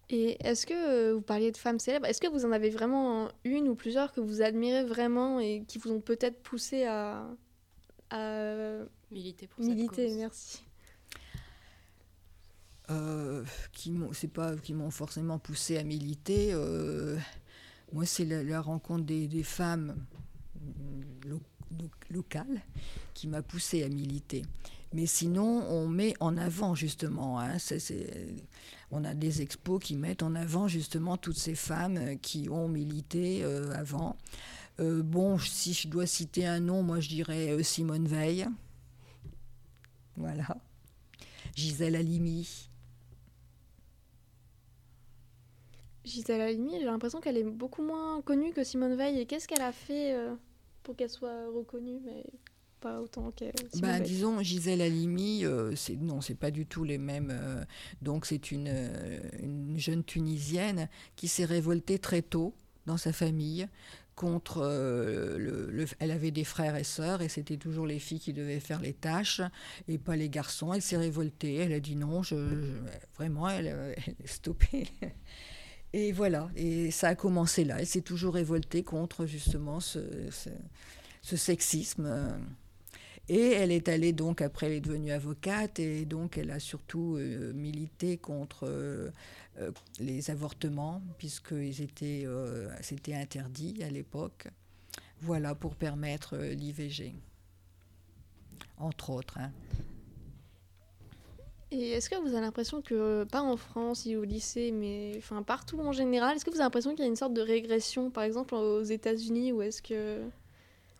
Et 0.10 0.38
est-ce 0.46 0.66
que 0.66 0.74
euh, 0.74 1.14
vous 1.16 1.22
parliez 1.22 1.52
de 1.52 1.58
femmes 1.58 1.80
célèbres 1.80 2.06
Est-ce 2.06 2.20
que 2.20 2.28
vous 2.28 2.46
en 2.46 2.52
avez 2.52 2.70
vraiment 2.70 3.30
une 3.44 3.68
ou 3.70 3.76
plusieurs 3.76 4.12
que 4.12 4.20
vous 4.20 4.42
admirez 4.42 4.84
vraiment 4.84 5.40
et 5.40 5.64
qui 5.68 5.78
vous 5.78 5.92
ont 5.92 6.02
peut-être 6.02 6.42
poussé 6.44 6.86
à, 6.86 7.30
à 8.10 8.84
Militer 9.12 9.48
pour 9.48 9.64
cette 9.64 9.76
militer 9.76 10.08
cause? 10.08 10.18
Merci. 10.18 10.64
Euh, 12.92 13.44
qui 13.72 13.92
m'ont, 13.92 14.92
forcément 14.92 15.40
poussé 15.40 15.78
à 15.78 15.84
militer. 15.84 16.50
euh, 16.54 17.18
moi, 17.94 18.06
c'est 18.06 18.26
la, 18.26 18.62
rencontre 18.62 19.06
des, 19.06 19.44
femmes 19.44 19.96
mm, 20.60 21.30
lo- 21.30 21.42
locales 22.10 22.62
qui 23.14 23.28
m'a 23.28 23.42
poussé 23.42 23.84
à 23.84 23.90
militer. 23.90 24.44
Mais 24.94 25.06
sinon, 25.06 25.66
on 25.70 25.88
met 25.88 26.14
en 26.20 26.36
avant 26.38 26.76
justement. 26.76 27.40
hein, 27.40 27.58
on 28.92 29.06
a 29.06 29.14
des 29.14 29.42
expos 29.42 29.82
qui 29.82 29.96
mettent 29.96 30.24
en 30.24 30.36
avant 30.36 30.68
justement 30.68 31.16
toutes 31.18 31.38
ces 31.38 31.56
femmes 31.56 31.98
euh, 31.98 32.16
qui 32.16 32.50
ont 32.50 32.68
milité 32.68 33.44
euh, 33.44 33.74
avant. 33.74 34.18
Euh, 34.80 35.02
bon, 35.02 35.38
si 35.38 35.74
je 35.74 35.88
dois 35.88 36.06
citer 36.06 36.46
un 36.46 36.60
nom, 36.60 36.84
moi 36.84 37.00
je 37.00 37.10
dirais 37.10 37.52
euh, 37.52 37.64
Simone 37.64 38.08
Veil. 38.08 38.48
Voilà. 40.18 40.58
Gisèle 41.56 41.96
Halimi. 41.96 42.70
Gisèle 46.04 46.42
Halimi, 46.42 46.80
j'ai 46.80 46.86
l'impression 46.86 47.22
qu'elle 47.22 47.38
est 47.38 47.44
beaucoup 47.44 47.84
moins 47.84 48.22
connue 48.22 48.54
que 48.54 48.64
Simone 48.64 48.96
Veil. 48.96 49.20
Et 49.20 49.26
qu'est-ce 49.26 49.48
qu'elle 49.48 49.62
a 49.62 49.72
fait 49.72 50.14
euh, 50.14 50.36
pour 50.84 50.96
qu'elle 50.96 51.10
soit 51.10 51.48
reconnue, 51.54 52.00
mais 52.04 52.24
pas 52.80 53.02
autant 53.02 53.32
que 53.32 53.46
Simone 53.70 53.98
Veil? 54.00 54.08
disons 54.08 54.42
Gisèle 54.42 54.82
Halimi, 54.82 55.46
euh, 55.46 55.76
c'est 55.76 55.96
non, 55.98 56.22
c'est 56.22 56.36
pas 56.36 56.50
du 56.52 56.66
tout 56.66 56.84
les 56.84 56.98
mêmes. 56.98 57.30
euh, 57.32 57.64
donc 58.02 58.26
c'est 58.26 58.52
une, 58.52 58.68
euh, 58.68 59.20
une 59.40 59.78
jeune 59.78 60.04
tunisienne 60.04 60.90
qui 61.16 61.28
s'est 61.28 61.46
révoltée 61.46 62.00
très 62.00 62.22
tôt 62.24 62.56
dans 62.88 62.98
sa 62.98 63.14
famille 63.14 63.68
contre. 64.16 64.62
le, 65.38 65.70
le- 65.72 65.86
elle 66.00 66.10
avait 66.12 66.32
des 66.32 66.44
frères 66.44 66.76
et 66.76 66.84
sœurs 66.84 67.22
et 67.22 67.30
c'était 67.30 67.58
toujours 67.58 67.86
les 67.86 68.00
filles 68.00 68.20
qui 68.20 68.34
devaient 68.34 68.60
faire 68.60 68.82
les 68.82 68.94
tâches 68.94 69.42
et 69.88 70.00
pas 70.00 70.16
les 70.16 70.30
garçons. 70.30 70.74
Elle 70.74 70.82
s'est 70.82 70.98
révoltée. 70.98 71.56
Elle 71.56 71.74
a 71.74 71.80
dit 71.80 71.96
non, 71.96 72.24
je, 72.24 72.36
je- 72.36 72.92
vraiment, 73.16 73.48
elle, 73.50 73.68
elle 73.68 74.16
est 74.24 74.28
stoppée. 74.28 74.88
Et 75.94 76.12
voilà, 76.14 76.50
et 76.56 76.90
ça 76.92 77.10
a 77.10 77.16
commencé 77.16 77.66
là. 77.66 77.78
Elle 77.80 77.88
s'est 77.88 78.02
toujours 78.02 78.36
révoltée 78.36 78.84
contre 78.84 79.26
justement 79.26 79.80
ce, 79.80 80.00
sexisme. 81.22 82.06
euh. 82.06 82.38
Et 83.30 83.52
elle 83.52 83.72
est 83.72 83.88
allée 83.88 84.14
donc, 84.14 84.42
après, 84.42 84.68
elle 84.68 84.74
est 84.74 84.82
devenue 84.82 85.12
avocate 85.12 85.80
et 85.80 86.06
donc 86.06 86.38
elle 86.38 86.52
a 86.52 86.60
surtout 86.60 87.16
euh, 87.18 87.54
milité 87.54 88.18
contre 88.18 88.68
euh, 88.68 89.10
les 90.00 90.32
avortements, 90.32 91.02
puisqu'ils 91.18 91.82
étaient, 91.82 92.24
euh, 92.26 92.70
c'était 92.82 93.14
interdit 93.14 93.84
à 93.84 93.90
l'époque. 93.90 94.48
Voilà, 95.22 95.56
pour 95.56 95.76
permettre 95.76 96.38
l'IVG. 96.38 97.14
Entre 98.78 99.12
autres. 99.12 99.38
hein. 99.38 99.52
Et 101.74 101.92
est-ce 101.92 102.10
que 102.10 102.16
vous 102.18 102.28
avez 102.34 102.42
l'impression 102.42 102.82
que, 102.82 103.24
pas 103.24 103.42
en 103.42 103.56
France 103.56 104.06
au 104.06 104.24
lycée, 104.24 104.72
mais 104.72 105.14
enfin 105.18 105.42
partout 105.42 105.80
en 105.80 105.94
général, 105.94 106.36
est-ce 106.36 106.44
que 106.44 106.50
vous 106.50 106.58
avez 106.58 106.66
l'impression 106.66 106.92
qu'il 106.92 107.02
y 107.02 107.06
a 107.06 107.08
une 107.10 107.16
sorte 107.16 107.34
de 107.34 107.42
régression, 107.42 108.12
par 108.12 108.24
exemple 108.24 108.56
aux 108.56 108.84
États-Unis, 108.84 109.54
où 109.54 109.62
est-ce 109.62 109.82
que 109.82 110.20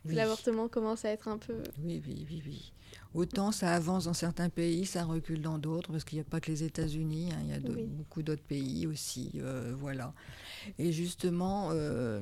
Oui. 0.06 0.14
l'avortement 0.14 0.68
commence 0.68 1.04
à 1.04 1.10
être 1.10 1.28
un 1.28 1.36
peu. 1.36 1.58
Oui, 1.84 2.02
oui, 2.06 2.26
oui, 2.30 2.42
oui. 2.46 2.72
Autant 3.14 3.52
ça 3.52 3.74
avance 3.74 4.04
dans 4.04 4.14
certains 4.14 4.48
pays, 4.48 4.86
ça 4.86 5.04
recule 5.04 5.42
dans 5.42 5.58
d'autres, 5.58 5.92
parce 5.92 6.04
qu'il 6.04 6.16
n'y 6.16 6.22
a 6.22 6.24
pas 6.24 6.40
que 6.40 6.50
les 6.50 6.62
États-Unis, 6.62 7.30
hein, 7.32 7.38
il 7.42 7.50
y 7.50 7.52
a 7.52 7.58
Oui. 7.70 7.84
beaucoup 7.86 8.22
d'autres 8.22 8.42
pays 8.42 8.86
aussi. 8.86 9.32
euh, 9.36 9.74
voilà. 9.76 10.14
Et 10.78 10.92
justement, 10.92 11.68
euh, 11.72 12.20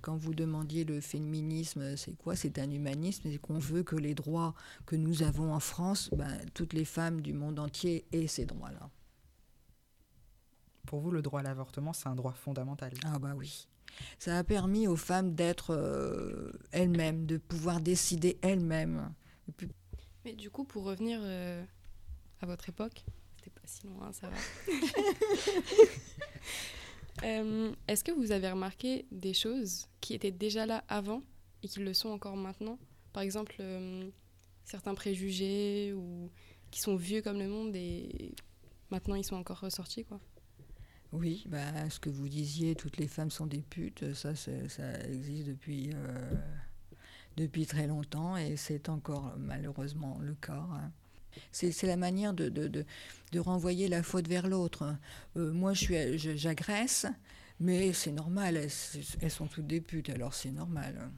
quand 0.00 0.16
vous 0.16 0.34
demandiez 0.34 0.84
le 0.84 1.00
féminisme, 1.00 1.96
c'est 1.96 2.16
quoi? 2.16 2.36
C'est 2.36 2.58
un 2.58 2.70
humanisme, 2.70 3.28
c'est 3.30 3.38
qu'on 3.38 3.58
veut 3.58 3.82
que 3.82 3.96
les 3.96 4.14
droits 4.14 4.54
que 4.86 4.96
nous 4.96 5.22
avons 5.22 5.52
en 5.52 5.60
France, 5.60 6.10
ben, 6.16 6.38
toutes 6.54 6.72
les 6.72 6.84
femmes 6.86 7.20
du 7.20 7.32
monde 7.32 7.58
entier 7.58 8.06
aient 8.12 8.26
ces 8.26 8.46
droits-là. 8.46 8.88
Pour 10.86 11.00
vous, 11.00 11.10
le 11.10 11.22
droit 11.22 11.40
à 11.40 11.42
l'avortement, 11.42 11.92
c'est 11.92 12.08
un 12.08 12.14
droit 12.14 12.32
fondamental. 12.32 12.92
Ah 13.04 13.18
bah 13.18 13.34
oui. 13.36 13.68
Ça 14.18 14.38
a 14.38 14.44
permis 14.44 14.88
aux 14.88 14.96
femmes 14.96 15.34
d'être 15.34 15.74
euh, 15.74 16.52
elles-mêmes, 16.72 17.26
de 17.26 17.36
pouvoir 17.36 17.80
décider 17.80 18.38
elles-mêmes. 18.42 19.12
Mais 20.24 20.34
du 20.34 20.50
coup, 20.50 20.64
pour 20.64 20.84
revenir 20.84 21.20
euh, 21.22 21.64
à 22.40 22.46
votre 22.46 22.68
époque, 22.68 23.04
c'était 23.36 23.50
pas 23.50 23.66
si 23.66 23.86
loin, 23.86 24.12
ça 24.12 24.28
va. 24.28 24.36
Euh, 27.22 27.72
Est-ce 27.86 28.02
que 28.02 28.12
vous 28.12 28.32
avez 28.32 28.50
remarqué 28.50 29.04
des 29.10 29.34
choses 29.34 29.86
qui 30.00 30.14
étaient 30.14 30.30
déjà 30.30 30.64
là 30.64 30.84
avant 30.88 31.22
et 31.62 31.68
qui 31.68 31.80
le 31.80 31.92
sont 31.92 32.08
encore 32.08 32.36
maintenant? 32.36 32.78
Par 33.12 33.22
exemple, 33.22 33.56
euh, 33.60 34.08
certains 34.64 34.94
préjugés 34.94 35.92
ou 35.92 36.30
qui 36.70 36.80
sont 36.80 36.96
vieux 36.96 37.20
comme 37.20 37.38
le 37.38 37.48
monde 37.48 37.76
et 37.76 38.32
maintenant 38.90 39.16
ils 39.16 39.24
sont 39.24 39.36
encore 39.36 39.60
ressortis, 39.60 40.04
quoi? 40.04 40.18
Oui, 41.12 41.44
bah, 41.48 41.90
ce 41.90 41.98
que 41.98 42.08
vous 42.08 42.28
disiez, 42.28 42.76
toutes 42.76 42.96
les 42.96 43.08
femmes 43.08 43.30
sont 43.30 43.46
des 43.46 43.62
putes, 43.62 44.14
ça, 44.14 44.34
ça 44.36 45.00
existe 45.06 45.48
depuis, 45.48 45.90
euh, 45.92 46.34
depuis 47.36 47.66
très 47.66 47.86
longtemps 47.86 48.36
et 48.36 48.56
c'est 48.56 48.88
encore 48.88 49.32
malheureusement 49.38 50.18
le 50.20 50.34
cas. 50.34 50.66
hein. 50.72 50.90
C'est 51.52 51.84
la 51.84 51.96
manière 51.96 52.34
de, 52.34 52.48
de, 52.48 52.66
de, 52.66 52.84
de 53.32 53.38
renvoyer 53.38 53.88
la 53.88 54.02
faute 54.02 54.26
vers 54.26 54.48
l'autre. 54.48 54.96
Euh, 55.36 55.52
moi, 55.52 55.72
j'agresse, 55.74 57.06
mais 57.60 57.92
c'est 57.92 58.10
normal, 58.10 58.56
elles, 58.56 58.70
elles 59.20 59.30
sont 59.30 59.46
toutes 59.46 59.66
des 59.66 59.80
putes, 59.80 60.10
alors 60.10 60.34
c'est 60.34 60.50
normal. 60.50 61.10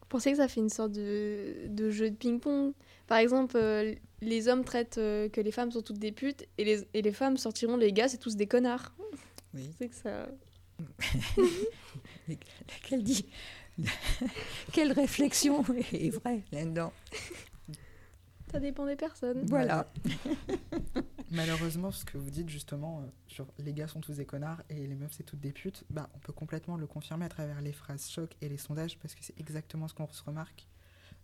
Vous 0.00 0.06
pensez 0.08 0.30
que 0.30 0.36
ça 0.36 0.46
fait 0.46 0.60
une 0.60 0.68
sorte 0.68 0.92
de, 0.92 1.66
de 1.68 1.90
jeu 1.90 2.10
de 2.10 2.16
ping-pong? 2.16 2.74
Par 3.08 3.18
exemple, 3.18 3.56
euh, 3.56 3.94
les 4.20 4.46
hommes 4.46 4.64
traitent 4.64 4.98
euh, 4.98 5.28
que 5.28 5.40
les 5.40 5.50
femmes 5.50 5.72
sont 5.72 5.82
toutes 5.82 5.98
des 5.98 6.12
putes 6.12 6.46
et 6.58 6.64
les, 6.64 6.86
et 6.94 7.02
les 7.02 7.12
femmes 7.12 7.36
sortiront 7.36 7.76
les 7.76 7.92
gars, 7.92 8.08
c'est 8.08 8.18
tous 8.18 8.36
des 8.36 8.46
connards. 8.46 8.92
Oui. 9.54 9.70
C'est 9.78 9.88
que 9.88 9.94
ça. 9.96 10.28
Quelle, 12.88 13.02
dit, 13.02 13.26
quelle 14.72 14.92
réflexion 14.92 15.64
est 15.92 16.10
vraie 16.10 16.42
là-dedans. 16.52 16.92
Ça 18.50 18.60
dépend 18.60 18.84
des 18.86 18.96
personnes. 18.96 19.46
Voilà. 19.46 19.90
Malheureusement, 21.30 21.90
ce 21.90 22.04
que 22.04 22.18
vous 22.18 22.28
dites 22.30 22.50
justement 22.50 23.00
euh, 23.00 23.06
sur 23.26 23.46
les 23.58 23.72
gars 23.72 23.88
sont 23.88 24.00
tous 24.02 24.18
des 24.18 24.26
connards 24.26 24.62
et 24.68 24.86
les 24.86 24.94
meufs 24.94 25.12
c'est 25.12 25.22
toutes 25.22 25.40
des 25.40 25.52
putes, 25.52 25.84
bah, 25.88 26.10
on 26.14 26.18
peut 26.18 26.34
complètement 26.34 26.76
le 26.76 26.86
confirmer 26.86 27.24
à 27.24 27.28
travers 27.30 27.62
les 27.62 27.72
phrases 27.72 28.10
choc 28.10 28.36
et 28.42 28.50
les 28.50 28.58
sondages 28.58 28.98
parce 28.98 29.14
que 29.14 29.24
c'est 29.24 29.38
exactement 29.40 29.88
ce 29.88 29.94
qu'on 29.94 30.06
se 30.06 30.22
remarque. 30.22 30.68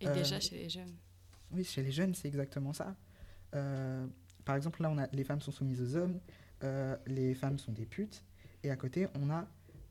Et 0.00 0.08
Euh, 0.08 0.14
déjà 0.14 0.40
chez 0.40 0.56
les 0.56 0.70
jeunes. 0.70 0.94
Oui, 1.50 1.64
chez 1.64 1.82
les 1.82 1.92
jeunes, 1.92 2.14
c'est 2.14 2.28
exactement 2.28 2.72
ça. 2.72 2.96
Euh, 3.54 4.06
par 4.46 4.56
exemple, 4.56 4.80
là, 4.82 4.90
on 4.90 4.96
a 4.96 5.06
les 5.12 5.24
femmes 5.24 5.42
sont 5.42 5.52
soumises 5.52 5.82
aux 5.82 5.96
hommes, 5.96 6.18
euh, 6.64 6.96
les 7.06 7.34
femmes 7.34 7.58
sont 7.58 7.72
des 7.72 7.84
putes, 7.84 8.24
et 8.62 8.70
à 8.70 8.76
côté, 8.76 9.06
on 9.20 9.28
a 9.30 9.46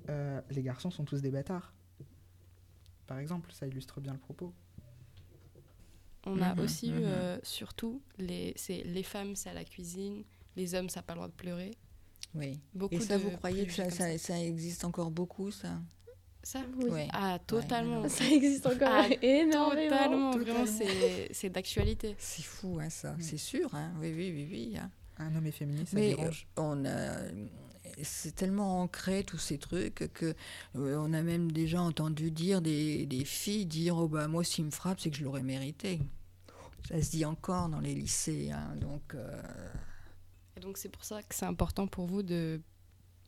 euh, 0.10 0.42
les 0.50 0.64
garçons 0.64 0.90
sont 0.90 1.06
tous 1.06 1.22
des 1.22 1.30
bâtards. 1.32 1.74
Par 3.08 3.20
exemple, 3.20 3.52
ça 3.54 3.66
illustre 3.68 4.02
bien 4.02 4.14
le 4.14 4.20
propos. 4.20 4.54
On 6.26 6.42
a 6.42 6.54
Mhm, 6.56 6.60
aussi 6.60 6.90
eu, 6.90 6.94
mhm. 6.94 7.04
euh, 7.06 7.38
surtout, 7.44 8.02
les, 8.18 8.54
c'est 8.58 8.84
les 8.84 9.04
femmes, 9.04 9.36
c'est 9.36 9.50
à 9.50 9.54
la 9.54 9.64
cuisine, 9.64 10.24
les 10.58 10.76
hommes, 10.76 10.90
ça 10.90 11.00
n'a 11.00 11.04
pas 11.04 11.14
le 11.14 11.18
droit 11.20 11.28
de 11.30 11.34
pleurer. 11.34 11.72
Oui. 12.36 12.60
Beaucoup 12.74 12.96
Et 12.96 13.00
ça, 13.00 13.18
de 13.18 13.24
vous 13.24 13.32
croyez 13.32 13.66
que 13.66 13.72
ça, 13.72 13.90
ça, 13.90 14.18
ça 14.18 14.38
existe 14.40 14.84
encore 14.84 15.10
beaucoup, 15.12 15.52
ça? 15.52 15.80
Ça 16.44 16.60
Oui. 16.78 16.90
Ouais. 16.92 17.08
Ah, 17.14 17.40
totalement. 17.46 18.02
Ouais, 18.02 18.10
Ça 18.10 18.26
existe 18.26 18.66
encore 18.66 18.88
Ah, 18.92 19.08
énormément. 19.22 19.90
Totalement, 19.90 20.32
Totalement. 20.34 20.64
vraiment, 20.64 20.66
c'est 20.66 21.30
c'est 21.34 21.50
d'actualité. 21.50 22.16
C'est 22.20 22.44
fou, 22.44 22.78
hein, 22.82 22.90
ça. 22.90 23.14
Mm. 23.14 23.22
C'est 23.22 23.38
sûr, 23.38 23.74
hein. 23.74 23.94
Oui, 24.00 24.12
oui, 24.14 24.32
oui, 24.34 24.48
oui. 24.52 24.78
hein. 24.78 24.92
Un 25.20 25.34
homme 25.36 25.48
efféminé, 25.48 25.86
ça 25.86 25.96
Mais 25.96 26.10
dérange. 26.10 26.48
euh, 26.60 26.62
on 26.62 26.86
a, 26.86 27.32
c'est 28.04 28.36
tellement 28.36 28.82
ancré 28.82 29.24
tous 29.24 29.38
ces 29.38 29.58
trucs 29.58 30.10
que 30.14 30.36
euh, 30.76 30.98
on 30.98 31.14
a 31.14 31.22
même 31.24 31.52
déjà 31.52 31.82
entendu 31.82 32.32
dire 32.32 32.62
des, 32.62 33.06
des 33.06 33.26
filles 33.26 33.66
dire 33.66 33.98
oh 33.98 34.08
bah 34.08 34.28
moi 34.28 34.44
s'il 34.44 34.66
me 34.66 34.72
frappe 34.72 35.00
c'est 35.00 35.10
que 35.10 35.18
je 35.18 35.24
l'aurais 35.24 35.44
mérité. 35.44 36.00
Ça 36.88 37.02
se 37.02 37.10
dit 37.12 37.26
encore 37.26 37.68
dans 37.70 37.80
les 37.82 37.94
lycées, 37.94 38.52
hein, 38.52 38.76
donc 38.80 39.14
euh, 39.16 39.42
Et 40.56 40.60
donc, 40.62 40.78
c'est 40.78 40.88
pour 40.90 41.04
ça 41.04 41.22
que 41.22 41.36
c'est 41.36 41.46
important 41.46 41.86
pour 41.88 42.06
vous 42.06 42.24
de 42.24 42.62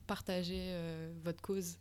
partager 0.08 0.68
euh, 0.70 1.12
votre 1.24 1.42
cause 1.42 1.78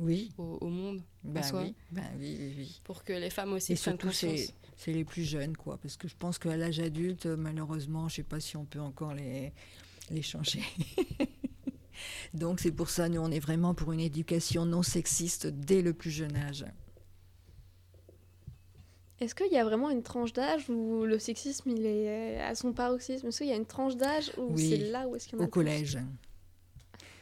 oui, 0.00 0.32
au, 0.38 0.58
au 0.60 0.68
monde, 0.68 1.02
ben 1.24 1.42
soi. 1.42 1.62
oui, 1.64 1.74
ben 1.90 2.04
oui, 2.18 2.36
oui, 2.38 2.54
oui. 2.56 2.80
pour 2.84 3.02
que 3.04 3.12
les 3.12 3.30
femmes 3.30 3.52
aussi 3.52 3.72
Et 3.72 3.76
prennent 3.76 3.98
surtout 3.98 4.10
c'est 4.12 4.28
conscience. 4.28 4.54
c'est 4.76 4.92
les 4.92 5.04
plus 5.04 5.24
jeunes 5.24 5.56
quoi, 5.56 5.76
parce 5.78 5.96
que 5.96 6.06
je 6.08 6.14
pense 6.16 6.38
qu'à 6.38 6.56
l'âge 6.56 6.78
adulte 6.80 7.26
malheureusement 7.26 8.08
je 8.08 8.16
sais 8.16 8.22
pas 8.22 8.40
si 8.40 8.56
on 8.56 8.64
peut 8.64 8.80
encore 8.80 9.12
les 9.14 9.52
les 10.10 10.22
changer. 10.22 10.62
donc 12.34 12.60
c'est 12.60 12.72
pour 12.72 12.90
ça 12.90 13.08
nous 13.08 13.20
on 13.20 13.30
est 13.30 13.40
vraiment 13.40 13.74
pour 13.74 13.92
une 13.92 14.00
éducation 14.00 14.64
non 14.66 14.82
sexiste 14.82 15.46
dès 15.46 15.82
le 15.82 15.92
plus 15.94 16.10
jeune 16.10 16.36
âge. 16.36 16.64
Est-ce 19.20 19.34
qu'il 19.34 19.50
y 19.52 19.56
a 19.58 19.64
vraiment 19.64 19.90
une 19.90 20.02
tranche 20.04 20.32
d'âge 20.32 20.70
où 20.70 21.04
le 21.04 21.18
sexisme 21.18 21.70
il 21.70 21.84
est 21.84 22.40
à 22.40 22.54
son 22.54 22.72
paroxysme? 22.72 23.26
Est-ce 23.28 23.38
qu'il 23.38 23.48
y 23.48 23.52
a 23.52 23.56
une 23.56 23.66
tranche 23.66 23.96
d'âge 23.96 24.30
où 24.36 24.52
Oui, 24.54 24.68
c'est 24.70 24.90
là 24.90 25.08
où 25.08 25.16
est-ce 25.16 25.26
qu'il 25.26 25.38
y 25.38 25.40
en 25.40 25.44
a 25.44 25.48
Au 25.48 25.50
collège. 25.50 25.98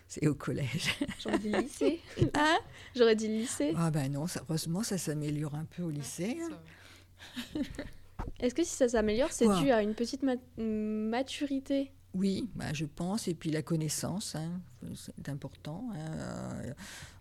C'est 0.08 0.26
au 0.28 0.34
collège. 0.34 0.94
J'aurais 1.20 1.38
dit 1.38 1.48
lycée. 1.48 2.00
Hein? 2.34 2.58
J'aurais 2.94 3.16
dit 3.16 3.28
lycée. 3.28 3.72
Ah 3.76 3.90
ben 3.90 4.12
non, 4.12 4.26
ça, 4.26 4.40
heureusement 4.46 4.82
ça 4.82 4.98
s'améliore 4.98 5.54
un 5.54 5.64
peu 5.64 5.82
au 5.82 5.90
lycée. 5.90 6.36
hein. 6.42 7.60
Est-ce 8.40 8.54
que 8.54 8.62
si 8.62 8.74
ça 8.74 8.88
s'améliore, 8.88 9.32
c'est 9.32 9.48
dû 9.60 9.70
à 9.70 9.82
une 9.82 9.94
petite 9.94 10.22
ma- 10.22 10.34
maturité? 10.58 11.92
Oui, 12.16 12.48
bah, 12.54 12.72
je 12.72 12.86
pense. 12.86 13.28
Et 13.28 13.34
puis 13.34 13.50
la 13.50 13.60
connaissance, 13.60 14.36
hein, 14.36 14.60
c'est 14.94 15.28
important. 15.28 15.90
hein. 15.94 15.98
Euh, 16.18 16.72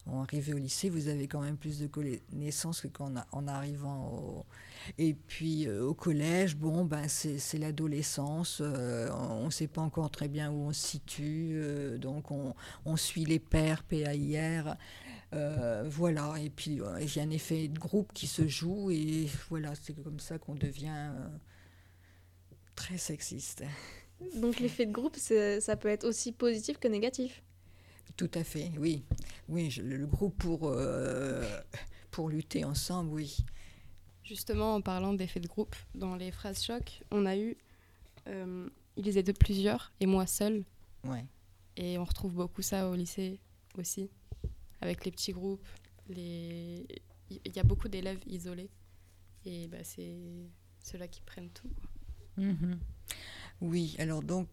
En 0.05 0.21
arrivée 0.21 0.53
au 0.53 0.57
lycée, 0.57 0.89
vous 0.89 1.09
avez 1.09 1.27
quand 1.27 1.41
même 1.41 1.57
plus 1.57 1.79
de 1.79 1.87
connaissances 1.87 2.81
que 2.81 2.87
en 3.31 3.47
arrivant 3.47 4.07
au... 4.13 4.45
Et 4.97 5.15
puis 5.15 5.67
euh, 5.67 5.83
au 5.83 5.93
collège, 5.93 6.55
bon, 6.55 6.85
ben, 6.85 7.07
c'est 7.09 7.57
l'adolescence. 7.57 8.59
euh, 8.61 9.09
on 9.11 9.45
ne 9.45 9.49
sait 9.49 9.67
pas 9.67 9.81
encore 9.81 10.11
très 10.11 10.29
bien 10.29 10.49
où 10.51 10.67
on 10.67 10.73
se 10.73 10.87
situe. 10.87 11.59
donc 11.99 12.31
on, 12.31 12.95
suit 12.95 13.25
les 13.25 13.39
pairs, 13.39 13.83
PAIR. 13.83 14.77
voilà, 15.85 16.35
et 16.39 16.49
puis 16.49 16.79
il 17.01 17.15
y 17.15 17.19
a 17.19 17.23
un 17.23 17.29
effet 17.31 17.67
de 17.67 17.79
groupe 17.79 18.13
qui 18.13 18.27
se 18.27 18.47
joue, 18.47 18.91
et 18.91 19.27
voilà, 19.49 19.73
c'est 19.75 19.93
comme 20.03 20.19
ça 20.19 20.37
qu'on 20.37 20.55
devient 20.55 21.11
très 22.75 22.97
sexiste. 22.97 23.63
Donc 24.35 24.59
l'effet 24.59 24.85
de 24.85 24.91
groupe, 24.91 25.17
ça 25.17 25.75
peut 25.77 25.87
être 25.89 26.05
aussi 26.05 26.31
positif 26.31 26.77
que 26.77 26.87
négatif. 26.87 27.41
Tout 28.17 28.31
à 28.33 28.43
fait, 28.43 28.71
oui. 28.77 29.03
Oui, 29.49 29.69
je- 29.69 29.81
le 29.81 30.05
groupe 30.07 30.37
pour, 30.37 30.67
euh, 30.69 31.43
pour 32.11 32.29
lutter 32.29 32.63
ensemble, 32.63 33.11
oui. 33.11 33.37
Justement, 34.23 34.75
en 34.75 34.81
parlant 34.81 35.13
d'effet 35.13 35.39
de 35.39 35.47
groupe, 35.47 35.75
dans 35.93 36.15
les 36.15 36.31
phrases 36.31 36.63
choc, 36.63 37.01
on 37.11 37.25
a 37.25 37.37
eu 37.37 37.57
euh, 38.27 38.67
ils 38.97 39.17
étaient 39.17 39.33
plusieurs 39.33 39.91
et 39.99 40.05
moi 40.05 40.25
seule. 40.25 40.63
Ouais. 41.03 41.25
Et 41.77 41.97
on 41.97 42.05
retrouve 42.05 42.33
beaucoup 42.33 42.61
ça 42.61 42.89
au 42.89 42.95
lycée 42.95 43.39
aussi, 43.77 44.09
avec 44.81 45.03
les 45.05 45.11
petits 45.11 45.33
groupes. 45.33 45.67
les... 46.09 46.87
il 47.29 47.55
y 47.55 47.59
a 47.59 47.63
beaucoup 47.63 47.89
d'élèves 47.89 48.21
isolés. 48.25 48.69
Et 49.45 49.67
bah, 49.67 49.83
c'est 49.83 50.15
ceux-là 50.83 51.07
qui 51.07 51.21
prennent 51.21 51.51
tout. 51.51 51.69
Mhm. 52.37 52.79
Oui, 53.61 53.95
alors 53.99 54.21
donc, 54.21 54.47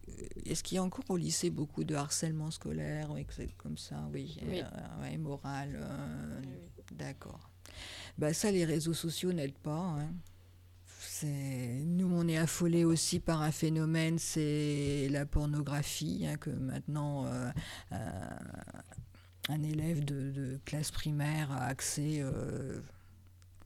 est-ce 0.45 0.63
qu'il 0.63 0.75
y 0.75 0.79
a 0.79 0.83
encore 0.83 1.03
au 1.09 1.17
lycée 1.17 1.49
beaucoup 1.49 1.83
de 1.83 1.93
harcèlement 1.93 2.51
scolaire, 2.51 3.09
comme 3.57 3.77
ça, 3.77 4.07
oui, 4.13 4.37
oui. 4.47 4.61
Euh, 4.61 5.17
moral, 5.17 5.77
euh, 5.81 6.41
d'accord. 6.93 7.49
Bah 8.17 8.33
ça, 8.33 8.51
les 8.51 8.65
réseaux 8.65 8.93
sociaux 8.93 9.33
n'aident 9.33 9.57
pas. 9.57 9.97
Hein. 9.99 10.09
Nous, 11.85 12.11
on 12.13 12.27
est 12.27 12.37
affolés 12.37 12.83
aussi 12.83 13.19
par 13.19 13.41
un 13.41 13.51
phénomène, 13.51 14.19
c'est 14.19 15.07
la 15.09 15.25
pornographie, 15.25 16.25
hein, 16.27 16.35
que 16.35 16.49
maintenant 16.49 17.25
euh, 17.27 17.51
un 19.47 19.63
élève 19.63 20.03
de, 20.03 20.59
classe 20.65 20.91
primaire 20.91 21.51
a 21.51 21.65
accès. 21.65 22.23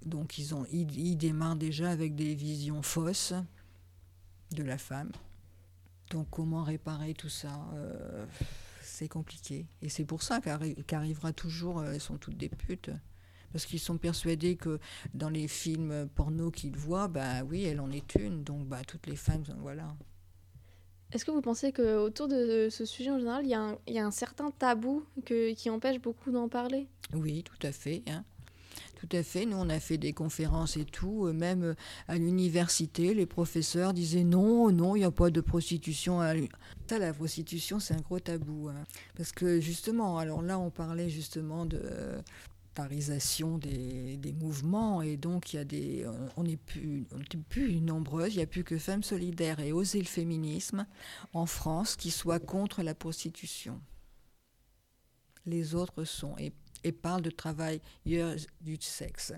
donc 0.06 0.38
ils, 0.38 0.54
ont, 0.54 0.66
ils 0.72 1.18
démarrent 1.18 1.56
déjà 1.56 1.90
avec 1.90 2.16
des 2.16 2.36
visions 2.36 2.82
fausses 2.82 3.34
de 4.52 4.64
la 4.64 4.78
femme. 4.78 5.12
Donc 6.12 6.28
comment 6.30 6.64
réparer 6.64 7.14
tout 7.14 7.30
ça 7.30 7.68
euh, 7.74 8.26
C'est 8.82 9.08
compliqué. 9.08 9.66
Et 9.82 9.89
c'est 9.89 10.06
pour 10.06 10.24
ça 10.24 10.39
qu'arrivera 10.41 11.34
toujours, 11.34 11.80
euh, 11.80 11.91
elles 11.93 12.02
sont 12.02 12.18
toutes 12.18 12.38
des 12.38 12.50
putes. 12.50 12.91
Parce 13.52 13.66
qu'ils 13.66 13.80
sont 13.80 13.98
persuadés 13.98 14.58
que 14.58 14.80
dans 15.14 15.30
les 15.30 15.48
films 15.48 16.10
porno 16.16 16.52
qu'ils 16.52 16.76
voient, 16.76 17.08
bah 17.08 17.43
oui, 17.43 17.64
elle 17.64 17.80
en 17.80 17.91
est 17.91 18.16
une. 18.16 18.43
Donc 18.43 18.68
bah, 18.68 18.82
toutes 18.86 19.08
les 19.08 19.16
femmes, 19.16 19.43
voilà. 19.60 19.95
Est-ce 21.14 21.24
que 21.24 21.32
vous 21.32 21.41
pensez 21.41 21.72
qu'autour 21.72 22.28
de 22.28 22.68
ce 22.70 22.84
sujet 22.84 23.10
en 23.10 23.18
général, 23.18 23.45
il 23.45 23.50
y, 23.88 23.93
y, 23.93 24.00
a 24.00 24.06
un 24.06 24.12
certain 24.12 24.52
tabou 24.52 25.06
que, 25.26 25.54
qui 25.54 25.70
empêche 25.70 26.02
beaucoup 26.02 26.32
d'en 26.32 26.50
parler? 26.50 26.89
Oui, 27.14 27.43
tout 27.43 27.66
à 27.66 27.72
fait. 27.72 28.04
Hein. 28.08 28.26
Tout 28.98 29.10
à 29.12 29.22
fait. 29.22 29.45
Nous, 29.45 29.56
on 29.56 29.70
a 29.70 29.80
fait 29.80 30.00
des 30.00 30.12
conférences 30.12 30.76
et 30.76 30.86
tout. 30.86 31.28
Euh, 31.28 31.34
même 31.34 31.64
euh, 31.64 31.74
à 32.08 32.18
l'université, 32.18 33.14
les 33.14 33.28
professeurs 33.28 33.93
disaient 33.93 34.24
non, 34.24 34.72
non, 34.72 34.95
il 34.95 35.00
n'y 35.00 35.06
a 35.06 35.12
pas 35.12 35.30
de 35.30 35.39
prostitution. 35.39 36.20
La 36.89 37.14
prostitution, 37.14 37.80
c'est 37.80 37.93
un 37.93 38.02
gros 38.02 38.20
tabou. 38.20 38.70
Hein. 38.70 38.84
Parce 39.16 39.32
que 39.32 39.60
justement, 39.60 40.18
alors 40.18 40.41
là, 40.41 40.58
on 40.58 40.72
parlait 40.72 41.10
justement 41.10 41.68
de 41.68 41.80
parisation 42.74 43.60
des, 43.60 44.18
des, 44.18 44.34
mouvements 44.34 45.02
et 45.02 45.18
donc 45.18 45.52
il 45.52 45.56
y 45.56 45.60
a 45.60 45.64
des 45.64 46.06
on 46.36 46.43
n'est 46.43 46.58
plus 46.58 47.08
plus 47.50 47.82
nombreuses 47.82 48.36
il 48.36 48.38
n'y 48.38 48.43
a 48.43 48.45
plus 48.45 48.64
que 48.64 48.78
femmes 48.78 49.02
solidaires 49.02 49.60
et 49.60 49.72
oser 49.72 49.98
le 49.98 50.06
féminisme 50.06 50.86
en 51.34 51.48
France 51.48 51.95
qui 51.95 52.12
soient 52.12 52.39
contre 52.39 52.84
la 52.84 52.93
prostitution 52.93 53.82
les 55.48 55.74
autres 55.74 56.04
sont 56.04 56.36
et 56.84 56.91
parle 56.91 57.21
de 57.21 57.30
travailleurs 57.30 58.36
du 58.61 58.78
sexe. 58.80 59.32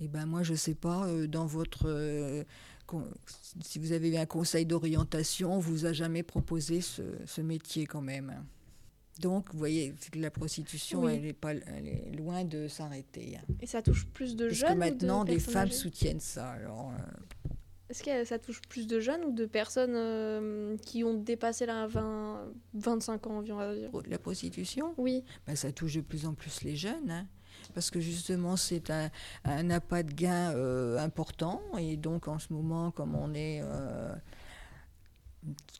Et 0.00 0.04
eh 0.04 0.08
ben 0.08 0.26
moi, 0.26 0.42
je 0.42 0.52
ne 0.52 0.56
sais 0.56 0.74
pas, 0.74 1.06
euh, 1.06 1.26
dans 1.26 1.46
votre. 1.46 1.88
Euh, 1.88 2.44
si 3.62 3.78
vous 3.78 3.92
avez 3.92 4.10
eu 4.10 4.16
un 4.16 4.26
conseil 4.26 4.64
d'orientation, 4.64 5.54
on 5.54 5.58
vous 5.58 5.84
a 5.84 5.92
jamais 5.92 6.22
proposé 6.22 6.80
ce, 6.80 7.40
métier 7.40 7.86
quand 7.86 8.00
même. 8.00 8.44
Donc, 9.20 9.52
vous 9.52 9.58
voyez, 9.58 9.94
la 10.14 10.30
prostitution, 10.30 11.08
elle, 11.08 11.26
est 11.26 11.32
pas, 11.32 11.52
elle 11.52 11.88
est 11.88 12.16
loin 12.16 12.44
de 12.44 12.68
s'arrêter. 12.68 13.36
Et 13.60 13.66
ça 13.66 13.82
touche 13.82 14.06
plus 14.06 14.36
de 14.36 14.46
Parce 14.46 14.58
jeunes 14.58 14.74
que 14.74 14.78
maintenant, 14.78 15.22
ou 15.22 15.24
de 15.24 15.30
des 15.30 15.40
femmes 15.40 15.70
soutiennent 15.70 16.20
ça. 16.20 16.50
Alors, 16.50 16.92
euh, 16.92 17.02
est-ce 17.90 18.02
que 18.02 18.24
ça 18.24 18.38
touche 18.38 18.60
plus 18.68 18.86
de 18.86 19.00
jeunes 19.00 19.24
ou 19.24 19.32
de 19.32 19.46
personnes 19.46 19.94
euh, 19.94 20.76
qui 20.78 21.04
ont 21.04 21.14
dépassé 21.14 21.64
la 21.64 21.86
20, 21.86 22.52
25 22.74 23.26
ans 23.26 23.38
environ 23.38 23.60
La 24.06 24.18
prostitution? 24.18 24.94
Oui. 24.98 25.24
Ben, 25.46 25.56
ça 25.56 25.72
touche 25.72 25.94
de 25.94 26.02
plus 26.02 26.26
en 26.26 26.34
plus 26.34 26.62
les 26.62 26.76
jeunes. 26.76 27.10
Hein. 27.10 27.26
parce 27.74 27.90
que 27.90 28.00
justement, 28.00 28.56
c'est 28.56 28.90
un, 28.90 29.10
un 29.44 29.70
appât 29.70 30.02
de 30.02 30.12
gain 30.12 30.52
euh, 30.54 30.98
important. 30.98 31.62
Et 31.78 31.96
donc, 31.96 32.28
en 32.28 32.38
ce 32.38 32.52
moment, 32.52 32.90
comme 32.90 33.14
on 33.14 33.32
est 33.32 33.60
euh, 33.62 34.14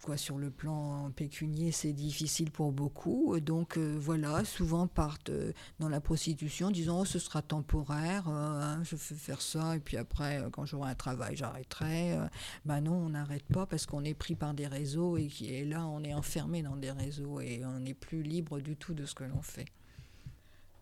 quoi, 0.03 0.17
sur 0.17 0.39
le 0.39 0.51
plan 0.51 1.11
pécunier, 1.15 1.73
c'est 1.73 1.93
difficile 1.93 2.51
pour 2.51 2.73
beaucoup. 2.73 3.39
Donc 3.41 3.77
euh, 3.77 3.97
voilà, 3.99 4.45
souvent 4.45 4.87
partent 4.87 5.31
euh, 5.31 5.53
dans 5.79 5.89
la 5.89 6.01
prostitution 6.01 6.71
disant 6.71 7.01
oh, 7.01 7.05
ce 7.05 7.19
sera 7.19 7.43
temporaire, 7.43 8.29
euh, 8.29 8.61
hein, 8.61 8.83
je 8.85 8.97
fais 8.97 9.15
faire 9.15 9.41
ça 9.41 9.77
et 9.77 9.81
puis 9.81 9.97
après 9.97 10.45
quand 10.53 10.65
j'aurai 10.65 10.91
un 10.91 10.95
travail 10.95 11.37
j'arrêterai. 11.37 12.17
ben 12.65 12.81
non, 12.81 12.95
on 12.95 13.11
n'arrête 13.11 13.45
pas 13.45 13.67
parce 13.67 13.87
qu'on 13.87 14.05
est 14.05 14.15
pris 14.15 14.35
par 14.35 14.55
des 14.55 14.67
réseaux 14.67 15.17
et, 15.17 15.31
et 15.43 15.65
là 15.65 15.87
on 15.87 16.03
est 16.05 16.15
enfermé 16.15 16.63
dans 16.63 16.77
des 16.77 16.91
réseaux 16.91 17.41
et 17.41 17.65
on 17.65 17.81
n'est 17.81 17.95
plus 17.95 18.23
libre 18.23 18.61
du 18.61 18.77
tout 18.77 18.95
de 18.95 19.05
ce 19.05 19.15
que 19.15 19.25
l'on 19.25 19.43
fait. 19.43 19.67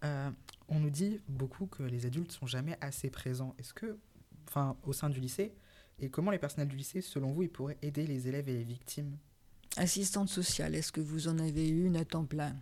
on 0.02 0.80
nous 0.80 0.90
dit 0.90 1.20
beaucoup 1.28 1.66
que 1.66 1.82
les 1.82 2.06
adultes 2.06 2.32
sont 2.32 2.46
jamais 2.46 2.76
assez 2.80 3.10
présents. 3.10 3.54
Est-ce 3.58 3.74
que, 3.74 3.98
enfin, 4.48 4.76
au 4.84 4.92
sein 4.92 5.10
du 5.10 5.20
lycée, 5.20 5.52
et 5.98 6.10
comment 6.10 6.30
les 6.30 6.38
personnels 6.38 6.68
du 6.68 6.76
lycée, 6.76 7.00
selon 7.00 7.32
vous, 7.32 7.44
ils 7.44 7.48
pourraient 7.48 7.78
aider 7.82 8.06
les 8.06 8.28
élèves 8.28 8.48
et 8.48 8.54
les 8.54 8.64
victimes? 8.64 9.16
Assistante 9.76 10.28
sociale, 10.28 10.74
est-ce 10.74 10.92
que 10.92 11.00
vous 11.00 11.28
en 11.28 11.38
avez 11.38 11.68
une 11.68 11.96
à 11.96 12.04
temps 12.04 12.24
plein 12.24 12.54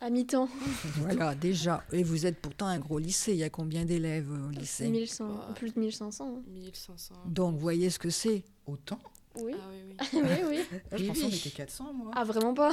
À 0.00 0.10
mi-temps. 0.10 0.48
voilà, 0.96 1.34
déjà. 1.34 1.84
Et 1.92 2.02
vous 2.02 2.26
êtes 2.26 2.40
pourtant 2.40 2.66
un 2.66 2.78
gros 2.78 2.98
lycée. 2.98 3.32
Il 3.32 3.38
y 3.38 3.44
a 3.44 3.50
combien 3.50 3.84
d'élèves 3.84 4.30
au 4.30 4.50
lycée? 4.50 4.88
1100, 4.88 5.54
Plus 5.54 5.74
de 5.74 5.80
1500. 5.80 6.42
1500. 6.48 7.14
Donc, 7.26 7.54
vous 7.54 7.60
voyez 7.60 7.90
ce 7.90 7.98
que 7.98 8.10
c'est? 8.10 8.44
Autant? 8.66 8.98
Oui. 9.36 9.54
Ah 9.58 9.68
oui, 9.70 9.78
oui. 9.88 10.20
oui, 10.22 10.38
oui. 10.48 10.78
je 10.98 11.06
pensais 11.06 11.20
qu'on 11.22 11.28
était 11.28 11.50
400, 11.50 11.92
moi. 11.92 12.10
Ah, 12.14 12.24
vraiment 12.24 12.54
pas 12.54 12.72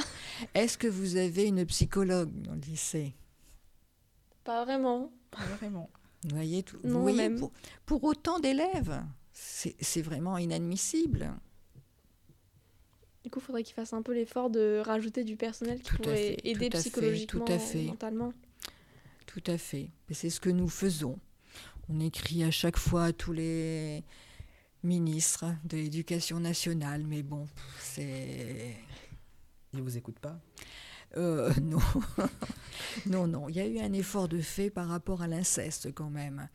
Est-ce 0.54 0.76
que 0.78 0.88
vous 0.88 1.16
avez 1.16 1.44
une 1.44 1.64
psychologue 1.66 2.32
dans 2.42 2.54
le 2.54 2.60
lycée? 2.60 3.14
Pas 4.42 4.64
vraiment. 4.64 5.12
Pas 5.30 5.44
vraiment. 5.58 5.90
Vous 6.24 6.34
voyez, 6.34 6.62
tout, 6.62 6.78
non, 6.82 6.94
vous 6.94 7.02
voyez 7.02 7.16
même. 7.28 7.38
Pour, 7.38 7.52
pour 7.86 8.04
autant 8.04 8.40
d'élèves? 8.40 9.02
C'est 9.40 10.02
vraiment 10.02 10.36
inadmissible. 10.38 11.32
Du 13.24 13.30
coup, 13.30 13.40
il 13.40 13.42
faudrait 13.42 13.62
qu'il 13.62 13.74
fasse 13.74 13.92
un 13.92 14.02
peu 14.02 14.12
l'effort 14.12 14.50
de 14.50 14.82
rajouter 14.84 15.24
du 15.24 15.36
personnel 15.36 15.80
qui 15.80 15.92
pourrait 15.92 16.36
aider 16.44 16.70
psychologiquement, 16.70 17.44
tout 17.44 17.52
à 17.52 17.58
fait. 17.58 17.84
mentalement. 17.84 18.32
Tout 19.26 19.42
à 19.46 19.58
fait. 19.58 19.90
C'est 20.10 20.30
ce 20.30 20.40
que 20.40 20.50
nous 20.50 20.68
faisons. 20.68 21.18
On 21.88 22.00
écrit 22.00 22.42
à 22.42 22.50
chaque 22.50 22.78
fois 22.78 23.04
à 23.04 23.12
tous 23.12 23.32
les 23.32 24.04
ministres 24.82 25.46
de 25.64 25.76
l'éducation 25.76 26.40
nationale, 26.40 27.04
mais 27.06 27.22
bon, 27.22 27.46
c'est... 27.80 28.76
Ils 29.72 29.78
ne 29.78 29.82
vous 29.82 29.96
écoutent 29.96 30.18
pas? 30.18 30.40
Euh, 31.16 31.52
non. 31.62 31.78
non, 33.06 33.26
non. 33.26 33.48
Il 33.48 33.56
y 33.56 33.60
a 33.60 33.66
eu 33.66 33.78
un 33.78 33.92
effort 33.92 34.28
de 34.28 34.40
fait 34.40 34.70
par 34.70 34.88
rapport 34.88 35.22
à 35.22 35.26
l'inceste 35.26 35.92
quand 35.92 36.10
même 36.10 36.48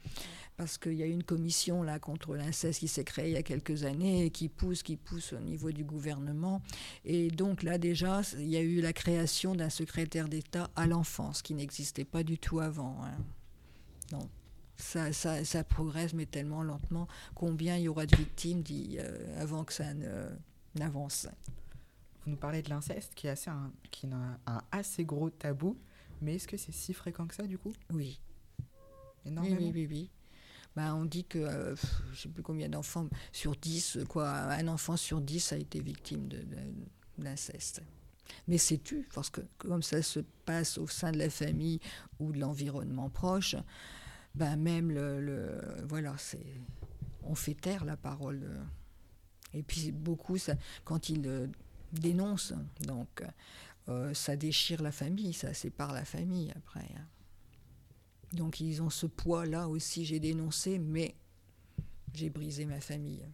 parce 0.58 0.78
qu'il 0.78 0.93
y 0.93 1.04
a 1.04 1.08
une 1.08 1.24
commission 1.24 1.84
là 1.84 1.99
contre 1.99 2.36
l'inceste 2.36 2.80
qui 2.80 2.88
s'est 2.88 3.04
créée 3.04 3.30
il 3.30 3.34
y 3.34 3.38
a 3.38 3.43
quelques 3.43 3.84
années 3.84 4.26
et 4.26 4.30
qui 4.30 4.49
pousse, 4.49 4.84
qui 4.84 4.97
pousse 4.97 5.34
au 5.34 5.39
niveau 5.39 5.72
du 5.72 5.84
gouvernement. 5.84 6.62
Et 7.06 7.30
donc 7.30 7.64
là 7.64 7.78
déjà, 7.78 8.22
il 8.38 8.49
y 8.49 8.58
a 8.58 8.62
eu 8.62 8.82
la 8.82 8.93
création 8.93 9.56
d'un 9.56 9.70
secrétaire 9.70 10.28
d'État 10.28 10.70
à 10.76 10.88
l'enfance 10.88 11.41
qui 11.41 11.54
n'existait 11.54 12.06
pas 12.06 12.24
du 12.24 12.38
tout 12.38 12.60
avant. 12.60 13.04
Hein. 13.04 13.18
Non. 14.12 14.30
Ça, 14.76 15.14
ça, 15.14 15.45
ça, 15.45 15.64
progresse, 15.64 16.14
mais 16.14 16.26
tellement 16.26 16.64
lentement. 16.64 17.08
Combien 17.36 17.78
il 17.78 17.84
y 17.84 17.88
aura 17.88 18.06
de 18.06 18.16
victimes 18.16 18.62
dit, 18.64 18.97
euh, 18.99 19.41
avant 19.41 19.64
que 19.64 19.72
ça 19.72 19.86
n'avance? 20.76 21.28
Vous 22.26 22.32
nous 22.32 22.38
parlez 22.38 22.62
de 22.62 22.70
l'inceste, 22.70 23.14
qui, 23.16 23.28
est 23.28 23.32
assez 23.32 23.49
un, 23.49 23.72
qui 23.91 24.08
a 24.08 24.39
un 24.51 24.62
assez 24.72 25.06
gros 25.06 25.30
tabou, 25.30 25.78
mais 26.22 26.36
est-ce 26.36 26.47
que 26.47 26.58
c'est 26.58 26.72
si 26.72 26.93
fréquent 26.93 27.28
que 27.28 27.36
ça, 27.36 27.43
du 27.43 27.58
coup? 27.58 27.72
Oui. 27.91 28.20
Énormément. 29.26 29.58
Oui, 29.58 29.72
oui, 29.74 29.88
oui. 29.88 29.88
oui. 29.89 30.10
Bah, 30.76 30.95
on 30.95 31.05
dit 31.05 31.24
que, 31.24 31.38
euh, 31.38 31.76
je 31.76 32.11
ne 32.11 32.15
sais 32.15 32.30
plus 32.30 32.41
combien 32.43 32.67
d'enfants, 32.67 33.07
sur 33.32 33.55
10, 33.55 33.99
quoi, 34.09 34.30
un 34.30 34.67
enfant 34.67 34.97
sur 34.97 35.21
10 35.21 35.53
a 35.53 35.57
été 35.57 35.80
victime 35.80 36.28
d'inceste. 37.17 37.84
Mais 38.47 38.57
c'est 38.57 38.80
tu, 38.80 39.07
parce 39.13 39.30
que 39.30 39.41
comme 39.59 39.84
ça 39.84 40.01
se 40.01 40.19
passe 40.45 40.78
au 40.78 40.88
sein 40.88 41.11
de 41.11 41.19
la 41.19 41.30
famille 41.30 41.80
ou 42.19 42.32
de 42.32 42.39
l'environnement 42.39 43.09
proche, 43.09 43.55
ben 44.34 44.55
même 44.55 44.91
le, 44.91 45.61
voilà, 45.88 46.15
c'est, 46.17 46.45
on 47.24 47.36
fait 47.36 47.53
taire 47.53 47.86
la 47.86 47.95
parole. 47.97 48.41
Et 49.53 49.61
puis 49.61 49.91
beaucoup, 49.91 50.38
quand 50.84 51.09
ils 51.09 51.28
euh, 51.28 51.47
dénoncent, 51.91 52.55
donc 52.82 53.24
euh, 53.89 54.13
ça 54.13 54.36
déchire 54.36 54.82
la 54.82 54.91
famille, 54.91 55.34
ça 55.34 55.53
sépare 55.53 55.93
la 55.93 56.05
famille 56.05 56.51
après. 56.55 56.88
Hein. 56.97 57.05
Donc 58.34 58.59
ils 58.59 58.81
ont 58.81 58.89
ce 58.89 59.05
poids-là 59.05 59.67
aussi, 59.67 60.05
j'ai 60.05 60.19
dénoncé, 60.19 60.79
mais 60.79 61.15
j'ai 62.13 62.29
brisé 62.29 62.65
ma 62.65 62.79
famille. 62.79 63.25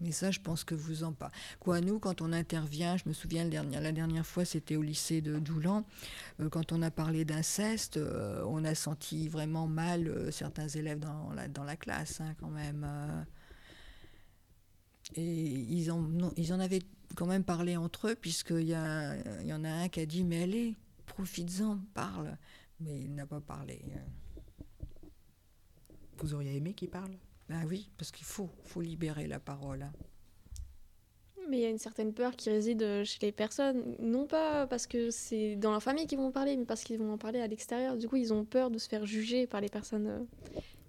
Mais 0.00 0.12
ça, 0.12 0.30
je 0.30 0.40
pense 0.40 0.64
que 0.64 0.74
vous 0.74 1.04
en 1.04 1.12
pas. 1.12 1.30
Quoi, 1.60 1.80
nous, 1.80 1.98
quand 1.98 2.20
on 2.20 2.32
intervient, 2.32 2.96
je 2.96 3.04
me 3.06 3.14
souviens 3.14 3.44
la 3.44 3.92
dernière 3.92 4.26
fois, 4.26 4.44
c'était 4.44 4.76
au 4.76 4.82
lycée 4.82 5.20
de 5.20 5.38
Doulan, 5.38 5.84
euh, 6.40 6.48
quand 6.48 6.72
on 6.72 6.82
a 6.82 6.90
parlé 6.90 7.24
d'inceste, 7.24 7.96
euh, 7.96 8.44
on 8.46 8.64
a 8.64 8.74
senti 8.74 9.28
vraiment 9.28 9.66
mal 9.66 10.08
euh, 10.08 10.30
certains 10.30 10.68
élèves 10.68 10.98
dans 10.98 11.32
la, 11.64 11.76
classe, 11.76 12.20
hein, 12.20 12.34
quand 12.40 12.50
même. 12.50 12.86
et 15.14 15.22
ils 15.22 15.90
en, 15.90 16.06
ils 16.36 16.52
en 16.52 16.60
avaient 16.60 16.82
quand 17.14 17.26
même 17.26 17.44
parlé 17.44 17.76
entre 17.76 18.08
eux, 18.08 18.14
puisqu'il 18.14 18.68
y, 18.68 18.72
y 18.72 19.52
en 19.52 19.64
a 19.64 19.70
un 19.70 19.88
qui 19.88 20.00
a 20.00 20.06
dit 20.06 20.24
Mais 20.24 20.42
allez, 20.42 20.74
profites-en, 21.06 21.78
parle 21.94 22.36
mais 22.80 23.00
il 23.00 23.14
n'a 23.14 23.26
pas 23.26 23.40
parlé. 23.40 23.82
Hein. 23.94 25.08
Vous 26.18 26.34
auriez 26.34 26.56
aimé 26.56 26.74
qu'il 26.74 26.90
parle? 26.90 27.12
Ben 27.48 27.64
oui, 27.68 27.90
parce 27.98 28.10
qu'il 28.10 28.24
faut, 28.26 28.50
faut 28.64 28.80
libérer 28.80 29.26
la 29.26 29.38
parole. 29.40 29.82
hein. 29.82 29.92
Mais 31.50 31.58
il 31.58 31.62
y 31.62 31.66
a 31.66 31.70
une 31.70 31.78
certaine 31.78 32.14
peur 32.14 32.36
qui 32.36 32.48
réside 32.48 32.82
euh, 32.82 33.04
chez 33.04 33.18
les 33.20 33.32
personnes, 33.32 33.96
non 33.98 34.26
pas 34.26 34.66
parce 34.66 34.86
que 34.86 35.10
c'est 35.10 35.56
dans 35.56 35.72
leur 35.72 35.82
famille 35.82 36.06
qu'ils 36.06 36.16
vont 36.16 36.28
en 36.28 36.32
parler, 36.32 36.56
mais 36.56 36.64
parce 36.64 36.82
qu'ils 36.82 36.98
vont 36.98 37.12
en 37.12 37.18
parler 37.18 37.40
à 37.40 37.46
l'extérieur. 37.46 37.98
Du 37.98 38.08
coup, 38.08 38.16
ils 38.16 38.32
ont 38.32 38.46
peur 38.46 38.70
de 38.70 38.78
se 38.78 38.88
faire 38.88 39.04
juger 39.04 39.46
par 39.46 39.60
les 39.60 39.68
personnes 39.68 40.06
euh, 40.06 40.20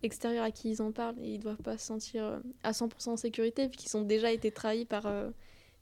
extérieures 0.01 0.45
à 0.45 0.51
qui 0.51 0.69
ils 0.69 0.81
en 0.81 0.93
parlent 0.93 1.19
et 1.19 1.33
ils 1.33 1.39
doivent 1.39 1.61
pas 1.61 1.77
se 1.77 1.85
sentir 1.87 2.23
euh, 2.23 2.39
à 2.63 2.71
100% 2.71 3.09
en 3.09 3.17
sécurité 3.17 3.65
vu 3.67 3.71
qu'ils 3.71 3.97
ont 3.97 4.03
déjà 4.03 4.31
été 4.31 4.49
trahis 4.49 4.85
par 4.85 5.07
euh, 5.07 5.29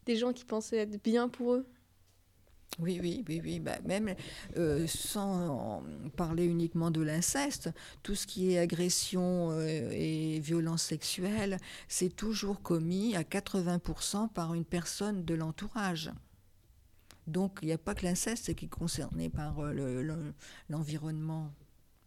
des 0.06 0.16
gens 0.16 0.34
qui 0.34 0.43
pensaient 0.43 0.78
être 0.78 1.04
bien 1.04 1.30
pour 1.30 1.54
eux. 1.54 1.68
Oui, 2.80 2.99
oui, 3.01 3.24
oui, 3.28 3.39
oui. 3.43 3.59
Bah, 3.59 3.78
même 3.86 4.15
euh, 4.57 4.88
sans 4.88 5.84
parler 6.17 6.45
uniquement 6.45 6.89
de 6.91 7.01
l'inceste, 7.01 7.69
tout 8.01 8.15
ce 8.15 8.26
qui 8.26 8.51
est 8.53 8.59
agression 8.59 9.51
euh, 9.51 9.89
et 9.91 10.39
violence 10.39 10.82
sexuelle, 10.84 11.57
c'est 11.88 12.15
toujours 12.15 12.61
commis 12.61 13.15
à 13.15 13.24
80% 13.24 14.28
par 14.30 14.53
une 14.55 14.65
personne 14.65 15.24
de 15.24 15.36
l'entourage. 15.36 16.11
Donc 17.28 17.59
il 17.61 17.67
n'y 17.67 17.71
a 17.74 17.78
pas 17.78 17.95
que 17.95 18.05
l'inceste 18.05 18.53
qui 18.55 18.65
est 18.65 18.69
concerné 18.69 19.30
par 19.30 19.59
euh, 19.59 19.71
le- 19.71 20.03
le- 20.03 20.34
l'environnement 20.69 21.51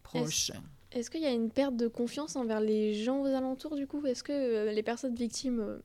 proche. 0.03 0.51
Est-ce 0.91 1.09
qu'il 1.09 1.21
y 1.21 1.25
a 1.25 1.31
une 1.31 1.49
perte 1.49 1.75
de 1.75 1.87
confiance 1.87 2.35
envers 2.35 2.61
les 2.61 2.93
gens 2.93 3.21
aux 3.21 3.25
alentours 3.27 3.75
du 3.75 3.87
coup? 3.87 4.05
Est-ce 4.05 4.23
que 4.23 4.31
euh, 4.31 4.71
les 4.71 4.83
personnes 4.83 5.15
victimes, 5.15 5.79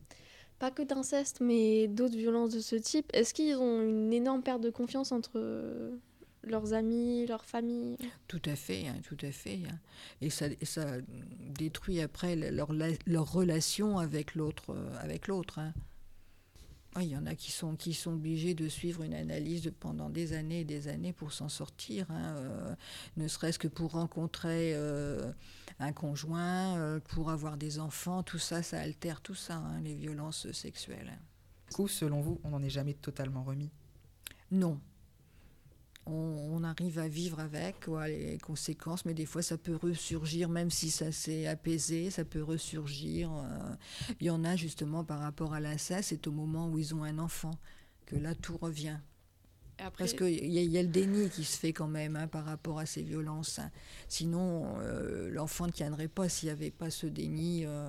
pas 0.62 0.70
que 0.70 0.82
d'inceste, 0.84 1.40
mais 1.40 1.88
d'autres 1.88 2.16
violences 2.16 2.50
de 2.54 2.60
ce 2.60 2.76
type, 2.76 3.10
est-ce 3.14 3.34
qu'ils 3.34 3.56
ont 3.56 3.82
une 3.82 4.12
énorme 4.12 4.44
perte 4.44 4.60
de 4.60 4.70
confiance 4.70 5.10
entre 5.10 5.32
euh, 5.34 5.90
leurs 6.44 6.72
amis, 6.72 7.26
leur 7.26 7.44
famille 7.44 7.96
Tout 8.28 8.40
à 8.44 8.54
fait, 8.54 8.86
hein, 8.86 8.94
tout 9.08 9.16
à 9.22 9.32
fait. 9.32 9.58
hein. 9.68 9.74
Et 10.20 10.30
ça, 10.30 10.46
ça 10.62 10.86
détruit 11.58 12.00
après 12.00 12.36
le- 12.36 12.50
leur, 12.50 12.70
leur 13.06 13.32
relation 13.32 13.98
avec 13.98 14.36
l'autre. 14.36 14.70
euh, 14.70 14.88
avec 15.00 15.26
hein. 15.58 15.74
Il 17.01 17.09
y 17.09 17.16
en 17.16 17.24
a 17.24 17.34
qui 17.34 17.51
sont, 17.51 17.74
qui 17.74 17.95
sont 17.95 18.12
obligés 18.12 18.53
de 18.53 18.68
suivre 18.68 19.03
une 19.03 19.14
analyse 19.14 19.62
de- 19.62 19.70
pendant 19.70 20.11
des 20.11 20.34
années 20.34 20.61
et 20.61 20.64
des 20.64 20.88
années 20.88 21.14
pour 21.14 21.32
s'en 21.32 21.49
sortir, 21.49 22.11
hein, 22.11 22.36
euh, 22.36 22.74
ne 23.16 23.28
serait-ce 23.28 23.59
que 23.59 23.66
pour 23.68 23.93
rencontrer 23.93 24.74
euh, 24.74 25.32
un 25.78 25.93
conjoint, 25.95 26.76
euh, 26.76 27.01
pour 27.01 27.30
avoir 27.30 27.57
des 27.57 27.78
enfants, 27.78 28.22
tout 28.22 28.38
ça, 28.38 28.62
ça 28.62 28.78
altère 28.78 29.22
tout 29.22 29.34
ça, 29.34 29.57
hein, 29.57 29.80
les 29.80 29.95
violences 29.95 30.53
sexuelles. 30.53 31.18
Du 31.70 31.76
coup, 31.76 31.88
selon 31.88 32.20
vous, 32.20 32.38
on 32.45 32.51
n'en 32.51 32.62
est 32.62 32.68
jamais 32.68 32.93
totalement 32.93 33.43
remis? 33.43 33.70
Non. 34.51 34.78
On, 36.07 36.12
on 36.12 36.64
arrive 36.64 36.98
à 36.98 37.07
vivre 37.07 37.38
avec 37.38 37.86
les 38.09 38.38
conséquences, 38.38 39.05
mais 39.05 39.14
des 39.14 39.24
fois 39.26 39.40
ça 39.42 39.57
peut 39.57 39.76
ressurgir, 39.76 40.48
même 40.48 40.70
si 40.70 40.90
ça 40.90 41.12
s'est 41.12 41.46
apaisé, 41.46 42.11
ça 42.11 42.24
peut 42.24 42.42
ressurgir. 42.42 43.30
euh. 43.32 43.74
Il 44.20 44.26
y 44.26 44.30
en 44.30 44.42
a 44.44 44.57
justement 44.57 45.05
par 45.05 45.20
rapport 45.20 45.55
à 45.55 45.61
l'inceste, 45.61 46.09
c'est 46.09 46.26
au 46.26 46.32
moment 46.32 46.68
où 46.68 46.78
ils 46.78 46.92
ont 46.94 47.05
un 47.05 47.18
enfant 47.18 47.53
que 48.07 48.16
là 48.16 48.34
tout 48.34 48.57
revient. 48.57 48.98
Après, 49.78 50.05
Parce 50.05 50.12
qu'il 50.14 50.44
y, 50.44 50.64
y 50.64 50.78
a 50.78 50.82
le 50.82 50.88
déni 50.88 51.28
qui 51.30 51.44
se 51.44 51.57
fait 51.57 51.72
quand 51.72 51.88
même 51.88 52.14
hein, 52.16 52.28
par 52.28 52.44
rapport 52.44 52.78
à 52.78 52.86
ces 52.86 53.03
violences. 53.03 53.59
hein. 53.59 53.70
Sinon, 54.09 54.76
euh, 54.80 55.28
l'enfant 55.30 55.66
ne 55.66 55.72
tiendrait 55.72 56.09
pas 56.09 56.28
s'il 56.28 56.48
n'y 56.48 56.53
avait 56.53 56.70
pas 56.70 56.90
ce 56.90 57.07
déni. 57.07 57.62
euh. 57.64 57.88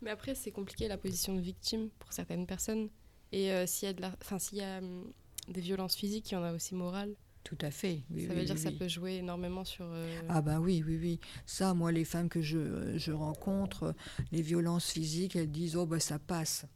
Mais 0.00 0.10
après, 0.10 0.34
c'est 0.34 0.52
compliqué 0.52 0.88
la 0.88 0.96
position 0.98 1.34
de 1.34 1.40
victime 1.40 1.88
pour 1.98 2.12
certaines 2.12 2.46
personnes. 2.46 2.88
Et 3.30 3.52
euh, 3.52 3.66
s'il 3.66 3.86
y 3.86 3.90
a, 3.90 3.94
de 3.94 4.00
la... 4.00 4.14
enfin, 4.22 4.38
s'il 4.38 4.58
y 4.58 4.62
a 4.62 4.78
hum, 4.78 5.10
des 5.48 5.60
violences 5.60 5.94
physiques, 5.96 6.30
il 6.30 6.34
y 6.34 6.36
en 6.36 6.44
a 6.44 6.52
aussi 6.52 6.74
morales. 6.74 7.14
Tout 7.44 7.58
à 7.60 7.70
fait. 7.72 8.02
oui, 8.10 8.26
ça 8.26 8.34
oui, 8.34 8.40
veut 8.40 8.44
dire 8.44 8.54
oui, 8.54 8.62
que 8.62 8.70
ça 8.70 8.72
peut 8.72 8.88
jouer 8.88 9.14
énormément 9.16 9.64
sur. 9.64 9.84
euh, 9.88 10.20
Ah 10.28 10.42
ben 10.42 10.60
oui, 10.60 10.82
oui, 10.86 10.96
oui. 11.00 11.20
Ça, 11.44 11.74
moi, 11.74 11.90
les 11.90 12.04
femmes 12.04 12.28
que 12.28 12.40
je, 12.40 12.96
je 12.96 13.10
rencontre, 13.12 13.94
les 14.30 14.42
violences 14.42 14.90
physiques, 14.92 15.34
elles 15.36 15.50
disent, 15.50 15.74
oh 15.76 15.84
ben 15.86 15.98
ça 15.98 16.18
passe. 16.20 16.66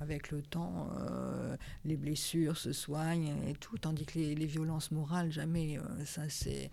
Avec 0.00 0.30
le 0.30 0.42
temps, 0.42 0.90
euh, 1.10 1.56
les 1.84 1.96
blessures 1.96 2.56
se 2.56 2.72
soignent 2.72 3.34
et 3.48 3.54
tout, 3.54 3.76
tandis 3.78 4.06
que 4.06 4.16
les, 4.16 4.36
les 4.36 4.46
violences 4.46 4.92
morales, 4.92 5.32
jamais. 5.32 5.76
euh, 5.78 6.04
ça, 6.04 6.28
c'est... 6.28 6.70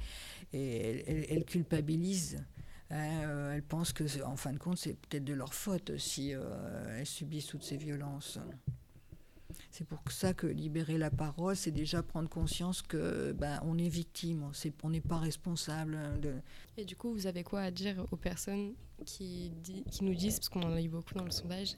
Et 0.54 0.78
elles, 0.78 1.04
elles- 1.08 1.26
elles 1.30 1.46
culpabilisent. 1.46 2.46
hein, 2.92 3.52
elles 3.54 3.64
pensent 3.64 3.94
que, 3.94 4.22
en 4.24 4.36
fin 4.36 4.54
de 4.54 4.60
compte, 4.60 4.78
c'est 4.78 4.94
peut-être 4.94 5.24
de 5.26 5.34
leur 5.34 5.56
faute 5.56 5.98
si 5.98 6.32
elles 6.32 7.06
subissent 7.08 7.48
toutes 7.48 7.64
ces 7.64 7.78
violences. 7.78 8.38
C'est 9.78 9.84
pour 9.84 10.00
ça 10.10 10.34
que 10.34 10.48
libérer 10.48 10.98
la 10.98 11.12
parole, 11.12 11.54
c'est 11.54 11.70
déjà 11.72 12.02
prendre 12.02 12.30
conscience 12.30 12.82
que 12.82 13.34
ben, 13.34 13.60
on 13.66 13.78
est 13.78 13.90
victime, 13.90 14.50
on 14.84 14.90
n'est 14.90 15.02
pas 15.02 15.18
responsable 15.18 15.98
de. 16.22 16.34
Et 16.78 16.86
du 16.86 16.96
coup, 16.96 17.12
vous 17.12 17.28
avez 17.28 17.44
quoi 17.44 17.60
à 17.60 17.72
dire 17.72 18.06
aux 18.10 18.16
personnes 18.16 18.74
qui, 19.06 19.50
di- 19.50 19.84
qui 19.92 20.06
nous 20.06 20.16
disent, 20.16 20.40
parce 20.40 20.48
qu'on 20.48 20.64
en 20.64 20.72
a 20.72 20.82
eu 20.82 20.88
beaucoup 20.88 21.14
dans 21.16 21.26
le 21.26 21.32
sondage, 21.32 21.76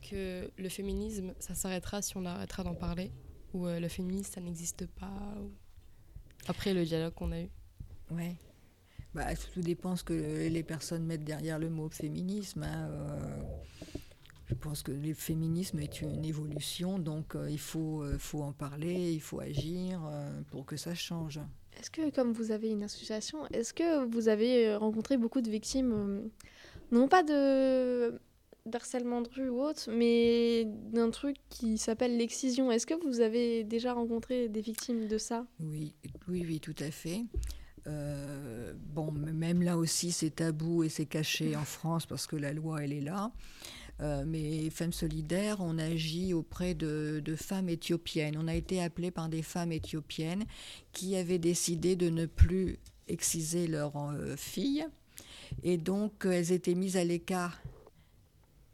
que 0.00 0.50
le 0.56 0.68
féminisme, 0.70 1.34
ça 1.38 1.54
s'arrêtera 1.54 2.00
si 2.00 2.16
on 2.16 2.24
arrêtera 2.24 2.64
d'en 2.64 2.74
parler, 2.74 3.10
ou 3.52 3.66
euh, 3.66 3.78
le 3.78 3.88
féminisme, 3.88 4.32
ça 4.32 4.40
n'existe 4.40 4.86
pas, 4.86 5.34
ou- 5.38 5.50
après 6.48 6.72
le 6.72 6.86
dialogue 6.86 7.12
qu'on 7.12 7.30
a 7.32 7.42
eu? 7.42 7.50
Ouais. 8.10 8.36
Bah, 9.14 9.26
tout 9.52 9.60
dépend 9.60 9.96
ce 9.96 10.02
que 10.02 10.48
les 10.48 10.62
personnes 10.62 11.04
mettent 11.04 11.24
derrière 11.24 11.58
le 11.58 11.68
mot 11.68 11.90
féminisme. 11.90 12.62
hein, 12.62 12.88
euh, 12.88 13.42
je 14.46 14.54
pense 14.54 14.82
que 14.82 14.92
le 14.92 15.14
féminisme 15.14 15.78
est 15.78 16.02
une 16.02 16.24
évolution, 16.24 16.98
donc 16.98 17.34
euh, 17.34 17.50
il 17.50 17.58
faut, 17.58 18.02
euh, 18.02 18.18
faut 18.18 18.42
en 18.42 18.52
parler, 18.52 19.12
il 19.12 19.20
faut 19.20 19.40
agir 19.40 20.02
euh, 20.04 20.42
pour 20.50 20.66
que 20.66 20.76
ça 20.76 20.94
change. 20.94 21.40
Est-ce 21.78 21.90
que, 21.90 22.10
comme 22.10 22.32
vous 22.32 22.50
avez 22.50 22.70
une 22.70 22.82
association, 22.82 23.46
est-ce 23.48 23.72
que 23.72 24.04
vous 24.04 24.28
avez 24.28 24.76
rencontré 24.76 25.16
beaucoup 25.16 25.40
de 25.40 25.50
victimes, 25.50 26.30
non 26.92 27.08
pas 27.08 27.22
de 27.22 28.20
d'harcèlement 28.66 29.20
de 29.20 29.28
rue 29.28 29.50
ou 29.50 29.60
autre, 29.60 29.90
mais 29.90 30.64
d'un 30.64 31.10
truc 31.10 31.36
qui 31.50 31.76
s'appelle 31.76 32.16
l'excision? 32.16 32.70
Est-ce 32.72 32.86
que 32.86 32.94
vous 32.94 33.20
avez 33.20 33.62
déjà 33.62 33.92
rencontré 33.92 34.48
des 34.48 34.62
victimes 34.62 35.06
de 35.06 35.18
ça? 35.18 35.46
Oui, 35.60 35.94
oui, 36.28 36.44
oui, 36.46 36.60
tout 36.60 36.76
à 36.78 36.90
fait. 36.90 37.24
Euh, 37.86 38.72
bon, 38.76 39.12
même 39.12 39.62
là 39.62 39.76
aussi, 39.76 40.12
c'est 40.12 40.30
tabou 40.30 40.82
et 40.84 40.88
c'est 40.88 41.06
caché 41.06 41.56
en 41.56 41.64
France 41.64 42.06
parce 42.06 42.26
que 42.26 42.36
la 42.36 42.52
loi, 42.52 42.82
elle 42.82 42.92
est 42.92 43.00
là. 43.00 43.32
Euh, 44.00 44.24
mais 44.26 44.70
Femmes 44.70 44.92
Solidaires, 44.92 45.58
on 45.60 45.78
agit 45.78 46.34
auprès 46.34 46.74
de, 46.74 47.22
femmes 47.36 47.68
éthiopiennes. 47.68 48.36
On 48.38 48.48
a 48.48 48.54
été 48.54 48.82
appelé 48.82 49.10
par 49.10 49.28
des 49.28 49.42
femmes 49.42 49.72
éthiopiennes 49.72 50.44
qui 50.92 51.16
avaient 51.16 51.38
décidé 51.38 51.96
de 51.96 52.10
ne 52.10 52.26
plus 52.26 52.78
exciser 53.08 53.66
leurs 53.66 53.96
euh, 53.96 54.36
filles. 54.36 54.86
Et 55.62 55.78
donc, 55.78 56.26
euh, 56.26 56.32
elles 56.32 56.52
étaient 56.52 56.74
mises 56.74 56.96
à 56.96 57.04
l'écart. 57.04 57.60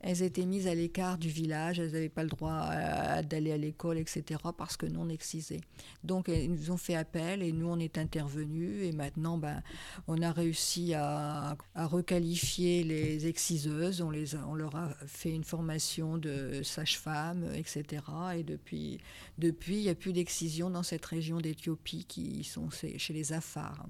Elles 0.03 0.23
étaient 0.23 0.47
mises 0.47 0.67
à 0.67 0.75
l'écart 0.75 1.19
du 1.19 1.29
village, 1.29 1.79
elles 1.79 1.93
n'avaient 1.93 2.09
pas 2.09 2.23
le 2.23 2.31
droit 2.31 2.53
à- 2.53 3.23
d'aller 3.23 3.53
à 3.53 3.57
l'école, 3.59 3.99
etc., 3.99 4.41
parce 4.57 4.77
que 4.77 4.87
non 4.87 5.09
excisées. 5.09 5.61
Donc, 6.05 6.29
ils 6.29 6.51
nous 6.51 6.71
ont 6.71 6.77
fait 6.77 6.95
appel 6.95 7.43
et 7.43 7.53
nous, 7.53 7.69
on 7.69 7.79
est 7.79 7.99
intervenus. 7.99 8.85
Et 8.85 8.93
maintenant, 8.93 9.37
ben, 9.37 9.63
on 10.09 10.23
a 10.23 10.33
réussi 10.33 10.95
à, 10.95 11.57
requalifier 11.75 12.85
les 12.85 13.27
exciseuses. 13.27 14.01
On, 14.01 14.11
les 14.11 14.35
on 14.37 14.55
leur 14.55 14.75
a 14.77 14.91
fait 15.07 15.31
une 15.31 15.45
formation 15.45 16.19
de 16.19 16.63
sage-femme, 16.63 17.47
etc. 17.55 18.03
Et 18.37 18.43
depuis, 18.43 18.99
depuis, 19.39 19.77
il 19.77 19.83
n'y 19.83 19.89
a 19.89 19.95
plus 19.95 20.13
d'excision 20.13 20.71
dans 20.71 20.83
cette 20.83 21.05
région 21.05 21.41
d'Éthiopie 21.41 22.05
qui 22.05 22.45
sont 22.45 22.71
chez 22.71 22.99
chez 22.99 23.13
les 23.13 23.33
Afars. 23.33 23.87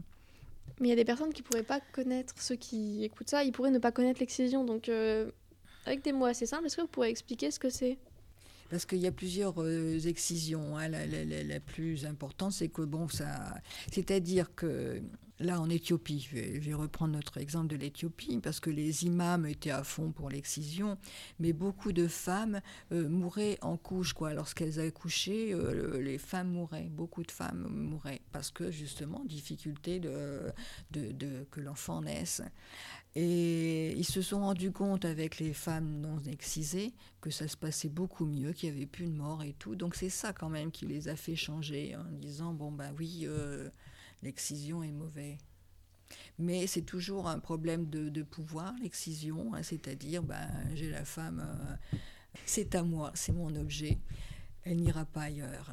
Mais 0.81 0.89
il 0.89 0.91
y 0.91 0.93
a 0.93 0.97
des 0.97 1.05
personnes 1.05 1.33
qui 1.33 1.43
pourraient 1.43 1.63
pas 1.63 1.81
connaître, 1.93 2.35
ceux 2.39 2.57
qui 2.57 3.05
écoutent 3.05 3.29
ça, 3.29 3.45
ils 3.45 3.53
pourraient 3.53 3.71
ne 3.71 3.79
pas 3.79 3.93
connaître 3.93 4.21
l'excision. 4.21 4.65
Donc, 4.65 4.89
euh, 4.89 5.31
avec 5.87 6.03
des 6.05 6.13
mots 6.13 6.27
assez 6.27 6.47
simples, 6.47 6.67
est-ce 6.67 6.77
que 6.77 6.83
vous 6.83 6.89
pourrez 6.89 7.11
expliquer 7.11 7.51
ce 7.51 7.59
que 7.59 7.71
c'est? 7.71 7.99
Parce 8.71 8.87
qu'il 8.87 8.99
y 8.99 9.07
a 9.09 9.13
plusieurs 9.13 9.61
euh, 9.61 9.99
excisions. 10.07 10.77
hein. 10.79 10.89
La, 10.89 11.59
plus 11.61 12.07
importante, 12.07 12.53
c'est 12.53 12.69
que 12.69 12.83
bon, 12.83 13.09
ça, 13.09 13.55
c'est-à-dire 13.91 14.55
que 14.55 15.03
là, 15.41 15.61
en 15.61 15.69
Éthiopie, 15.69 16.21
je 16.21 16.61
vais, 16.61 16.75
reprendre 16.75 17.15
notre 17.15 17.39
exemple 17.39 17.67
de 17.67 17.75
l'Éthiopie, 17.77 18.39
parce 18.41 18.61
que 18.61 18.71
les 18.71 19.05
imams 19.07 19.45
étaient 19.47 19.71
à 19.71 19.83
fond 19.83 20.13
pour 20.13 20.31
l'excision, 20.31 20.99
mais 21.41 21.53
beaucoup 21.53 21.93
de 21.93 22.07
femmes 22.07 22.61
euh, 22.93 23.09
mouraient 23.09 23.59
en 23.63 23.77
couche, 23.77 24.13
quoi. 24.13 24.35
Lorsqu'elles 24.35 24.79
accouchaient, 24.79 25.53
euh, 25.53 25.73
le- 25.95 26.01
les 26.01 26.19
femmes 26.19 26.53
mouraient, 26.53 26.91
beaucoup 26.91 27.25
de 27.25 27.31
femmes 27.33 27.67
mouraient, 27.71 28.21
parce 28.31 28.53
que 28.53 28.71
justement, 28.71 29.25
difficulté 29.25 29.99
de, 29.99 30.53
de- 30.93 31.45
que 31.51 31.61
l'enfant 31.61 32.03
naisse. 32.03 32.43
Et 33.17 33.91
ils 33.97 34.05
se 34.05 34.23
sont 34.23 34.41
rendus 34.41 34.71
compte 34.71 35.05
avec 35.05 35.41
les 35.41 35.53
femmes 35.53 36.01
non 36.01 36.21
excisées 36.31 36.93
que 37.21 37.31
ça 37.31 37.49
se 37.49 37.57
passait 37.57 37.89
beaucoup 37.89 38.25
mieux, 38.25 38.53
qu'il 38.53 38.71
n'y 38.71 38.77
avait 38.77 38.87
plus 38.87 39.07
de 39.07 39.13
mort 39.13 39.43
et 39.43 39.53
tout. 39.55 39.75
Donc 39.75 39.97
c'est 39.97 40.11
ça 40.11 40.33
quand 40.33 40.49
même 40.49 40.71
qui 40.71 40.87
les 40.87 41.09
a 41.09 41.17
fait 41.17 41.35
changer 41.35 41.97
en 41.97 42.05
disant 42.05 42.53
bon 42.53 42.71
ben 42.71 42.95
oui, 42.99 43.23
euh, 43.25 43.69
l'excision 44.23 44.85
est 44.85 44.93
mauvais. 44.93 45.39
Mais 46.39 46.67
c'est 46.69 46.83
toujours 46.83 47.29
un 47.29 47.39
problème 47.41 47.87
de, 47.91 48.09
de 48.09 48.23
pouvoir, 48.23 48.75
l'excision, 48.81 49.55
hein, 49.55 49.63
c'est-à-dire 49.65 50.23
ben 50.23 50.49
j'ai 50.75 50.91
la 50.91 51.05
femme, 51.05 51.45
euh, 51.45 51.97
c'est 52.47 52.75
à 52.77 52.85
moi, 52.85 53.11
c'est 53.15 53.33
mon 53.33 53.55
objet, 53.57 53.99
elle 54.63 54.79
n'ira 54.79 55.05
pas 55.05 55.23
ailleurs. 55.23 55.73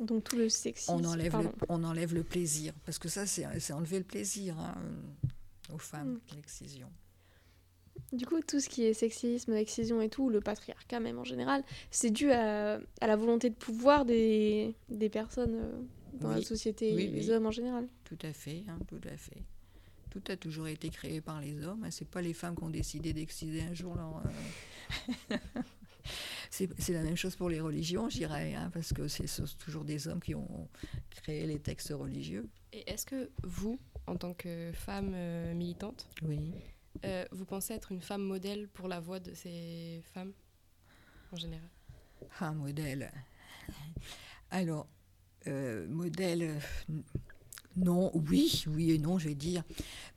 Donc, 0.00 0.24
tout 0.24 0.36
le 0.36 0.48
sexisme. 0.48 0.92
On 0.92 1.04
enlève, 1.04 1.36
le, 1.36 1.50
on 1.68 1.82
enlève 1.82 2.14
le 2.14 2.22
plaisir, 2.22 2.72
parce 2.84 3.00
que 3.00 3.08
ça 3.08 3.26
c'est 3.26 3.44
c'est 3.58 3.72
enlever 3.72 3.98
le 3.98 4.04
plaisir. 4.04 4.56
hein. 4.60 4.76
Aux 5.72 5.78
femmes, 5.78 6.14
Mm. 6.14 6.34
l'excision. 6.36 6.90
Du 8.12 8.26
coup, 8.26 8.40
tout 8.40 8.60
ce 8.60 8.68
qui 8.68 8.84
est 8.84 8.94
sexisme, 8.94 9.52
excision 9.54 10.00
et 10.00 10.08
tout, 10.08 10.30
le 10.30 10.40
patriarcat 10.40 11.00
même 11.00 11.18
en 11.18 11.24
général, 11.24 11.64
c'est 11.90 12.10
dû 12.10 12.30
à, 12.30 12.80
à 13.00 13.06
la 13.06 13.16
volonté 13.16 13.50
de 13.50 13.54
pouvoir 13.56 14.04
des, 14.04 14.74
des 14.88 15.08
personnes 15.08 15.54
euh, 15.56 15.82
dans 16.14 16.30
la 16.30 16.40
société, 16.42 16.94
Oui, 16.94 17.08
les 17.08 17.28
oui. 17.28 17.30
hommes 17.32 17.46
en 17.46 17.50
général. 17.50 17.88
Tout 18.04 18.18
à 18.22 18.32
fait, 18.32 18.64
hein, 18.68 18.78
tout 18.86 19.00
à 19.12 19.16
fait. 19.16 19.42
Tout 20.10 20.22
a 20.28 20.36
toujours 20.36 20.68
été 20.68 20.88
créé 20.90 21.20
par 21.20 21.40
les 21.40 21.64
hommes. 21.66 21.84
hein. 21.84 21.90
C'est 21.90 22.08
pas 22.08 22.22
les 22.22 22.32
femmes 22.32 22.56
qui 22.56 22.62
ont 22.64 22.70
décidé 22.70 23.12
d'exciser 23.12 23.62
un 23.62 23.74
jour 23.74 23.94
leur. 23.96 24.22
euh, 25.30 25.36
c'est 26.50 26.92
la 26.92 27.02
même 27.02 27.16
chose 27.16 27.36
pour 27.36 27.48
les 27.50 27.60
religions, 27.60 28.08
je 28.08 28.18
dirais, 28.18 28.54
hein, 28.54 28.70
parce 28.72 28.92
que 28.92 29.08
c'est 29.08 29.26
ce 29.26 29.44
sont 29.44 29.56
toujours 29.58 29.84
des 29.84 30.08
hommes 30.08 30.20
qui 30.20 30.34
ont 30.34 30.68
créé 31.10 31.46
les 31.46 31.58
textes 31.58 31.90
religieux. 31.92 32.48
Et 32.72 32.88
est-ce 32.90 33.04
que 33.04 33.30
vous, 33.42 33.78
en 34.08 34.16
tant 34.16 34.34
que 34.34 34.72
femme 34.74 35.12
euh, 35.14 35.54
militante, 35.54 36.08
Oui. 36.22 36.52
euh, 37.04 37.24
vous 37.32 37.44
pensez 37.44 37.74
être 37.74 37.92
une 37.92 38.00
femme 38.00 38.22
modèle 38.22 38.68
pour 38.68 38.88
la 38.88 39.00
voix 39.00 39.20
de 39.20 39.34
ces 39.34 40.02
femmes 40.14 40.32
en 41.32 41.36
général? 41.36 41.68
Un 42.40 42.52
modèle. 42.54 43.10
Alors, 44.50 44.86
euh, 45.46 45.86
modèle, 45.88 46.58
non, 47.76 48.10
oui, 48.14 48.64
oui 48.66 48.90
et 48.90 48.98
non, 48.98 49.18
je 49.18 49.28
vais 49.28 49.34
dire. 49.34 49.62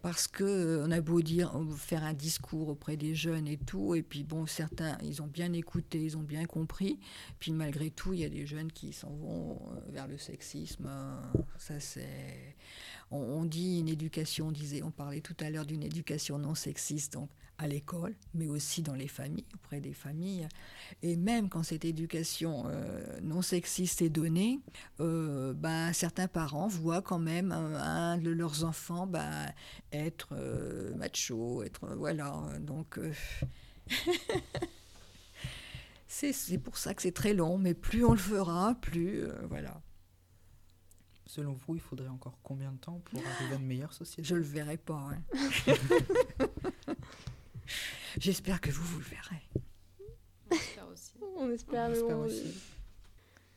Parce 0.01 0.27
que 0.27 0.83
on 0.83 0.89
a 0.89 0.99
beau 1.01 1.21
dire, 1.21 1.53
faire 1.77 2.03
un 2.03 2.13
discours 2.13 2.69
auprès 2.69 2.97
des 2.97 3.13
jeunes 3.13 3.47
et 3.47 3.57
tout, 3.57 3.93
et 3.93 4.01
puis 4.01 4.23
bon, 4.23 4.47
certains, 4.47 4.97
ils 5.03 5.21
ont 5.21 5.27
bien 5.27 5.53
écouté, 5.53 6.03
ils 6.03 6.17
ont 6.17 6.23
bien 6.23 6.45
compris. 6.45 6.99
Puis 7.39 7.51
malgré 7.51 7.91
tout, 7.91 8.13
il 8.13 8.21
y 8.21 8.25
a 8.25 8.29
des 8.29 8.47
jeunes 8.47 8.71
qui 8.71 8.93
s'en 8.93 9.11
vont 9.11 9.59
vers 9.89 10.07
le 10.07 10.17
sexisme. 10.17 10.87
euh, 10.87 11.21
Ça, 11.59 11.79
c'est. 11.79 12.55
On, 13.11 13.43
dit 13.43 13.79
une 13.79 13.89
éducation, 13.89 14.47
on 14.47 14.51
disait, 14.51 14.83
on 14.83 14.91
parlait 14.91 15.21
tout 15.21 15.35
à 15.41 15.49
l'heure 15.49 15.65
d'une 15.65 15.83
éducation 15.83 16.37
non 16.39 16.55
sexiste, 16.55 17.13
donc 17.13 17.29
à 17.57 17.67
l'école, 17.67 18.15
mais 18.33 18.47
aussi 18.47 18.81
dans 18.81 18.95
les 18.95 19.07
familles, 19.07 19.45
auprès 19.53 19.81
des 19.81 19.93
familles. 19.93 20.47
Et 21.03 21.15
même 21.15 21.47
quand 21.47 21.61
cette 21.61 21.85
éducation 21.85 22.63
euh, 22.67 23.19
non 23.21 23.41
sexiste 23.41 24.01
est 24.01 24.09
donnée, 24.09 24.59
euh, 24.99 25.53
ben, 25.53 25.93
certains 25.93 26.27
parents 26.27 26.67
voient 26.67 27.03
quand 27.03 27.19
même 27.19 27.51
un, 27.51 27.75
un 27.75 28.17
de 28.17 28.31
leurs 28.31 28.63
enfants 28.63 29.05
ben, 29.05 29.53
être 29.91 30.29
euh, 30.31 30.95
macho, 30.95 31.63
être 31.63 31.95
voilà. 31.95 32.33
Donc 32.61 32.97
euh, 32.97 33.11
c'est 36.07 36.57
pour 36.57 36.77
ça 36.77 36.93
que 36.93 37.01
c'est 37.01 37.11
très 37.11 37.33
long, 37.33 37.57
mais 37.57 37.73
plus 37.73 38.05
on 38.05 38.11
le 38.11 38.17
fera, 38.17 38.75
plus 38.75 39.23
euh, 39.23 39.33
voilà. 39.49 39.81
Selon 41.31 41.53
vous, 41.53 41.75
il 41.75 41.79
faudrait 41.79 42.09
encore 42.09 42.37
combien 42.43 42.73
de 42.73 42.77
temps 42.77 42.99
pour 43.05 43.21
arriver 43.25 43.53
à 43.53 43.57
une 43.57 43.65
meilleure 43.65 43.93
société? 43.93 44.21
Je 44.27 44.35
le 44.35 44.41
verrai 44.41 44.75
pas. 44.75 45.11
hein. 45.13 45.23
J'espère 48.19 48.59
que 48.59 48.69
vous 48.69 48.83
vous 48.83 48.99
le 48.99 49.05
verrez. 49.05 49.41
J'espère 50.51 50.87
aussi. 50.89 51.13
On 51.37 51.49
espère, 51.49 51.89
J'espère 51.93 52.17
bon, 52.17 52.23
aussi. 52.25 52.53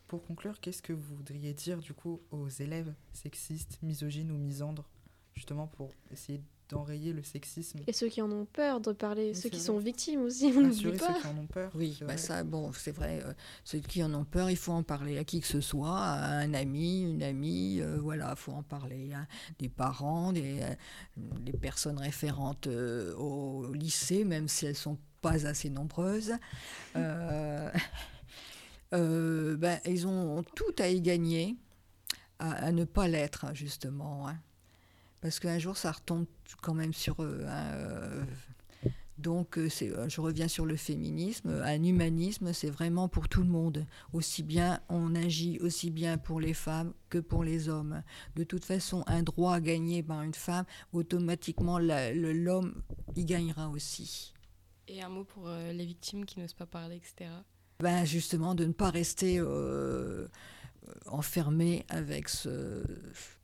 Pour 0.07 0.25
conclure, 0.25 0.61
qu'est-ce 0.61 0.83
que 0.83 0.93
vous 0.93 1.17
voudriez 1.17 1.53
dire 1.53 1.79
du 1.81 1.93
coup 1.95 2.23
aux 2.31 2.49
élèves 2.49 2.95
sexistes, 3.13 3.81
misogynes 3.83 4.31
ou 4.31 4.37
misandres, 4.39 4.89
justement 5.35 5.67
pour 5.67 5.91
essayer 6.13 6.41
d'enrayer 6.71 7.13
le 7.13 7.23
sexisme 7.23 7.81
Et 7.87 7.93
ceux 7.93 8.09
qui 8.09 8.23
en 8.23 8.31
ont 8.33 8.47
peur 8.47 8.81
de 8.81 8.93
parler, 8.93 9.29
Oui, 9.29 9.35
ceux 9.35 9.49
qui 9.51 9.57
vrai. 9.57 9.65
sont 9.67 9.79
victimes 9.79 10.23
aussi, 10.23 10.47
on 10.57 10.61
n'oublie 10.63 10.99
pas. 10.99 11.15
ceux 11.15 11.21
qui 11.21 11.27
en 11.27 11.37
ont 11.39 11.47
peur 11.47 11.71
Oui, 11.75 11.95
c'est 11.99 12.05
bah 12.07 12.15
vrai. 12.15 12.23
ça, 12.23 12.43
bon, 12.45 12.73
c'est 12.73 12.91
vrai. 12.93 13.21
euh, 13.25 13.33
ceux 13.65 13.81
qui 13.81 14.03
en 14.03 14.13
ont 14.15 14.25
peur, 14.25 14.51
il 14.51 14.57
faut 14.57 14.73
en 14.73 14.83
parler 14.83 15.19
à 15.19 15.25
qui 15.25 15.41
que 15.41 15.47
ce 15.47 15.61
soit, 15.61 15.99
à 15.99 16.39
un 16.39 16.55
ami, 16.55 17.03
une 17.03 17.23
amie, 17.23 17.81
euh, 17.81 17.99
voilà, 18.01 18.31
il 18.31 18.41
faut 18.41 18.53
en 18.53 18.63
parler. 18.63 19.13
hein. 19.15 19.27
Des 19.59 19.69
parents, 19.69 20.33
des, 20.33 20.61
euh, 20.63 20.75
des 21.41 21.53
personnes 21.53 21.99
référentes 21.99 22.67
euh, 22.67 23.15
au 23.17 23.73
lycée, 23.73 24.25
même 24.25 24.49
si 24.49 24.67
elles 24.67 24.77
sont 24.77 24.99
pas 25.21 25.47
assez 25.47 25.71
nombreuses. 25.71 26.33
Euh, 26.97 27.71
euh, 28.95 29.57
ben, 29.57 29.81
ils 29.87 30.07
ont 30.07 30.43
tout 30.55 30.75
à 30.79 30.89
y 30.89 31.01
gagner, 31.01 31.57
à, 32.39 32.53
à 32.53 32.73
ne 32.73 32.85
pas 32.85 33.09
l'être, 33.09 33.47
justement. 33.55 34.29
hein. 34.29 34.39
Parce 35.25 35.41
qu'un 35.41 35.59
jour, 35.59 35.75
ça 35.79 35.91
retombe 35.91 36.27
quand 36.61 36.75
même 36.75 36.93
sur 36.93 37.23
eux. 37.23 37.47
hein, 37.49 37.73
euh, 37.77 38.25
donc, 39.17 39.57
euh, 39.57 39.71
euh, 39.81 40.07
je 40.07 40.21
reviens 40.21 40.49
sur 40.49 40.67
le 40.67 40.77
féminisme. 40.77 41.49
Un 41.65 41.83
humanisme, 41.83 42.53
c'est 42.53 42.69
vraiment 42.69 43.09
pour 43.09 43.31
tout 43.31 43.41
le 43.41 43.49
monde. 43.49 43.87
Aussi 44.13 44.43
bien, 44.43 44.81
on 44.91 45.15
agit 45.15 45.59
aussi 45.61 45.91
bien 45.91 46.19
pour 46.19 46.41
les 46.43 46.53
femmes 46.53 46.93
que 47.09 47.17
pour 47.17 47.43
les 47.43 47.71
hommes. 47.71 48.03
De 48.37 48.45
toute 48.45 48.67
façon, 48.67 49.03
un 49.07 49.23
droit 49.23 49.61
gagné 49.61 50.03
par 50.03 50.21
une 50.21 50.35
femme, 50.35 50.67
automatiquement, 50.93 51.79
l'homme 51.79 52.83
y 53.17 53.25
gagnera 53.25 53.71
aussi. 53.71 54.35
Et 54.89 55.01
un 55.01 55.09
mot 55.09 55.25
pour 55.25 55.49
euh, 55.49 55.73
les 55.73 55.87
victimes 55.87 56.27
qui 56.27 56.39
n'osent 56.39 56.53
pas 56.53 56.67
parler, 56.67 56.97
etc. 56.97 57.31
Ben, 57.81 58.05
justement, 58.05 58.55
de 58.55 58.67
ne 58.67 58.73
pas 58.75 58.91
rester 58.91 59.39
euh, 59.39 60.29
enfermé 61.07 61.87
avec 61.89 62.29
ce- 62.29 62.85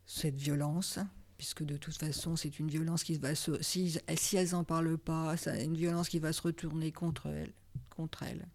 cette 0.05 0.37
violence. 0.37 0.99
Puisque 1.41 1.62
de 1.62 1.78
toute 1.78 1.97
façon, 1.97 2.36
c'est 2.36 2.59
une 2.59 2.68
violence 2.68 3.03
qui 3.03 3.16
va 3.16 3.34
se. 3.34 3.62
Si, 3.62 3.97
si 4.14 4.36
elles 4.36 4.51
n'en 4.51 4.62
parlent 4.62 4.99
pas, 4.99 5.38
c'est 5.38 5.64
une 5.64 5.74
violence 5.74 6.11
qui 6.11 6.18
va 6.18 6.34
se 6.34 6.43
retourner 6.43 6.93
contre 6.93 7.28
elles, 7.28 7.55
contre 7.88 8.24
elles 8.24 8.47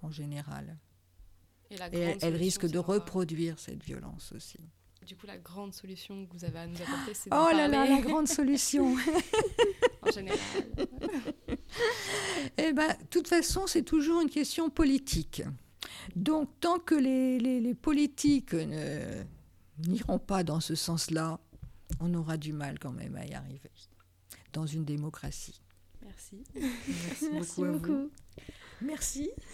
en 0.00 0.12
général. 0.12 0.78
Et, 1.72 1.76
la 1.76 1.88
Et 1.88 1.90
grande 1.90 2.02
elle, 2.02 2.08
elle 2.12 2.20
solution, 2.20 2.38
risque 2.38 2.60
c'est 2.60 2.72
de 2.72 2.78
reproduire 2.78 3.58
cette 3.58 3.82
violence 3.82 4.30
aussi. 4.30 4.60
Du 5.04 5.16
coup, 5.16 5.26
la 5.26 5.38
grande 5.38 5.74
solution 5.74 6.24
que 6.26 6.32
vous 6.36 6.44
avez 6.44 6.60
à 6.60 6.66
nous 6.68 6.80
apporter, 6.80 7.14
c'est 7.14 7.30
d'en 7.30 7.48
Oh 7.48 7.50
là 7.50 7.66
là, 7.66 7.84
la 7.84 8.00
grande 8.00 8.28
solution 8.28 8.94
en 10.02 10.10
général. 10.12 10.38
Eh 12.58 12.72
bien, 12.72 12.88
de 12.90 13.06
toute 13.10 13.26
façon, 13.26 13.66
c'est 13.66 13.82
toujours 13.82 14.20
une 14.20 14.30
question 14.30 14.70
politique. 14.70 15.42
Donc, 16.14 16.48
tant 16.60 16.78
que 16.78 16.94
les, 16.94 17.40
les- 17.40 17.58
les 17.60 17.74
politiques 17.74 18.54
n'iront 19.88 20.20
pas 20.20 20.44
dans 20.44 20.60
ce 20.60 20.76
sens-là, 20.76 21.40
on 22.04 22.12
aura 22.14 22.36
du 22.36 22.52
mal 22.52 22.78
quand 22.78 22.92
même 22.92 23.16
à 23.16 23.24
y 23.24 23.32
arriver 23.32 23.70
dans 24.52 24.66
une 24.66 24.84
démocratie. 24.84 25.60
Merci. 26.02 26.44
Merci, 27.32 27.64
beaucoup. 27.64 28.10
Merci. 28.82 29.30